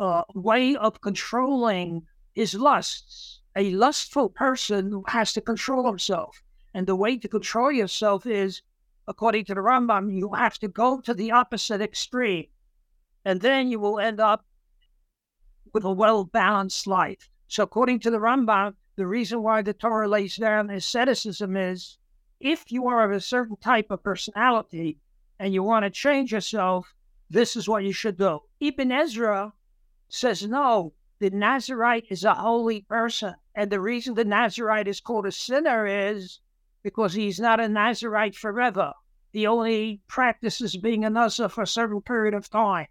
uh, 0.00 0.22
way 0.34 0.74
of 0.76 1.00
controlling 1.00 2.02
his 2.34 2.54
lusts. 2.54 3.40
A 3.56 3.70
lustful 3.72 4.30
person 4.30 5.02
has 5.08 5.32
to 5.34 5.40
control 5.40 5.86
himself, 5.86 6.42
and 6.72 6.86
the 6.86 6.96
way 6.96 7.18
to 7.18 7.28
control 7.28 7.70
yourself 7.70 8.26
is 8.26 8.62
according 9.10 9.44
to 9.44 9.54
the 9.54 9.60
Rambam, 9.60 10.14
you 10.16 10.32
have 10.34 10.56
to 10.60 10.68
go 10.68 11.00
to 11.00 11.12
the 11.12 11.32
opposite 11.32 11.80
extreme. 11.80 12.46
And 13.24 13.40
then 13.40 13.68
you 13.68 13.80
will 13.80 13.98
end 13.98 14.20
up 14.20 14.46
with 15.74 15.84
a 15.84 15.90
well 15.90 16.24
balanced 16.24 16.86
life. 16.86 17.28
So, 17.48 17.64
according 17.64 18.00
to 18.00 18.10
the 18.10 18.20
Rambam, 18.20 18.74
the 18.94 19.08
reason 19.08 19.42
why 19.42 19.62
the 19.62 19.72
Torah 19.72 20.06
lays 20.06 20.36
down 20.36 20.70
asceticism 20.70 21.56
is 21.56 21.98
if 22.38 22.70
you 22.70 22.86
are 22.86 23.04
of 23.04 23.10
a 23.10 23.20
certain 23.20 23.56
type 23.56 23.90
of 23.90 24.04
personality 24.04 24.98
and 25.40 25.52
you 25.52 25.64
want 25.64 25.84
to 25.84 25.90
change 25.90 26.32
yourself, 26.32 26.94
this 27.28 27.56
is 27.56 27.68
what 27.68 27.84
you 27.84 27.92
should 27.92 28.16
do. 28.16 28.40
Ibn 28.60 28.92
Ezra 28.92 29.52
says, 30.08 30.46
no, 30.46 30.92
the 31.18 31.30
Nazarite 31.30 32.06
is 32.10 32.24
a 32.24 32.34
holy 32.34 32.82
person. 32.82 33.34
And 33.54 33.70
the 33.70 33.80
reason 33.80 34.14
the 34.14 34.24
Nazarite 34.24 34.88
is 34.88 35.00
called 35.00 35.26
a 35.26 35.32
sinner 35.32 35.86
is 35.86 36.40
because 36.82 37.14
he's 37.14 37.40
not 37.40 37.60
a 37.60 37.68
Nazarite 37.68 38.36
forever. 38.36 38.92
He 39.32 39.46
only 39.46 40.00
practices 40.08 40.76
being 40.76 41.04
a 41.04 41.10
Nazar 41.10 41.48
for 41.48 41.62
a 41.62 41.66
certain 41.66 42.00
period 42.00 42.34
of 42.34 42.50
time 42.50 42.86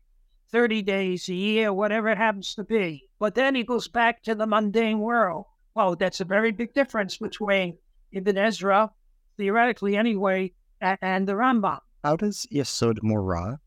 30 0.52 0.82
days, 0.82 1.30
a 1.30 1.34
year, 1.34 1.74
whatever 1.74 2.10
it 2.10 2.18
happens 2.18 2.56
to 2.56 2.64
be. 2.64 3.08
But 3.20 3.36
then 3.36 3.56
he 3.56 3.64
goes 3.64 3.88
back 3.88 4.24
to 4.24 4.36
the 4.36 4.48
mundane 4.48 5.00
world. 5.00 5.46
Well, 5.76 5.96
that's 5.96 6.22
a 6.22 6.26
very 6.26 6.52
big 6.52 6.74
difference 6.74 7.18
between 7.18 7.78
Ibn 8.12 8.38
Ezra, 8.38 8.92
theoretically 9.38 9.96
anyway, 9.96 10.54
and 10.82 11.28
the 11.28 11.34
Rambam. 11.34 11.80
How 12.04 12.16
does 12.16 12.48
Yesod 12.52 13.04
Mora 13.04 13.60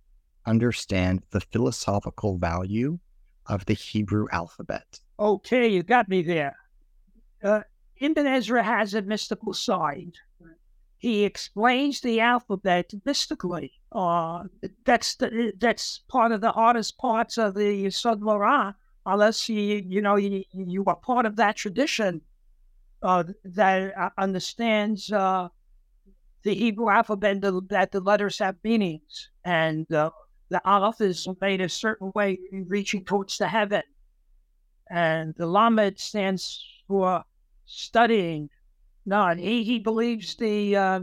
understand 0.47 1.23
the 1.31 1.41
philosophical 1.41 2.39
value 2.39 2.99
of 3.47 3.65
the 3.67 3.75
Hebrew 3.75 4.27
alphabet? 4.33 4.99
Okay, 5.19 5.69
you 5.69 5.83
got 5.83 6.09
me 6.09 6.23
there. 6.23 6.57
Uh, 7.43 7.61
Ibn 7.99 8.27
Ezra 8.27 8.63
has 8.63 8.95
a 8.95 9.03
mystical 9.03 9.53
side. 9.53 10.15
He 11.03 11.25
explains 11.25 12.01
the 12.01 12.21
alphabet 12.21 12.95
mystically. 13.05 13.73
Uh, 13.91 14.45
that's 14.85 15.17
the, 15.17 15.53
that's 15.59 15.99
part 16.09 16.31
of 16.31 16.41
the 16.41 16.53
hardest 16.53 16.97
parts 16.97 17.39
of 17.39 17.55
the 17.55 17.91
Mora, 18.21 18.77
unless 19.05 19.49
you 19.49 19.83
you 19.85 20.01
know 20.01 20.15
you, 20.15 20.45
you 20.53 20.85
are 20.85 20.95
part 20.95 21.27
of 21.27 21.35
that 21.37 21.57
tradition 21.57 22.21
uh, 23.03 23.25
that 23.45 23.99
uh, 23.99 24.11
understands 24.17 25.11
uh, 25.11 25.49
the 26.45 26.55
Hebrew 26.55 26.89
alphabet 26.89 27.41
that 27.41 27.91
the 27.91 28.01
letters 28.01 28.39
have 28.39 28.55
meanings, 28.63 29.31
and 29.45 29.93
uh, 29.93 30.11
the 30.51 30.65
Aleph 30.65 31.01
is 31.01 31.27
made 31.41 31.61
a 31.61 31.69
certain 31.69 32.13
way, 32.15 32.39
reaching 32.53 33.05
towards 33.05 33.39
the 33.39 33.49
heaven, 33.49 33.83
and 34.89 35.35
the 35.35 35.47
Lamed 35.49 35.99
stands 35.99 36.65
for 36.87 37.25
studying. 37.67 38.51
No, 39.05 39.35
he, 39.35 39.65
he 39.65 39.79
believes 39.79 40.37
the 40.37 40.77
uh, 40.77 41.01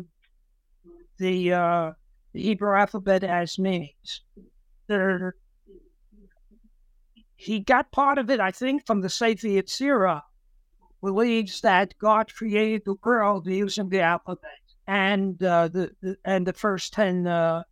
the, 1.17 1.53
uh, 1.53 1.91
Hebrew 2.33 2.75
alphabet 2.75 3.23
has 3.23 3.59
meanings. 3.59 4.21
There, 4.87 5.35
he 7.35 7.59
got 7.59 7.91
part 7.91 8.17
of 8.17 8.29
it, 8.29 8.39
I 8.39 8.51
think, 8.51 8.85
from 8.85 9.01
the 9.01 9.09
Sefer 9.09 9.47
Yetzirah, 9.47 10.21
believes 11.01 11.61
that 11.61 11.97
God 11.99 12.33
created 12.33 12.83
the 12.85 12.95
world 13.03 13.47
using 13.47 13.89
the 13.89 14.01
alphabet 14.01 14.59
and 14.87 15.41
uh, 15.43 15.67
the, 15.67 15.91
the, 16.01 16.17
and 16.25 16.45
the 16.47 16.53
first 16.53 16.93
ten 16.93 17.27
uh, 17.27 17.63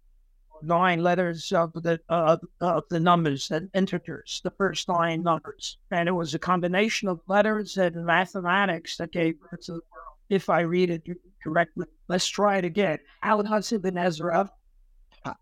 nine 0.61 1.03
letters 1.03 1.51
of 1.51 1.73
the 1.73 1.99
uh, 2.09 2.38
of 2.61 2.84
the 2.89 2.99
numbers 2.99 3.51
and 3.51 3.69
integers, 3.73 4.41
the 4.43 4.51
first 4.51 4.88
nine 4.88 5.23
numbers, 5.23 5.78
and 5.91 6.07
it 6.09 6.13
was 6.13 6.34
a 6.34 6.39
combination 6.39 7.07
of 7.07 7.19
letters 7.28 7.78
and 7.78 8.05
mathematics 8.05 8.97
that 8.97 9.11
gave 9.11 9.39
birth 9.39 9.61
to 9.61 9.73
the 9.73 9.82
world. 9.91 10.07
If 10.30 10.49
I 10.49 10.61
read 10.61 10.89
it 10.89 11.03
correctly, 11.43 11.86
let's 12.07 12.28
try 12.28 12.57
it 12.57 12.65
again. 12.65 12.99
Al 13.23 13.41
ibn 13.41 13.97
Ezra. 13.97 14.49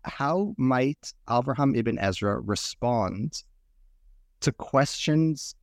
How 0.02 0.54
might 0.56 1.12
Avraham 1.28 1.76
ibn 1.76 1.98
Ezra 1.98 2.40
respond 2.40 3.42
to 4.40 4.52
questions 4.52 5.54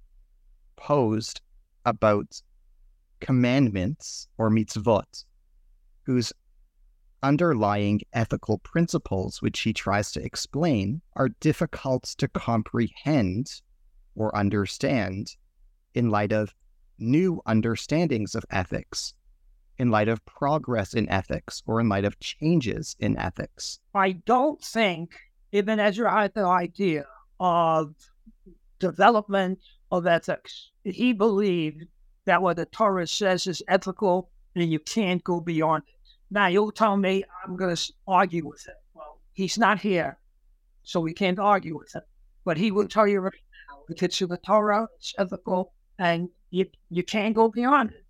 posed 0.75 1.41
about 1.85 2.41
commandments 3.19 4.27
or 4.37 4.49
mitzvot, 4.49 5.25
whose 6.05 6.33
underlying 7.21 8.01
ethical 8.11 8.57
principles, 8.59 9.41
which 9.41 9.61
he 9.61 9.73
tries 9.73 10.11
to 10.11 10.23
explain, 10.23 11.01
are 11.15 11.29
difficult 11.39 12.03
to 12.17 12.27
comprehend 12.27 13.61
or 14.15 14.35
understand 14.35 15.35
in 15.93 16.09
light 16.09 16.33
of 16.33 16.53
new 17.03 17.41
understandings 17.45 18.35
of 18.35 18.45
ethics, 18.49 19.13
in 19.77 19.91
light 19.91 20.07
of 20.07 20.23
progress 20.25 20.93
in 20.93 21.09
ethics, 21.09 21.61
or 21.65 21.79
in 21.79 21.89
light 21.89 22.05
of 22.05 22.19
changes 22.19 22.95
in 22.99 23.17
ethics. 23.17 23.79
I 23.93 24.13
don't 24.13 24.61
think 24.61 25.11
even 25.51 25.79
Ibn 25.79 25.79
Ezra 25.79 26.11
had 26.11 26.33
the 26.33 26.45
idea 26.45 27.05
of 27.39 27.93
development 28.79 29.59
of 29.91 30.07
ethics. 30.07 30.71
He 30.83 31.13
believed 31.13 31.85
that 32.25 32.41
what 32.41 32.57
the 32.57 32.65
Torah 32.65 33.07
says 33.07 33.45
is 33.47 33.61
ethical 33.67 34.29
and 34.55 34.71
you 34.71 34.79
can't 34.79 35.23
go 35.23 35.39
beyond 35.39 35.83
it. 35.87 36.09
Now 36.31 36.47
you'll 36.47 36.71
tell 36.71 36.97
me 36.97 37.23
I'm 37.45 37.55
going 37.55 37.75
to 37.75 37.93
argue 38.07 38.47
with 38.47 38.65
him. 38.67 38.75
Well, 38.93 39.19
he's 39.33 39.57
not 39.57 39.79
here, 39.79 40.17
so 40.83 40.99
we 40.99 41.13
can't 41.13 41.39
argue 41.39 41.77
with 41.77 41.93
him. 41.93 42.01
But 42.45 42.57
he 42.57 42.71
will 42.71 42.87
tell 42.87 43.07
you 43.07 43.19
right 43.19 43.33
now, 43.69 43.83
of 43.87 44.29
the 44.29 44.39
Torah, 44.45 44.87
it's 44.97 45.13
ethical, 45.17 45.73
and 45.99 46.29
you 46.51 46.65
you 46.89 47.03
can't 47.03 47.35
go 47.35 47.49
beyond 47.49 47.91
it. 47.91 48.05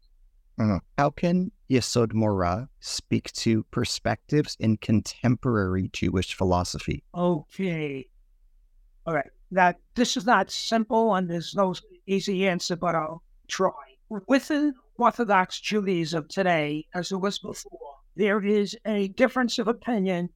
Uh-huh. 0.59 0.79
How 0.97 1.09
can 1.09 1.51
Yesod 1.69 2.13
Mora 2.13 2.69
speak 2.79 3.31
to 3.33 3.63
perspectives 3.71 4.55
in 4.59 4.77
contemporary 4.77 5.89
Jewish 5.93 6.35
philosophy? 6.35 7.03
Okay. 7.15 8.07
All 9.05 9.13
right. 9.13 9.29
That 9.51 9.77
this 9.95 10.15
is 10.15 10.25
not 10.25 10.51
simple 10.51 11.15
and 11.15 11.29
there's 11.29 11.55
no 11.55 11.73
easy 12.05 12.47
answer, 12.47 12.75
but 12.75 12.95
I'll 12.95 13.23
try. 13.47 13.71
Within 14.27 14.73
Orthodox 14.97 15.59
Judaism 15.59 16.27
today 16.29 16.85
as 16.93 17.11
it 17.11 17.17
was 17.17 17.39
before. 17.39 17.79
There 18.15 18.43
is 18.43 18.77
a 18.85 19.07
difference 19.09 19.57
of 19.57 19.67
opinion 19.67 20.29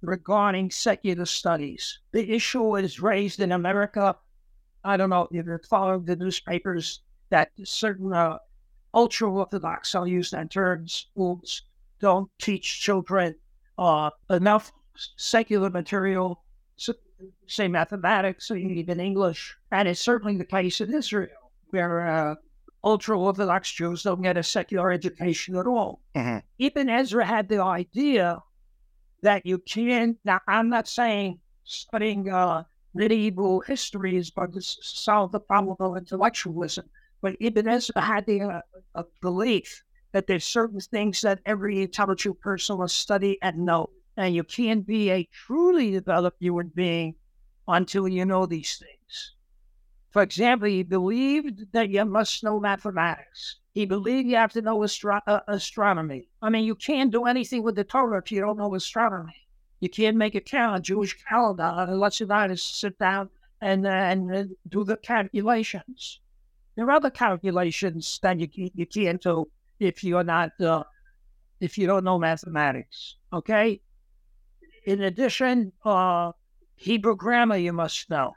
regarding 0.00 0.70
secular 0.70 1.26
studies. 1.26 1.98
The 2.12 2.30
issue 2.32 2.76
is 2.76 3.00
raised 3.00 3.40
in 3.40 3.50
America. 3.50 4.16
I 4.84 4.96
don't 4.96 5.10
know 5.10 5.28
if 5.30 5.46
you're 5.46 5.60
following 5.68 6.04
the 6.04 6.16
newspapers 6.16 7.02
that 7.30 7.50
certain 7.64 8.12
uh, 8.12 8.38
ultra 8.94 9.30
Orthodox, 9.30 9.94
I'll 9.94 10.06
use 10.06 10.30
that 10.30 10.50
term, 10.50 10.88
schools 10.88 11.62
don't 12.00 12.30
teach 12.40 12.80
children 12.80 13.34
uh, 13.78 14.10
enough 14.30 14.72
secular 15.16 15.70
material, 15.70 16.42
say 17.46 17.68
mathematics 17.68 18.50
or 18.50 18.56
even 18.56 19.00
English. 19.00 19.56
And 19.70 19.86
it's 19.88 20.00
certainly 20.00 20.36
the 20.36 20.44
case 20.44 20.80
in 20.80 20.92
Israel, 20.94 21.52
where 21.70 22.06
uh, 22.06 22.34
ultra 22.82 23.18
Orthodox 23.18 23.70
Jews 23.72 24.02
don't 24.02 24.22
get 24.22 24.36
a 24.36 24.42
secular 24.42 24.90
education 24.90 25.56
at 25.56 25.66
all. 25.66 26.00
Mm-hmm. 26.16 26.38
Ibn 26.58 26.88
Ezra 26.88 27.24
had 27.24 27.48
the 27.48 27.62
idea 27.62 28.42
that 29.22 29.44
you 29.44 29.58
can. 29.58 30.16
Now, 30.24 30.40
I'm 30.48 30.70
not 30.70 30.88
saying 30.88 31.38
studying 31.64 32.30
uh, 32.30 32.64
medieval 32.94 33.60
history 33.60 34.16
is 34.16 34.30
going 34.30 34.52
to 34.52 34.60
solve 34.62 35.32
the 35.32 35.40
problem 35.40 35.76
of 35.80 35.96
intellectualism, 35.96 36.88
but 37.20 37.36
Ibn 37.40 37.68
Ezra 37.68 38.00
had 38.00 38.26
the 38.26 38.62
uh, 38.94 39.02
belief 39.20 39.82
that 40.12 40.26
there's 40.26 40.44
certain 40.44 40.80
things 40.80 41.20
that 41.20 41.40
every 41.46 41.82
intelligent 41.82 42.40
person 42.40 42.78
must 42.78 42.96
study 42.96 43.38
and 43.42 43.58
know. 43.58 43.90
And 44.16 44.34
you 44.34 44.42
can't 44.42 44.86
be 44.86 45.10
a 45.10 45.28
truly 45.32 45.92
developed 45.92 46.40
human 46.40 46.72
being 46.74 47.14
until 47.68 48.08
you 48.08 48.24
know 48.24 48.46
these 48.46 48.76
things. 48.76 49.34
For 50.10 50.22
example, 50.22 50.68
he 50.68 50.82
believed 50.82 51.72
that 51.72 51.90
you 51.90 52.04
must 52.04 52.42
know 52.42 52.58
mathematics. 52.58 53.60
He 53.72 53.86
believed 53.86 54.28
you 54.28 54.36
have 54.36 54.52
to 54.52 54.62
know 54.62 54.82
astro- 54.82 55.20
uh, 55.26 55.40
astronomy. 55.46 56.28
I 56.42 56.50
mean, 56.50 56.64
you 56.64 56.74
can't 56.74 57.12
do 57.12 57.26
anything 57.26 57.62
with 57.62 57.76
the 57.76 57.84
Torah 57.84 58.18
if 58.18 58.32
you 58.32 58.40
don't 58.40 58.58
know 58.58 58.74
astronomy. 58.74 59.46
You 59.80 59.88
can't 59.88 60.16
make 60.16 60.34
a 60.34 60.40
calendar, 60.40 60.82
Jewish 60.82 61.16
calendar 61.24 61.86
unless 61.88 62.20
you 62.20 62.26
know 62.26 62.54
sit 62.54 62.98
down 62.98 63.30
and, 63.60 63.86
uh, 63.86 63.90
and 63.90 64.56
do 64.68 64.84
the 64.84 64.96
calculations. 64.96 66.20
There 66.76 66.86
are 66.86 66.92
other 66.92 67.10
calculations 67.10 68.20
that 68.22 68.38
you, 68.38 68.70
you 68.74 68.86
can't 68.86 69.20
do 69.20 69.50
if 69.78 70.04
you're 70.04 70.24
not 70.24 70.58
uh, 70.60 70.84
if 71.60 71.76
you 71.76 71.86
don't 71.86 72.04
know 72.04 72.18
mathematics. 72.18 73.16
Okay. 73.32 73.80
In 74.86 75.02
addition, 75.02 75.72
uh, 75.84 76.32
Hebrew 76.76 77.16
grammar 77.16 77.56
you 77.56 77.72
must 77.72 78.08
know 78.08 78.34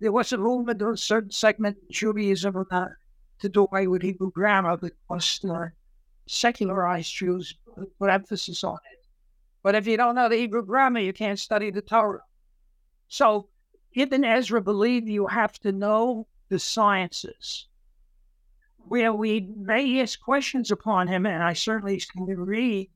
there 0.00 0.12
was 0.12 0.32
a 0.32 0.38
movement 0.38 0.82
or 0.82 0.92
a 0.92 0.98
certain 0.98 1.30
segment 1.30 1.76
of 1.78 1.88
Judaism 1.88 2.66
uh, 2.70 2.86
to 3.38 3.48
do 3.48 3.64
away 3.64 3.86
with 3.86 4.02
Hebrew 4.02 4.30
grammar 4.30 4.76
because 4.76 5.40
uh, 5.44 5.68
secularized 6.26 7.14
Jews 7.14 7.54
put 7.98 8.10
emphasis 8.10 8.64
on 8.64 8.78
it. 8.92 8.93
But 9.64 9.74
if 9.74 9.86
you 9.86 9.96
don't 9.96 10.14
know 10.14 10.28
the 10.28 10.36
Hebrew 10.36 10.62
grammar, 10.62 11.00
you 11.00 11.14
can't 11.14 11.38
study 11.38 11.70
the 11.70 11.80
Torah. 11.80 12.22
So 13.08 13.48
Ibn 13.94 14.22
Ezra 14.22 14.60
believed 14.60 15.08
you 15.08 15.26
have 15.26 15.58
to 15.60 15.72
know 15.72 16.26
the 16.50 16.58
sciences. 16.58 17.66
Where 18.76 19.14
we 19.14 19.40
may 19.56 20.02
ask 20.02 20.20
questions 20.20 20.70
upon 20.70 21.08
him, 21.08 21.24
and 21.24 21.42
I 21.42 21.54
certainly 21.54 21.98
can 21.98 22.30
agree, 22.30 22.90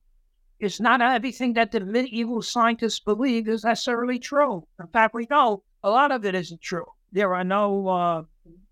is 0.60 0.78
not 0.78 1.00
everything 1.00 1.54
that 1.54 1.72
the 1.72 1.80
medieval 1.80 2.42
scientists 2.42 3.00
believe 3.00 3.48
is 3.48 3.64
necessarily 3.64 4.18
true. 4.18 4.66
In 4.78 4.88
fact, 4.88 5.14
we 5.14 5.26
know 5.30 5.62
a 5.82 5.88
lot 5.88 6.12
of 6.12 6.26
it 6.26 6.34
isn't 6.34 6.60
true. 6.60 6.86
There 7.10 7.34
are 7.34 7.44
no 7.44 7.88
uh, 7.88 8.22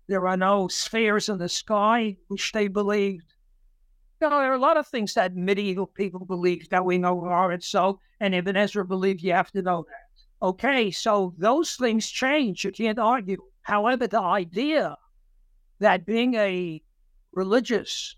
there 0.05 0.27
are 0.27 0.37
no 0.37 0.67
spheres 0.67 1.29
in 1.29 1.39
the 1.39 1.49
sky, 1.49 2.17
which 2.27 2.51
they 2.51 2.67
believed. 2.67 3.33
Know, 4.19 4.29
there 4.29 4.51
are 4.51 4.55
a 4.55 4.59
lot 4.59 4.77
of 4.77 4.87
things 4.87 5.13
that 5.13 5.35
medieval 5.35 5.85
people 5.85 6.25
believed 6.25 6.71
that 6.71 6.83
we 6.83 6.97
know 6.97 7.23
aren't 7.23 7.63
so, 7.63 7.99
and 8.19 8.33
Ibn 8.33 8.57
Ezra 8.57 8.83
believed 8.83 9.21
you 9.21 9.33
have 9.33 9.51
to 9.51 9.61
know 9.61 9.85
that. 9.87 10.45
Okay, 10.47 10.89
so 10.89 11.33
those 11.37 11.75
things 11.75 12.09
change. 12.09 12.63
You 12.63 12.71
can't 12.71 12.97
argue. 12.97 13.37
However, 13.61 14.07
the 14.07 14.19
idea 14.19 14.97
that 15.79 16.05
being 16.05 16.33
a 16.33 16.81
religious 17.31 18.15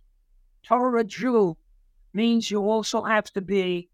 Torah 0.64 1.04
Jew 1.04 1.58
means 2.14 2.50
you 2.50 2.62
also 2.62 3.02
have 3.02 3.26
to 3.34 3.42
be 3.42 3.90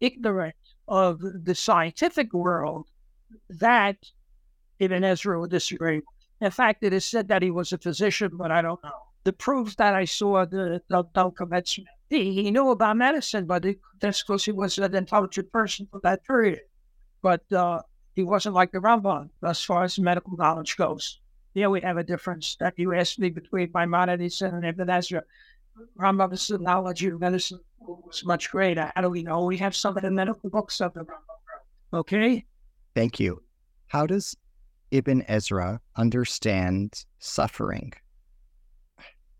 ignorant 0.00 0.54
of 0.88 1.20
the 1.20 1.54
scientific 1.54 2.32
world, 2.34 2.86
that 3.48 3.96
Ibn 4.78 5.04
Ezra 5.04 5.40
would 5.40 5.50
disagree. 5.50 6.02
In 6.40 6.50
fact, 6.50 6.82
it 6.82 6.92
is 6.92 7.04
said 7.04 7.28
that 7.28 7.42
he 7.42 7.50
was 7.50 7.72
a 7.72 7.78
physician, 7.78 8.32
but 8.34 8.50
I 8.50 8.60
don't 8.60 8.82
know. 8.82 9.09
The 9.24 9.32
proof 9.32 9.76
that 9.76 9.94
I 9.94 10.04
saw 10.06 10.44
the, 10.44 10.82
the 10.88 11.02
don't. 11.14 11.34
He, 12.08 12.32
he 12.32 12.50
knew 12.50 12.70
about 12.70 12.96
medicine, 12.96 13.46
but 13.46 13.64
it, 13.64 13.78
that's 14.00 14.22
because 14.22 14.44
he 14.44 14.52
was 14.52 14.78
an 14.78 14.94
intelligent 14.94 15.52
person 15.52 15.86
for 15.90 16.00
that 16.02 16.24
period. 16.24 16.60
But 17.22 17.50
uh, 17.52 17.82
he 18.14 18.24
wasn't 18.24 18.54
like 18.54 18.72
the 18.72 18.78
Rambam 18.78 19.30
as 19.42 19.62
far 19.62 19.84
as 19.84 19.98
medical 19.98 20.36
knowledge 20.36 20.76
goes. 20.76 21.20
Here 21.54 21.70
we 21.70 21.80
have 21.82 21.96
a 21.96 22.04
difference 22.04 22.56
that 22.60 22.74
you 22.78 22.94
asked 22.94 23.18
me 23.18 23.30
between 23.30 23.70
Maimonides 23.74 24.42
and 24.42 24.64
Ibn 24.64 24.90
Ezra. 24.90 25.22
Rambam's 25.98 26.50
knowledge 26.50 27.04
of 27.04 27.20
medicine 27.20 27.60
was 27.78 28.24
much 28.24 28.50
greater. 28.50 28.90
How 28.94 29.02
do 29.02 29.10
we 29.10 29.22
know? 29.22 29.44
We 29.44 29.58
have 29.58 29.76
some 29.76 29.96
of 29.96 30.02
the 30.02 30.10
medical 30.10 30.50
books 30.50 30.80
of 30.80 30.94
the 30.94 31.00
Rambam. 31.00 31.98
Okay? 32.00 32.44
Thank 32.94 33.20
you. 33.20 33.42
How 33.88 34.06
does 34.06 34.36
Ibn 34.90 35.24
Ezra 35.28 35.80
understand 35.96 37.04
suffering? 37.18 37.92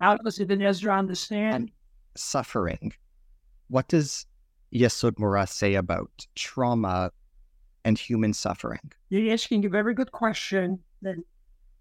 How 0.01 0.17
does 0.17 0.41
Ibn 0.41 0.63
Ezra 0.63 0.97
understand 0.97 1.71
suffering? 2.17 2.93
What 3.69 3.89
does 3.89 4.27
Yesod 4.75 5.19
Mora 5.19 5.47
say 5.47 5.75
about 5.75 6.27
trauma 6.35 7.13
and 7.85 7.99
human 7.99 8.33
suffering? 8.33 8.81
You're 9.11 9.33
asking 9.33 9.65
a 9.67 9.69
very 9.69 9.95
good 9.95 10.11
question. 10.13 10.79
That 11.03 11.17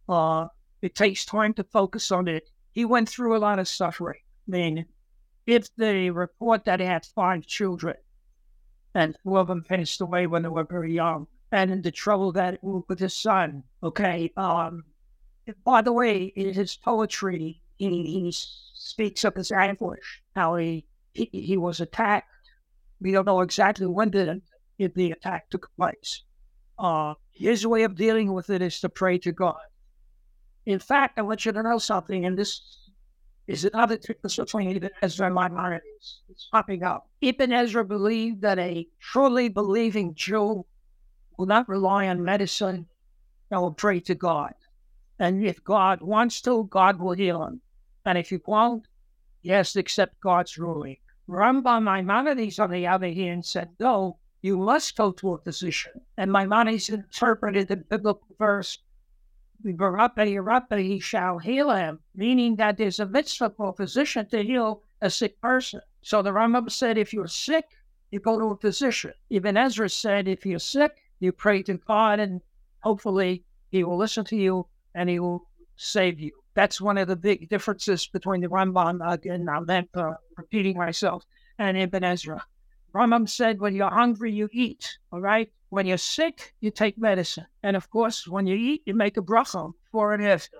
uh, 0.07 0.47
it 0.81 0.95
takes 0.95 1.25
time 1.25 1.53
to 1.55 1.63
focus 1.63 2.11
on 2.11 2.27
it. 2.27 2.49
He 2.71 2.85
went 2.85 3.09
through 3.09 3.35
a 3.35 3.39
lot 3.39 3.59
of 3.59 3.67
suffering. 3.67 4.19
I 4.47 4.51
mean, 4.51 4.85
if 5.47 5.73
they 5.75 6.09
report 6.09 6.65
that 6.65 6.79
he 6.79 6.85
had 6.85 7.05
five 7.05 7.45
children 7.47 7.95
and 8.95 9.15
four 9.23 9.39
of 9.39 9.47
them 9.47 9.63
passed 9.63 10.01
away 10.01 10.27
when 10.27 10.43
they 10.43 10.49
were 10.49 10.63
very 10.63 10.93
young, 10.93 11.27
and 11.51 11.71
in 11.71 11.81
the 11.81 11.91
trouble 11.91 12.31
that 12.33 12.59
with 12.61 12.99
his 12.99 13.15
son. 13.15 13.63
Okay. 13.81 14.31
Um, 14.37 14.83
by 15.63 15.81
the 15.81 15.93
way, 15.93 16.25
in 16.35 16.53
his 16.53 16.75
poetry, 16.75 17.61
he, 17.79 18.03
he 18.03 18.33
speaks 18.73 19.23
of 19.23 19.35
his 19.35 19.51
anguish, 19.51 20.21
how 20.35 20.57
he, 20.57 20.85
he, 21.13 21.29
he 21.31 21.57
was 21.57 21.79
attacked. 21.79 22.29
We 23.01 23.11
don't 23.11 23.25
know 23.25 23.41
exactly 23.41 23.87
when 23.87 24.11
the, 24.11 24.41
the 24.77 25.11
attack 25.11 25.49
took 25.49 25.69
place. 25.75 26.23
Uh, 26.77 27.15
his 27.31 27.65
way 27.65 27.83
of 27.83 27.95
dealing 27.95 28.33
with 28.33 28.49
it 28.49 28.61
is 28.61 28.79
to 28.81 28.89
pray 28.89 29.17
to 29.19 29.31
God. 29.31 29.59
In 30.65 30.79
fact, 30.79 31.17
I 31.17 31.23
want 31.23 31.45
you 31.45 31.51
to 31.51 31.63
know 31.63 31.77
something, 31.77 32.25
and 32.25 32.37
this 32.37 32.61
is 33.47 33.65
another 33.65 33.97
between 33.97 34.75
Ibn 34.75 34.89
Ezra 35.01 35.27
and 35.27 35.35
Maimonides. 35.35 36.21
It's 36.29 36.47
popping 36.51 36.83
up. 36.83 37.09
Ibn 37.21 37.51
Ezra 37.51 37.83
believed 37.83 38.41
that 38.41 38.59
a 38.59 38.87
truly 38.99 39.49
believing 39.49 40.13
Jew 40.13 40.65
will 41.37 41.45
not 41.45 41.67
rely 41.67 42.07
on 42.07 42.23
medicine. 42.23 42.85
I 43.51 43.57
will 43.57 43.73
pray 43.73 44.01
to 44.01 44.13
God. 44.13 44.53
And 45.17 45.43
if 45.43 45.63
God 45.63 46.01
wants 46.01 46.41
to, 46.41 46.65
God 46.69 46.99
will 46.99 47.13
heal 47.13 47.43
him. 47.43 47.61
And 48.09 48.17
if 48.17 48.31
you 48.31 48.41
won't, 48.47 48.87
yes, 49.43 49.75
accept 49.75 50.19
God's 50.19 50.57
ruling. 50.57 50.97
Rambam 51.29 51.83
Maimonides, 51.83 52.57
on 52.57 52.71
the 52.71 52.87
other 52.87 53.13
hand, 53.13 53.45
said, 53.45 53.69
no, 53.79 54.17
you 54.41 54.57
must 54.57 54.97
go 54.97 55.11
to 55.11 55.33
a 55.33 55.37
physician. 55.37 55.91
And 56.17 56.31
Maimonides 56.31 56.89
interpreted 56.89 57.67
the 57.67 57.75
biblical 57.75 58.25
verse, 58.39 58.79
he 59.63 60.99
shall 60.99 61.37
heal 61.37 61.69
him, 61.69 61.99
meaning 62.15 62.55
that 62.55 62.77
there's 62.77 62.99
a 62.99 63.05
mitzvah 63.05 63.53
for 63.55 63.69
a 63.69 63.73
physician 63.73 64.27
to 64.29 64.41
heal 64.41 64.81
a 65.01 65.11
sick 65.11 65.39
person. 65.39 65.81
So 66.01 66.23
the 66.23 66.31
Rambam 66.31 66.71
said, 66.71 66.97
if 66.97 67.13
you're 67.13 67.27
sick, 67.27 67.65
you 68.09 68.19
go 68.19 68.39
to 68.39 68.45
a 68.45 68.57
physician. 68.57 69.13
Even 69.29 69.55
Ezra 69.55 69.87
said, 69.87 70.27
if 70.27 70.47
you're 70.47 70.57
sick, 70.57 70.97
you 71.19 71.31
pray 71.31 71.61
to 71.61 71.75
God, 71.75 72.19
and 72.19 72.41
hopefully 72.79 73.43
He 73.69 73.83
will 73.83 73.99
listen 73.99 74.25
to 74.25 74.35
you 74.35 74.65
and 74.95 75.07
He 75.09 75.19
will 75.19 75.45
save 75.75 76.19
you. 76.19 76.38
That's 76.55 76.81
one 76.81 76.97
of 76.97 77.07
the 77.07 77.15
big 77.15 77.49
differences 77.49 78.07
between 78.07 78.41
the 78.41 78.47
Rambam, 78.47 78.99
again, 79.07 79.47
I'm 79.47 79.87
uh, 79.93 80.13
repeating 80.35 80.77
myself, 80.77 81.23
and 81.57 81.77
Ibn 81.77 82.03
Ezra. 82.03 82.43
Rambam 82.93 83.29
said, 83.29 83.59
when 83.59 83.75
you're 83.75 83.89
hungry, 83.89 84.31
you 84.31 84.49
eat, 84.51 84.97
all 85.11 85.21
right? 85.21 85.51
When 85.69 85.85
you're 85.85 85.97
sick, 85.97 86.55
you 86.59 86.71
take 86.71 86.97
medicine. 86.97 87.45
And 87.61 87.75
of 87.75 87.89
course, 87.91 88.27
when 88.27 88.47
you 88.47 88.55
eat, 88.55 88.81
you 88.85 88.95
make 88.95 89.17
a 89.17 89.21
bracha 89.21 89.71
for 89.91 90.13
and 90.13 90.25
after. 90.25 90.57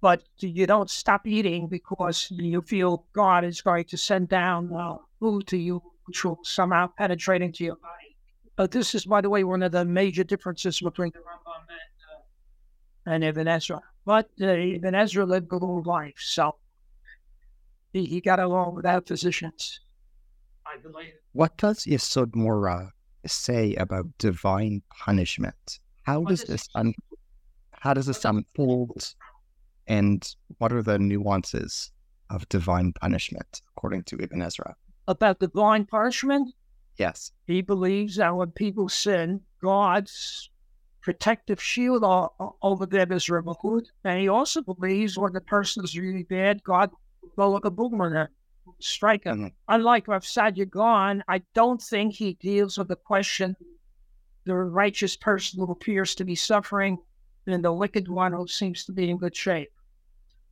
But 0.00 0.22
you 0.38 0.66
don't 0.66 0.90
stop 0.90 1.26
eating 1.26 1.68
because 1.68 2.28
you 2.30 2.62
feel 2.62 3.04
God 3.12 3.44
is 3.44 3.60
going 3.60 3.84
to 3.84 3.98
send 3.98 4.30
down 4.30 4.72
uh, 4.72 4.96
food 5.20 5.46
to 5.48 5.58
you, 5.58 5.82
which 6.06 6.24
will 6.24 6.40
somehow 6.42 6.88
penetrate 6.98 7.42
into 7.42 7.64
your 7.64 7.76
body. 7.76 8.16
But 8.56 8.70
this 8.70 8.94
is, 8.94 9.04
by 9.04 9.20
the 9.20 9.30
way, 9.30 9.44
one 9.44 9.62
of 9.62 9.72
the 9.72 9.84
major 9.84 10.24
differences 10.24 10.80
between 10.80 11.12
the 11.12 11.20
Rambam 11.20 11.60
and, 11.68 13.12
uh, 13.12 13.14
and 13.14 13.24
Ibn 13.24 13.46
Ezra. 13.46 13.80
But 14.04 14.30
uh, 14.40 14.46
Ibn 14.46 14.94
Ezra 14.94 15.24
lived 15.24 15.52
a 15.52 15.56
long 15.56 15.82
life, 15.84 16.16
so 16.18 16.56
he, 17.92 18.04
he 18.04 18.20
got 18.20 18.40
along 18.40 18.74
without 18.74 19.06
physicians. 19.06 19.80
I 20.66 20.76
believe. 20.78 21.12
What 21.32 21.56
does 21.56 21.84
Yesod 21.84 22.34
Mora 22.34 22.92
say 23.26 23.74
about 23.76 24.06
divine 24.18 24.82
punishment? 24.90 25.78
How 26.02 26.20
What 26.20 26.30
does 26.30 26.44
this 26.44 26.68
un- 26.74 26.94
how 27.72 27.94
does 27.94 28.06
this 28.06 28.24
unfold, 28.24 29.14
and 29.86 30.34
what 30.58 30.72
are 30.72 30.82
the 30.82 30.98
nuances 30.98 31.90
of 32.30 32.48
divine 32.48 32.92
punishment 32.92 33.60
according 33.76 34.04
to 34.04 34.16
Ibn 34.20 34.40
Ezra? 34.42 34.74
About 35.08 35.40
divine 35.40 35.84
punishment, 35.86 36.54
Yes. 36.96 37.32
he 37.46 37.60
believes 37.60 38.16
that 38.16 38.34
when 38.36 38.50
people 38.52 38.88
sin, 38.88 39.40
God's 39.60 40.50
protective 41.02 41.60
shield 41.62 42.04
o- 42.04 42.56
over 42.62 42.86
them 42.86 43.12
is 43.12 43.28
removed. 43.28 43.90
And 44.04 44.20
he 44.20 44.28
also 44.28 44.62
believes 44.62 45.18
when 45.18 45.32
the 45.32 45.40
person 45.40 45.84
is 45.84 45.98
really 45.98 46.22
bad, 46.22 46.62
God 46.62 46.90
will 47.36 47.50
like 47.50 47.64
a 47.64 47.70
boomerang, 47.70 48.28
strike 48.78 49.24
him. 49.24 49.38
Mhm. 49.38 49.52
Unlike 49.68 50.08
Rav 50.08 50.22
Saadia 50.22 51.22
I 51.28 51.42
don't 51.54 51.82
think 51.82 52.14
he 52.14 52.34
deals 52.34 52.78
with 52.78 52.88
the 52.88 52.96
question 52.96 53.56
the 54.44 54.54
righteous 54.56 55.16
person 55.16 55.60
who 55.60 55.70
appears 55.70 56.14
to 56.16 56.24
be 56.24 56.34
suffering 56.34 56.98
and 57.46 57.64
the 57.64 57.72
wicked 57.72 58.08
one 58.08 58.32
who 58.32 58.46
seems 58.48 58.84
to 58.84 58.92
be 58.92 59.08
in 59.10 59.16
good 59.18 59.36
shape. 59.36 59.70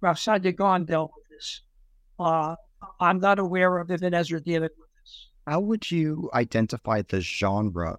Rav 0.01 0.17
Saadia 0.17 0.55
Gaon 0.55 0.85
dealt 0.85 1.13
with 1.17 1.29
this. 1.29 1.63
Uh, 2.19 2.57
I'm 3.01 3.19
not 3.19 3.39
aware 3.39 3.79
of 3.79 3.91
Ibn 3.91 4.15
Ezra 4.15 4.41
dealing 4.41 4.71
with 4.79 4.89
this. 5.01 5.29
How 5.47 5.61
would 5.61 5.91
you 5.91 6.31
identify 6.35 7.03
the 7.03 7.21
genre 7.21 7.99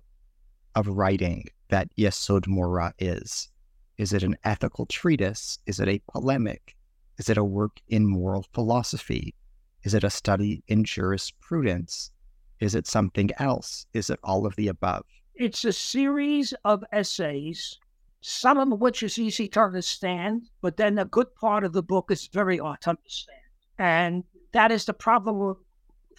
of 0.75 0.87
writing 0.87 1.45
that 1.69 1.89
Yesod 1.95 2.47
Mora 2.47 2.93
is? 2.99 3.49
Is 3.97 4.13
it 4.13 4.23
an 4.23 4.37
ethical 4.43 4.85
treatise? 4.85 5.59
Is 5.65 5.79
it 5.79 5.87
a 5.87 6.01
polemic? 6.11 6.75
Is 7.17 7.29
it 7.29 7.37
a 7.37 7.43
work 7.43 7.79
in 7.87 8.07
moral 8.07 8.45
philosophy? 8.53 9.35
Is 9.83 9.93
it 9.93 10.03
a 10.03 10.09
study 10.09 10.63
in 10.67 10.83
jurisprudence? 10.83 12.11
Is 12.59 12.75
it 12.75 12.87
something 12.87 13.29
else? 13.37 13.85
Is 13.93 14.09
it 14.09 14.19
all 14.23 14.45
of 14.45 14.55
the 14.55 14.67
above? 14.67 15.05
It's 15.35 15.65
a 15.65 15.73
series 15.73 16.53
of 16.65 16.83
essays, 16.91 17.79
some 18.21 18.57
of 18.57 18.79
which 18.79 19.01
is 19.01 19.17
easy 19.17 19.47
to 19.49 19.61
understand, 19.61 20.49
but 20.61 20.77
then 20.77 20.99
a 20.99 21.05
good 21.05 21.33
part 21.35 21.63
of 21.63 21.73
the 21.73 21.83
book 21.83 22.11
is 22.11 22.27
very 22.27 22.57
hard 22.57 22.81
to 22.81 22.91
understand. 22.91 23.39
And 23.79 24.23
that 24.51 24.71
is 24.71 24.85
the 24.85 24.93
problem 24.93 25.39
with 25.39 25.57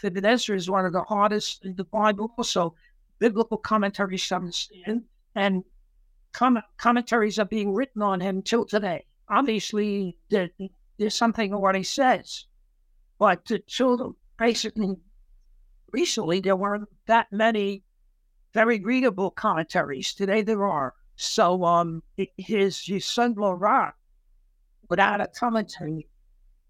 Ibn 0.03 0.24
Ezra 0.24 0.57
is 0.57 0.68
one 0.68 0.84
of 0.84 0.92
the 0.92 1.03
hardest 1.03 1.64
in 1.64 1.76
the 1.76 1.84
Bible. 1.84 2.32
Also, 2.36 2.74
biblical 3.25 3.59
commentaries 3.59 4.27
to 4.29 4.35
understand, 4.37 5.05
and 5.35 5.55
com- 6.33 6.68
commentaries 6.77 7.39
are 7.39 7.51
being 7.57 7.73
written 7.73 8.03
on 8.03 8.20
him 8.20 8.43
till 8.43 8.64
today. 8.64 9.01
Obviously, 9.29 10.16
there, 10.29 10.51
there's 10.99 11.14
something 11.14 11.53
in 11.53 11.61
what 11.61 11.77
he 11.77 11.85
says, 11.85 12.47
but 13.18 13.49
until 13.51 14.16
basically 14.37 14.97
recently, 15.93 16.41
there 16.41 16.57
weren't 16.57 16.89
that 17.07 17.27
many 17.31 17.85
very 18.55 18.81
readable 18.81 19.31
commentaries. 19.31 20.14
Today 20.14 20.43
there 20.43 20.66
are. 20.66 20.95
So 21.16 21.64
um 21.64 22.03
his 22.53 22.75
Yisod 22.89 23.35
Ra 23.37 23.93
without 24.91 25.20
a 25.20 25.29
commentary 25.29 26.09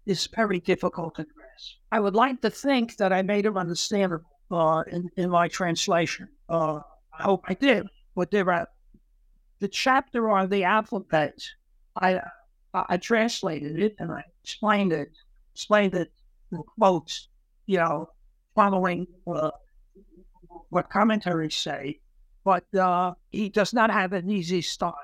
is 0.05 0.29
very 0.35 0.59
difficult 0.59 1.15
to 1.15 1.23
grasp. 1.23 1.77
I 1.91 1.99
would 1.99 2.15
like 2.15 2.39
to 2.41 2.49
think 2.49 2.97
that 2.97 3.11
I 3.11 3.21
made 3.21 3.45
him 3.45 3.57
understandable 3.57 4.25
uh, 4.51 4.83
in, 4.95 5.09
in 5.17 5.29
my 5.29 5.47
translation. 5.47 6.27
Uh, 6.53 6.81
I 7.19 7.23
hope 7.23 7.45
I 7.47 7.55
did. 7.55 7.87
But 8.15 8.29
there 8.29 8.51
are 8.51 8.67
the 9.59 9.67
chapter 9.67 10.29
on 10.29 10.49
the 10.49 10.63
alphabet. 10.63 11.35
I 11.99 12.21
I, 12.73 12.97
translated 12.97 13.79
it 13.79 13.95
and 13.99 14.11
I 14.11 14.23
explained 14.43 14.93
it, 14.93 15.11
explained 15.53 15.93
it 15.93 16.11
quotes, 16.77 17.29
you 17.67 17.77
know, 17.77 18.09
following 18.55 19.05
uh, 19.27 19.51
what 20.69 20.89
commentaries 20.89 21.55
say, 21.55 21.99
but 22.43 22.65
uh, 22.75 23.13
he 23.31 23.49
does 23.49 23.73
not 23.73 23.91
have 23.91 24.13
an 24.13 24.29
easy 24.29 24.61
style. 24.61 24.95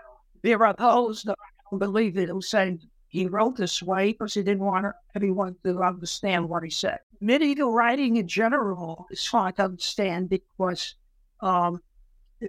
There 0.42 0.64
are 0.66 0.74
those 0.74 1.24
that 1.24 1.38
believe 1.78 2.18
it 2.18 2.30
who 2.30 2.42
say 2.42 2.80
he 3.08 3.28
wrote 3.28 3.58
this 3.58 3.84
way 3.84 4.12
because 4.12 4.34
he 4.34 4.42
didn't 4.42 4.66
want 4.66 4.88
everyone 5.16 5.56
to 5.64 5.82
understand 5.82 6.50
what 6.50 6.64
he 6.64 6.70
said. 6.72 7.00
Medieval 7.22 7.72
writing 7.72 8.18
in 8.18 8.28
general 8.28 9.06
is 9.12 9.26
hard 9.28 9.58
to 9.58 9.66
understand 9.66 10.30
because 10.30 10.96
um, 11.42 11.82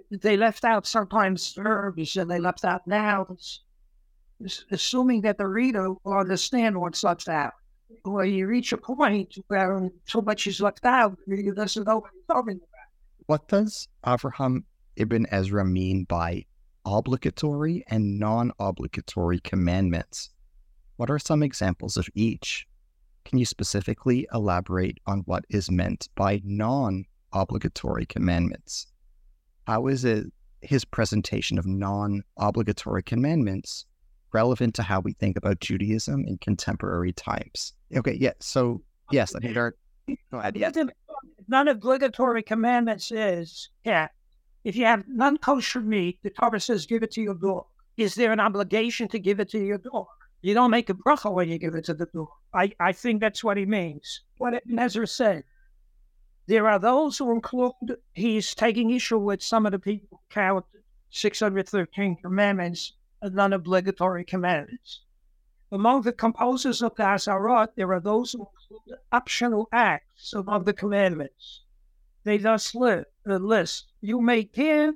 they 0.09 0.37
left 0.37 0.63
out 0.63 0.85
sometimes 0.85 1.53
verbs 1.53 2.15
and 2.15 2.29
they 2.29 2.39
left 2.39 2.63
out 2.63 2.85
nouns, 2.87 3.61
assuming 4.71 5.21
that 5.21 5.37
the 5.37 5.47
reader 5.47 5.89
will 6.03 6.17
understand 6.17 6.79
what's 6.79 7.03
left 7.03 7.27
out. 7.27 7.53
Well, 8.05 8.25
you 8.25 8.47
reach 8.47 8.71
a 8.71 8.77
point 8.77 9.35
where 9.47 9.89
so 10.05 10.21
much 10.21 10.47
is 10.47 10.61
left 10.61 10.85
out, 10.85 11.17
you 11.27 11.53
doesn't 11.53 11.85
know 11.85 11.97
what 11.97 12.11
you're 12.13 12.35
talking 12.35 12.55
about. 12.55 12.67
What 13.25 13.47
does 13.47 13.87
Avraham 14.05 14.63
Ibn 14.95 15.27
Ezra 15.31 15.65
mean 15.65 16.05
by 16.05 16.45
obligatory 16.85 17.83
and 17.87 18.19
non 18.19 18.51
obligatory 18.59 19.39
commandments? 19.39 20.29
What 20.95 21.09
are 21.09 21.19
some 21.19 21.43
examples 21.43 21.97
of 21.97 22.07
each? 22.15 22.67
Can 23.25 23.37
you 23.37 23.45
specifically 23.45 24.27
elaborate 24.33 24.97
on 25.05 25.19
what 25.21 25.45
is 25.49 25.69
meant 25.69 26.09
by 26.15 26.41
non 26.43 27.05
obligatory 27.33 28.05
commandments? 28.05 28.87
How 29.67 29.87
is 29.87 30.05
it 30.05 30.25
his 30.61 30.85
presentation 30.85 31.57
of 31.57 31.65
non 31.65 32.23
obligatory 32.37 33.03
commandments 33.03 33.85
relevant 34.33 34.75
to 34.75 34.83
how 34.83 34.99
we 34.99 35.13
think 35.13 35.37
about 35.37 35.59
Judaism 35.59 36.25
in 36.25 36.37
contemporary 36.37 37.13
times? 37.13 37.73
Okay, 37.95 38.17
yeah, 38.19 38.33
so 38.39 38.81
yes, 39.11 39.35
I 39.35 39.39
mean, 39.39 39.53
there, 39.53 39.75
go 40.31 40.39
ahead. 40.39 40.55
Yeah, 40.55 40.71
non-obligatory 41.47 42.43
commandments 42.43 43.11
is, 43.11 43.69
yeah, 43.83 44.07
if 44.63 44.75
you 44.75 44.85
have 44.85 45.03
non-kosher 45.07 45.81
meat, 45.81 46.19
the 46.23 46.29
Torah 46.29 46.59
says 46.59 46.85
give 46.85 47.03
it 47.03 47.11
to 47.11 47.21
your 47.21 47.35
dog. 47.35 47.65
Is 47.97 48.15
there 48.15 48.31
an 48.31 48.39
obligation 48.39 49.07
to 49.09 49.19
give 49.19 49.39
it 49.39 49.49
to 49.49 49.59
your 49.59 49.77
dog? 49.77 50.07
You 50.41 50.53
don't 50.53 50.71
make 50.71 50.89
a 50.89 50.93
bracha 50.93 51.31
when 51.31 51.49
you 51.49 51.57
give 51.57 51.75
it 51.75 51.85
to 51.85 51.93
the 51.93 52.07
dog. 52.07 52.29
I, 52.53 52.71
I 52.79 52.93
think 52.93 53.21
that's 53.21 53.43
what 53.43 53.57
he 53.57 53.65
means. 53.65 54.21
What 54.37 54.61
Ezra 54.77 55.07
said. 55.07 55.43
There 56.47 56.67
are 56.67 56.79
those 56.79 57.17
who 57.17 57.31
include, 57.31 57.97
he's 58.13 58.55
taking 58.55 58.89
issue 58.89 59.19
with 59.19 59.43
some 59.43 59.65
of 59.65 59.71
the 59.71 59.79
people 59.79 60.21
count 60.29 60.65
613 61.11 62.17
commandments 62.21 62.93
as 63.21 63.31
non-obligatory 63.31 64.25
commandments. 64.25 65.01
Among 65.71 66.01
the 66.01 66.11
composers 66.11 66.81
of 66.81 66.95
the 66.95 67.03
Azharot, 67.03 67.75
there 67.75 67.93
are 67.93 67.99
those 67.99 68.33
who 68.33 68.39
include 68.39 68.99
optional 69.11 69.69
acts 69.71 70.33
among 70.33 70.63
the 70.65 70.73
commandments. 70.73 71.61
They 72.23 72.37
thus 72.37 72.75
uh, 72.75 73.03
list 73.25 73.87
you 74.01 74.21
may 74.21 74.43
give 74.43 74.95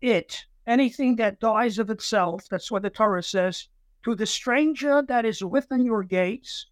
it 0.00 0.46
anything 0.66 1.16
that 1.16 1.40
dies 1.40 1.78
of 1.78 1.90
itself, 1.90 2.48
that's 2.48 2.70
what 2.70 2.82
the 2.82 2.90
Torah 2.90 3.22
says, 3.22 3.68
to 4.04 4.14
the 4.14 4.26
stranger 4.26 5.02
that 5.02 5.24
is 5.24 5.44
within 5.44 5.84
your 5.84 6.02
gates, 6.02 6.66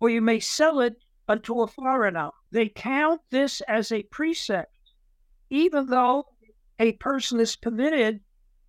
or 0.00 0.08
you 0.10 0.20
may 0.20 0.40
sell 0.40 0.80
it 0.80 0.96
unto 1.28 1.60
a 1.60 1.66
foreigner. 1.66 2.30
They 2.54 2.68
count 2.68 3.20
this 3.30 3.62
as 3.62 3.90
a 3.90 4.04
precept, 4.04 4.92
even 5.50 5.86
though 5.86 6.28
a 6.78 6.92
person 6.92 7.40
is 7.40 7.56
permitted 7.56 8.20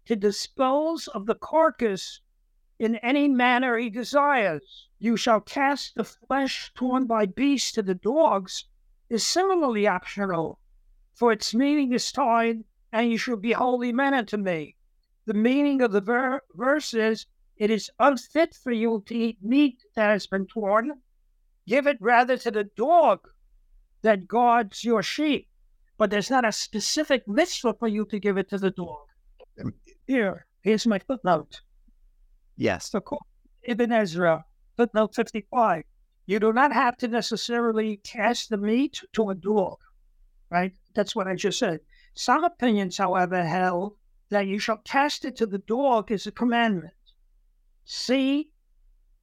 to 0.06 0.16
dispose 0.16 1.08
of 1.10 1.28
the 1.28 1.36
carcass 1.36 2.20
in 2.80 2.96
any 2.96 3.28
manner 3.28 3.78
he 3.78 3.92
desires. 3.92 4.90
You 4.98 5.16
shall 5.16 5.40
cast 5.40 5.94
the 5.94 6.04
flesh 6.04 6.72
torn 6.74 7.06
by 7.06 7.28
beasts 7.28 7.74
to 7.74 7.84
the 7.84 7.94
dogs 7.94 8.66
is 9.08 9.24
similarly 9.24 9.86
optional, 9.86 10.58
for 11.14 11.32
its 11.32 11.54
meaning 11.54 11.94
is 11.94 12.12
tied, 12.12 12.64
and 12.92 13.12
you 13.12 13.20
shall 13.20 13.38
be 13.38 13.52
holy 13.52 13.94
men 13.94 14.16
unto 14.16 14.38
me. 14.38 14.78
The 15.28 15.36
meaning 15.36 15.84
of 15.84 15.92
the 15.92 16.02
ver- 16.02 16.42
verse 16.56 16.96
is, 16.96 17.28
it 17.56 17.70
is 17.70 17.92
unfit 18.00 18.56
for 18.56 18.72
you 18.72 19.04
to 19.06 19.16
eat 19.16 19.44
meat 19.44 19.84
that 19.94 20.10
has 20.10 20.26
been 20.26 20.48
torn. 20.48 21.04
Give 21.68 21.86
it 21.86 22.02
rather 22.02 22.36
to 22.38 22.50
the 22.50 22.64
dog 22.64 23.30
that 24.06 24.28
guards 24.28 24.84
your 24.84 25.02
sheep. 25.02 25.50
But 25.98 26.12
there's 26.12 26.30
not 26.30 26.46
a 26.46 26.52
specific 26.52 27.28
mitzvah 27.28 27.74
for 27.80 27.88
you 27.88 28.06
to 28.06 28.20
give 28.20 28.38
it 28.38 28.50
to 28.50 28.60
the 28.60 28.70
dog. 28.70 29.08
Here, 30.06 30.46
here's 30.62 30.86
my 30.86 31.00
footnote. 31.00 31.62
Yes. 32.56 32.92
So 32.92 33.02
Ibn 33.64 33.92
Ezra, 33.92 34.46
footnote 34.78 35.16
55. 35.16 35.84
You 36.28 36.40
do 36.40 36.54
not 36.54 36.72
have 36.72 36.98
to 36.98 37.08
necessarily 37.08 37.98
cast 38.04 38.50
the 38.50 38.58
meat 38.58 39.02
to 39.14 39.32
a 39.32 39.36
dog, 39.36 39.78
right? 40.52 40.74
That's 40.94 41.16
what 41.16 41.28
I 41.28 41.34
just 41.34 41.58
said. 41.58 41.80
Some 42.14 42.44
opinions, 42.44 42.98
however, 42.98 43.44
held 43.44 43.96
that 44.30 44.46
you 44.46 44.60
shall 44.60 44.82
cast 44.86 45.26
it 45.26 45.36
to 45.38 45.48
the 45.48 45.60
dog 45.60 46.12
as 46.12 46.28
a 46.28 46.32
commandment. 46.32 46.94
See 47.86 48.52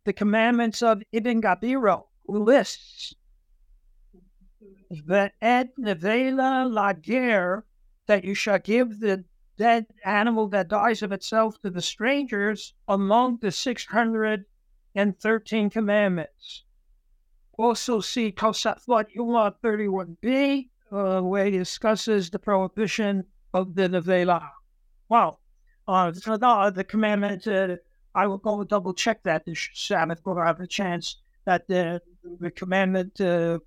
the 0.05 0.13
commandments 0.13 0.83
of 0.83 1.03
Ibn 1.13 1.41
Gabirol, 1.41 2.07
who 2.27 2.43
lists 2.43 3.15
the 4.91 5.33
et 5.41 5.75
nevela 5.79 6.71
lager, 6.71 7.65
that 8.07 8.25
you 8.25 8.35
shall 8.35 8.59
give 8.59 9.01
the 9.01 9.25
dead 9.57 9.87
animal 10.05 10.49
that 10.49 10.69
dies 10.69 11.03
of 11.03 11.13
itself 11.13 11.59
to 11.61 11.71
the 11.71 11.83
strangers 11.83 12.75
among 12.89 13.39
the 13.39 13.53
613 13.53 15.71
commandments. 15.71 16.65
also 17.59 18.01
see 18.01 18.33
Tosafot 18.33 19.07
Yuma 19.15 19.55
31b, 19.63 20.71
uh, 20.91 21.21
where 21.21 21.45
he 21.45 21.51
discusses 21.53 22.31
the 22.31 22.39
prohibition 22.39 23.25
of 23.55 23.75
the 23.75 23.89
Nevela. 23.89 24.51
Wow. 25.09 25.39
Uh, 25.87 26.13
so 26.13 26.37
the, 26.37 26.73
the 26.75 26.85
commandment, 26.85 27.47
uh, 27.47 27.77
I 28.15 28.27
will 28.27 28.39
go 28.39 28.61
and 28.61 28.69
double 28.69 28.95
check 28.95 29.23
that 29.25 29.45
this 29.45 29.69
Sabbath 29.75 30.23
if 30.27 30.37
I 30.37 30.47
have 30.47 30.61
a 30.61 30.67
chance, 30.67 31.21
that 31.45 31.69
the, 31.69 32.01
the 32.41 32.51
commandment, 32.51 33.21
uh, 33.21 33.59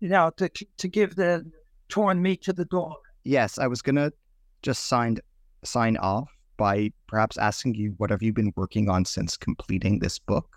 you 0.00 0.08
know, 0.08 0.30
to, 0.36 0.48
to 0.48 0.88
give 0.88 1.16
the 1.16 1.50
torn 1.88 2.22
meat 2.22 2.42
to 2.42 2.52
the 2.52 2.64
dog. 2.66 2.96
Yes, 3.24 3.58
I 3.58 3.66
was 3.66 3.82
going 3.82 3.96
to 3.96 4.12
just 4.62 4.84
sign, 4.84 5.18
sign 5.64 5.96
off 5.96 6.30
by 6.56 6.92
perhaps 7.06 7.36
asking 7.36 7.74
you 7.74 7.94
what 7.98 8.10
have 8.10 8.22
you 8.22 8.32
been 8.32 8.52
working 8.56 8.88
on 8.88 9.04
since 9.04 9.36
completing 9.36 9.98
this 9.98 10.18
book? 10.18 10.48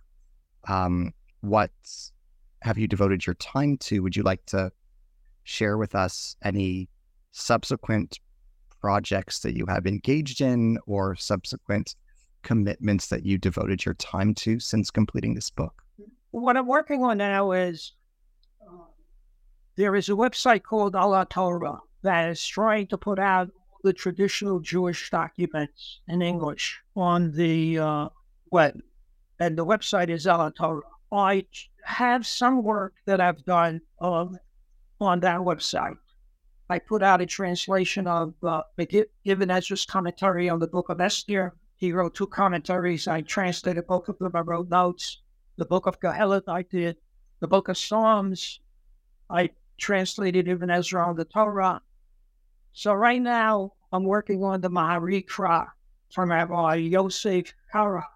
Um, 0.68 1.14
what 1.42 1.72
have 2.62 2.78
you 2.78 2.88
devoted 2.88 3.26
your 3.26 3.36
time 3.36 3.78
to? 3.78 4.02
Would 4.02 4.16
you 4.16 4.24
like 4.24 4.46
to 4.48 4.72
share 5.44 5.78
with 5.78 5.96
us 5.96 6.36
any 6.44 6.90
subsequent 7.32 8.20
projects 8.82 9.40
that 9.40 9.56
you 9.56 9.66
have 9.68 9.86
engaged 9.86 10.42
in 10.42 10.78
or 10.86 11.16
subsequent 11.16 11.96
commitments 12.44 13.08
that 13.08 13.26
you 13.26 13.38
devoted 13.38 13.84
your 13.84 13.96
time 13.96 14.34
to 14.34 14.60
since 14.60 14.90
completing 14.92 15.34
this 15.34 15.50
book? 15.50 15.82
What 16.32 16.58
I'm 16.58 16.68
working 16.68 17.04
on 17.04 17.18
now 17.18 17.52
is 17.52 17.94
there 19.80 19.96
is 19.96 20.10
a 20.10 20.12
website 20.26 20.62
called 20.62 20.94
Al 20.94 21.12
HaTorah 21.12 21.80
that 22.02 22.30
is 22.30 22.46
trying 22.46 22.86
to 22.88 22.98
put 22.98 23.18
out 23.18 23.50
the 23.82 23.94
traditional 23.94 24.60
Jewish 24.60 25.10
documents 25.10 26.02
in 26.10 26.22
English 26.22 26.82
on 26.98 27.32
the 27.32 27.80
uh, 27.80 28.10
web. 28.52 28.78
And 29.40 29.58
the 29.58 29.66
website 29.66 30.10
is 30.10 30.28
Al 30.28 30.52
HaTorah. 30.52 30.82
I 31.14 31.46
have 31.86 32.28
some 32.28 32.62
work 32.62 32.96
that 33.06 33.22
I've 33.22 33.46
done 33.46 33.80
um, 34.02 34.38
on 35.00 35.22
that 35.22 35.40
website. 35.40 35.96
I 36.70 36.80
put 36.80 37.02
out 37.02 37.22
a 37.22 37.26
translation 37.26 38.06
of 38.06 38.34
uh, 38.44 38.64
Ezra's 38.78 39.86
commentary 39.86 40.50
on 40.50 40.60
the 40.60 40.68
book 40.68 40.90
of 40.90 41.00
Esther. 41.00 41.56
He 41.78 41.94
wrote 41.94 42.16
two 42.16 42.28
commentaries. 42.28 43.08
I 43.08 43.22
translated 43.22 43.88
both 43.88 44.10
of 44.10 44.20
them. 44.20 44.34
I 44.36 44.42
wrote 44.42 44.70
notes. 44.70 45.22
The 45.56 45.64
book 45.64 45.86
of 45.86 46.02
Kohelet 46.02 46.50
I 46.50 46.64
did. 46.64 46.98
The 47.40 47.48
book 47.48 47.70
of 47.70 47.78
Psalms, 47.78 48.60
I 49.30 49.52
translated 49.80 50.48
Ibn 50.48 50.70
Ezra 50.70 51.08
on 51.08 51.16
the 51.16 51.26
Torah. 51.26 51.82
So 52.74 52.94
right 52.94 53.22
now, 53.22 53.74
I'm 53.92 54.04
working 54.04 54.44
on 54.44 54.62
the 54.62 54.70
Mahari 54.70 55.28
Kara 55.28 55.74
from 56.12 56.32
Rabbi 56.32 56.76
Yosef 56.76 57.54
Kara. 57.72 58.08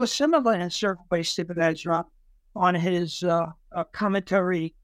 A 0.00 0.06
similar 0.06 0.54
in 0.54 0.70
certain 0.70 1.04
ways 1.10 1.34
to 1.34 1.42
Ibn 1.42 1.60
Ezra 1.60 2.04
on 2.54 2.74
his 2.74 3.22
uh, 3.22 3.46
uh, 3.72 3.84
commentary 3.84 4.74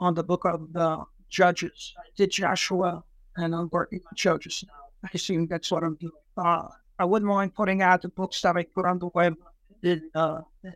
on 0.00 0.14
the 0.14 0.24
book 0.24 0.44
of 0.44 0.72
the 0.72 1.04
Judges. 1.28 1.94
I 1.98 2.08
did 2.16 2.30
Joshua, 2.30 3.02
and 3.36 3.54
I'm 3.54 3.68
working 3.72 4.00
on 4.06 4.16
Judges 4.16 4.64
now. 4.66 4.74
I 5.04 5.10
assume 5.14 5.46
that's 5.46 5.70
what 5.70 5.84
I'm 5.84 5.96
doing. 5.96 6.12
Uh, 6.36 6.68
I 6.98 7.04
wouldn't 7.04 7.28
mind 7.28 7.54
putting 7.54 7.82
out 7.82 8.02
the 8.02 8.08
books 8.08 8.40
that 8.42 8.56
I 8.56 8.64
put 8.64 8.86
on 8.86 8.98
the 8.98 9.08
web 9.14 9.34
in, 9.82 10.10
uh, 10.14 10.40
in 10.64 10.72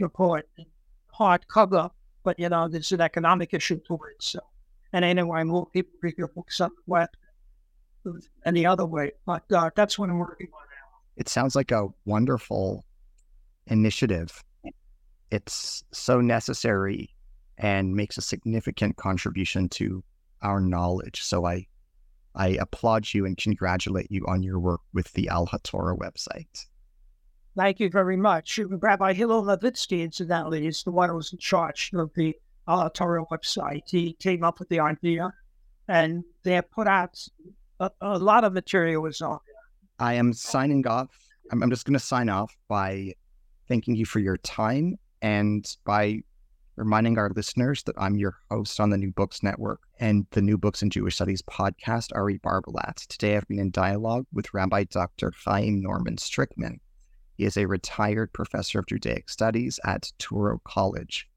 report, 0.00 0.48
but 2.22 2.38
you 2.38 2.48
know, 2.48 2.68
there's 2.68 2.92
an 2.92 3.00
economic 3.00 3.54
issue 3.54 3.80
to 3.86 3.94
it. 3.94 4.22
So, 4.22 4.40
and 4.92 5.04
anyway, 5.04 5.44
more 5.44 5.66
people 5.66 5.92
read 6.02 6.14
your 6.18 6.28
books 6.28 6.60
on 6.60 6.70
the 6.70 6.82
web 6.86 7.08
any 8.44 8.66
other 8.66 8.86
way. 8.86 9.12
But 9.26 9.44
uh, 9.52 9.70
that's 9.74 9.98
what 9.98 10.10
I'm 10.10 10.18
working 10.18 10.48
on 10.54 10.60
now. 10.60 10.98
It 11.16 11.28
sounds 11.28 11.54
like 11.54 11.70
a 11.70 11.88
wonderful 12.04 12.84
initiative. 13.66 14.42
It's 15.30 15.84
so 15.92 16.20
necessary 16.20 17.14
and 17.58 17.94
makes 17.94 18.16
a 18.16 18.22
significant 18.22 18.96
contribution 18.96 19.68
to 19.70 20.02
our 20.42 20.60
knowledge. 20.60 21.22
So 21.22 21.44
I 21.46 21.66
I 22.34 22.56
applaud 22.60 23.12
you 23.12 23.26
and 23.26 23.36
congratulate 23.36 24.10
you 24.10 24.24
on 24.26 24.42
your 24.42 24.60
work 24.60 24.80
with 24.92 25.12
the 25.14 25.28
Al 25.28 25.46
HaTorah 25.46 25.98
website. 25.98 26.66
Thank 27.58 27.80
you 27.80 27.90
very 27.90 28.16
much. 28.16 28.60
Rabbi 28.62 29.14
Hillel 29.14 29.42
Novetsky, 29.42 30.04
incidentally, 30.04 30.68
is 30.68 30.84
the 30.84 30.92
one 30.92 31.08
who 31.08 31.16
was 31.16 31.32
in 31.32 31.40
charge 31.40 31.90
of 31.92 32.14
the 32.14 32.36
Al 32.68 32.88
HaTorah 32.88 33.26
website. 33.32 33.82
He 33.90 34.12
came 34.12 34.44
up 34.44 34.60
with 34.60 34.68
the 34.68 34.78
idea, 34.78 35.32
and 35.88 36.22
they 36.44 36.52
have 36.52 36.70
put 36.70 36.86
out 36.86 37.18
a, 37.80 37.90
a 38.00 38.16
lot 38.16 38.44
of 38.44 38.52
material 38.52 39.06
is 39.06 39.20
on. 39.20 39.40
I 39.98 40.14
am 40.14 40.32
signing 40.32 40.86
off. 40.86 41.08
I'm, 41.50 41.64
I'm 41.64 41.70
just 41.70 41.84
going 41.84 41.94
to 41.94 41.98
sign 41.98 42.28
off 42.28 42.56
by 42.68 43.14
thanking 43.66 43.96
you 43.96 44.06
for 44.06 44.20
your 44.20 44.36
time 44.36 44.96
and 45.20 45.68
by 45.84 46.20
reminding 46.76 47.18
our 47.18 47.32
listeners 47.34 47.82
that 47.82 47.96
I'm 47.98 48.18
your 48.18 48.36
host 48.52 48.78
on 48.78 48.90
the 48.90 48.98
New 48.98 49.10
Books 49.10 49.42
Network 49.42 49.80
and 49.98 50.28
the 50.30 50.42
New 50.42 50.58
Books 50.58 50.80
in 50.80 50.90
Jewish 50.90 51.16
Studies 51.16 51.42
podcast, 51.42 52.14
Ari 52.14 52.38
Barbalat. 52.38 53.04
Today 53.08 53.36
I've 53.36 53.48
been 53.48 53.58
in 53.58 53.72
dialogue 53.72 54.26
with 54.32 54.54
Rabbi 54.54 54.84
Dr. 54.84 55.32
Chaim 55.44 55.82
Norman 55.82 56.18
Strickman. 56.18 56.78
He 57.38 57.44
is 57.44 57.56
a 57.56 57.66
retired 57.66 58.32
professor 58.32 58.80
of 58.80 58.86
Judaic 58.86 59.28
studies 59.28 59.78
at 59.84 60.12
Touro 60.18 60.58
College. 60.64 61.28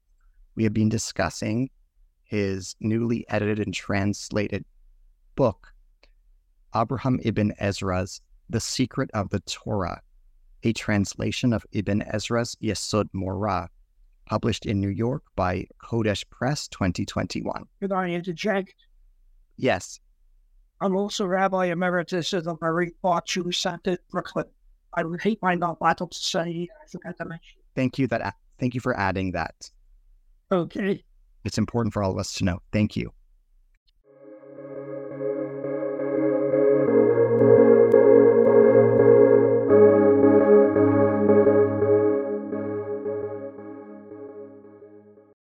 We 0.56 0.64
have 0.64 0.74
been 0.74 0.88
discussing 0.88 1.70
his 2.24 2.74
newly 2.80 3.24
edited 3.28 3.60
and 3.60 3.72
translated 3.72 4.64
book, 5.36 5.72
Abraham 6.74 7.20
ibn 7.22 7.54
Ezra's 7.60 8.20
The 8.50 8.58
Secret 8.58 9.12
of 9.14 9.30
the 9.30 9.38
Torah, 9.40 10.02
a 10.64 10.72
translation 10.72 11.52
of 11.52 11.64
Ibn 11.70 12.02
Ezra's 12.02 12.56
Yesod 12.60 13.08
Mora, 13.12 13.70
published 14.26 14.66
in 14.66 14.80
New 14.80 14.88
York 14.88 15.22
by 15.36 15.68
Kodesh 15.84 16.28
Press 16.30 16.66
2021. 16.66 17.64
Could 17.78 17.92
I 17.92 18.08
interject? 18.08 18.74
Yes. 19.56 20.00
I'm 20.80 20.96
also 20.96 21.26
Rabbi 21.26 21.66
Emeritus 21.66 22.32
of 22.32 22.42
the 22.42 22.56
Marine 22.60 22.94
Park 23.02 23.26
Jewish 23.26 23.60
Center, 23.60 23.98
Brooklyn. 24.10 24.46
I 24.94 25.04
would 25.04 25.22
hate 25.22 25.38
my 25.42 25.54
not 25.54 25.78
vital 25.78 26.06
to 26.06 26.18
say, 26.18 26.68
I 27.04 27.12
to 27.12 27.24
mention. 27.24 27.60
Thank 27.74 27.98
you 27.98 28.06
that 28.08 28.34
thank 28.58 28.74
you 28.74 28.80
for 28.80 28.96
adding 28.98 29.32
that. 29.32 29.70
Okay. 30.50 31.02
It's 31.44 31.58
important 31.58 31.92
for 31.92 32.02
all 32.02 32.12
of 32.12 32.18
us 32.18 32.34
to 32.34 32.44
know. 32.44 32.60
Thank 32.72 32.96
you. 32.96 33.12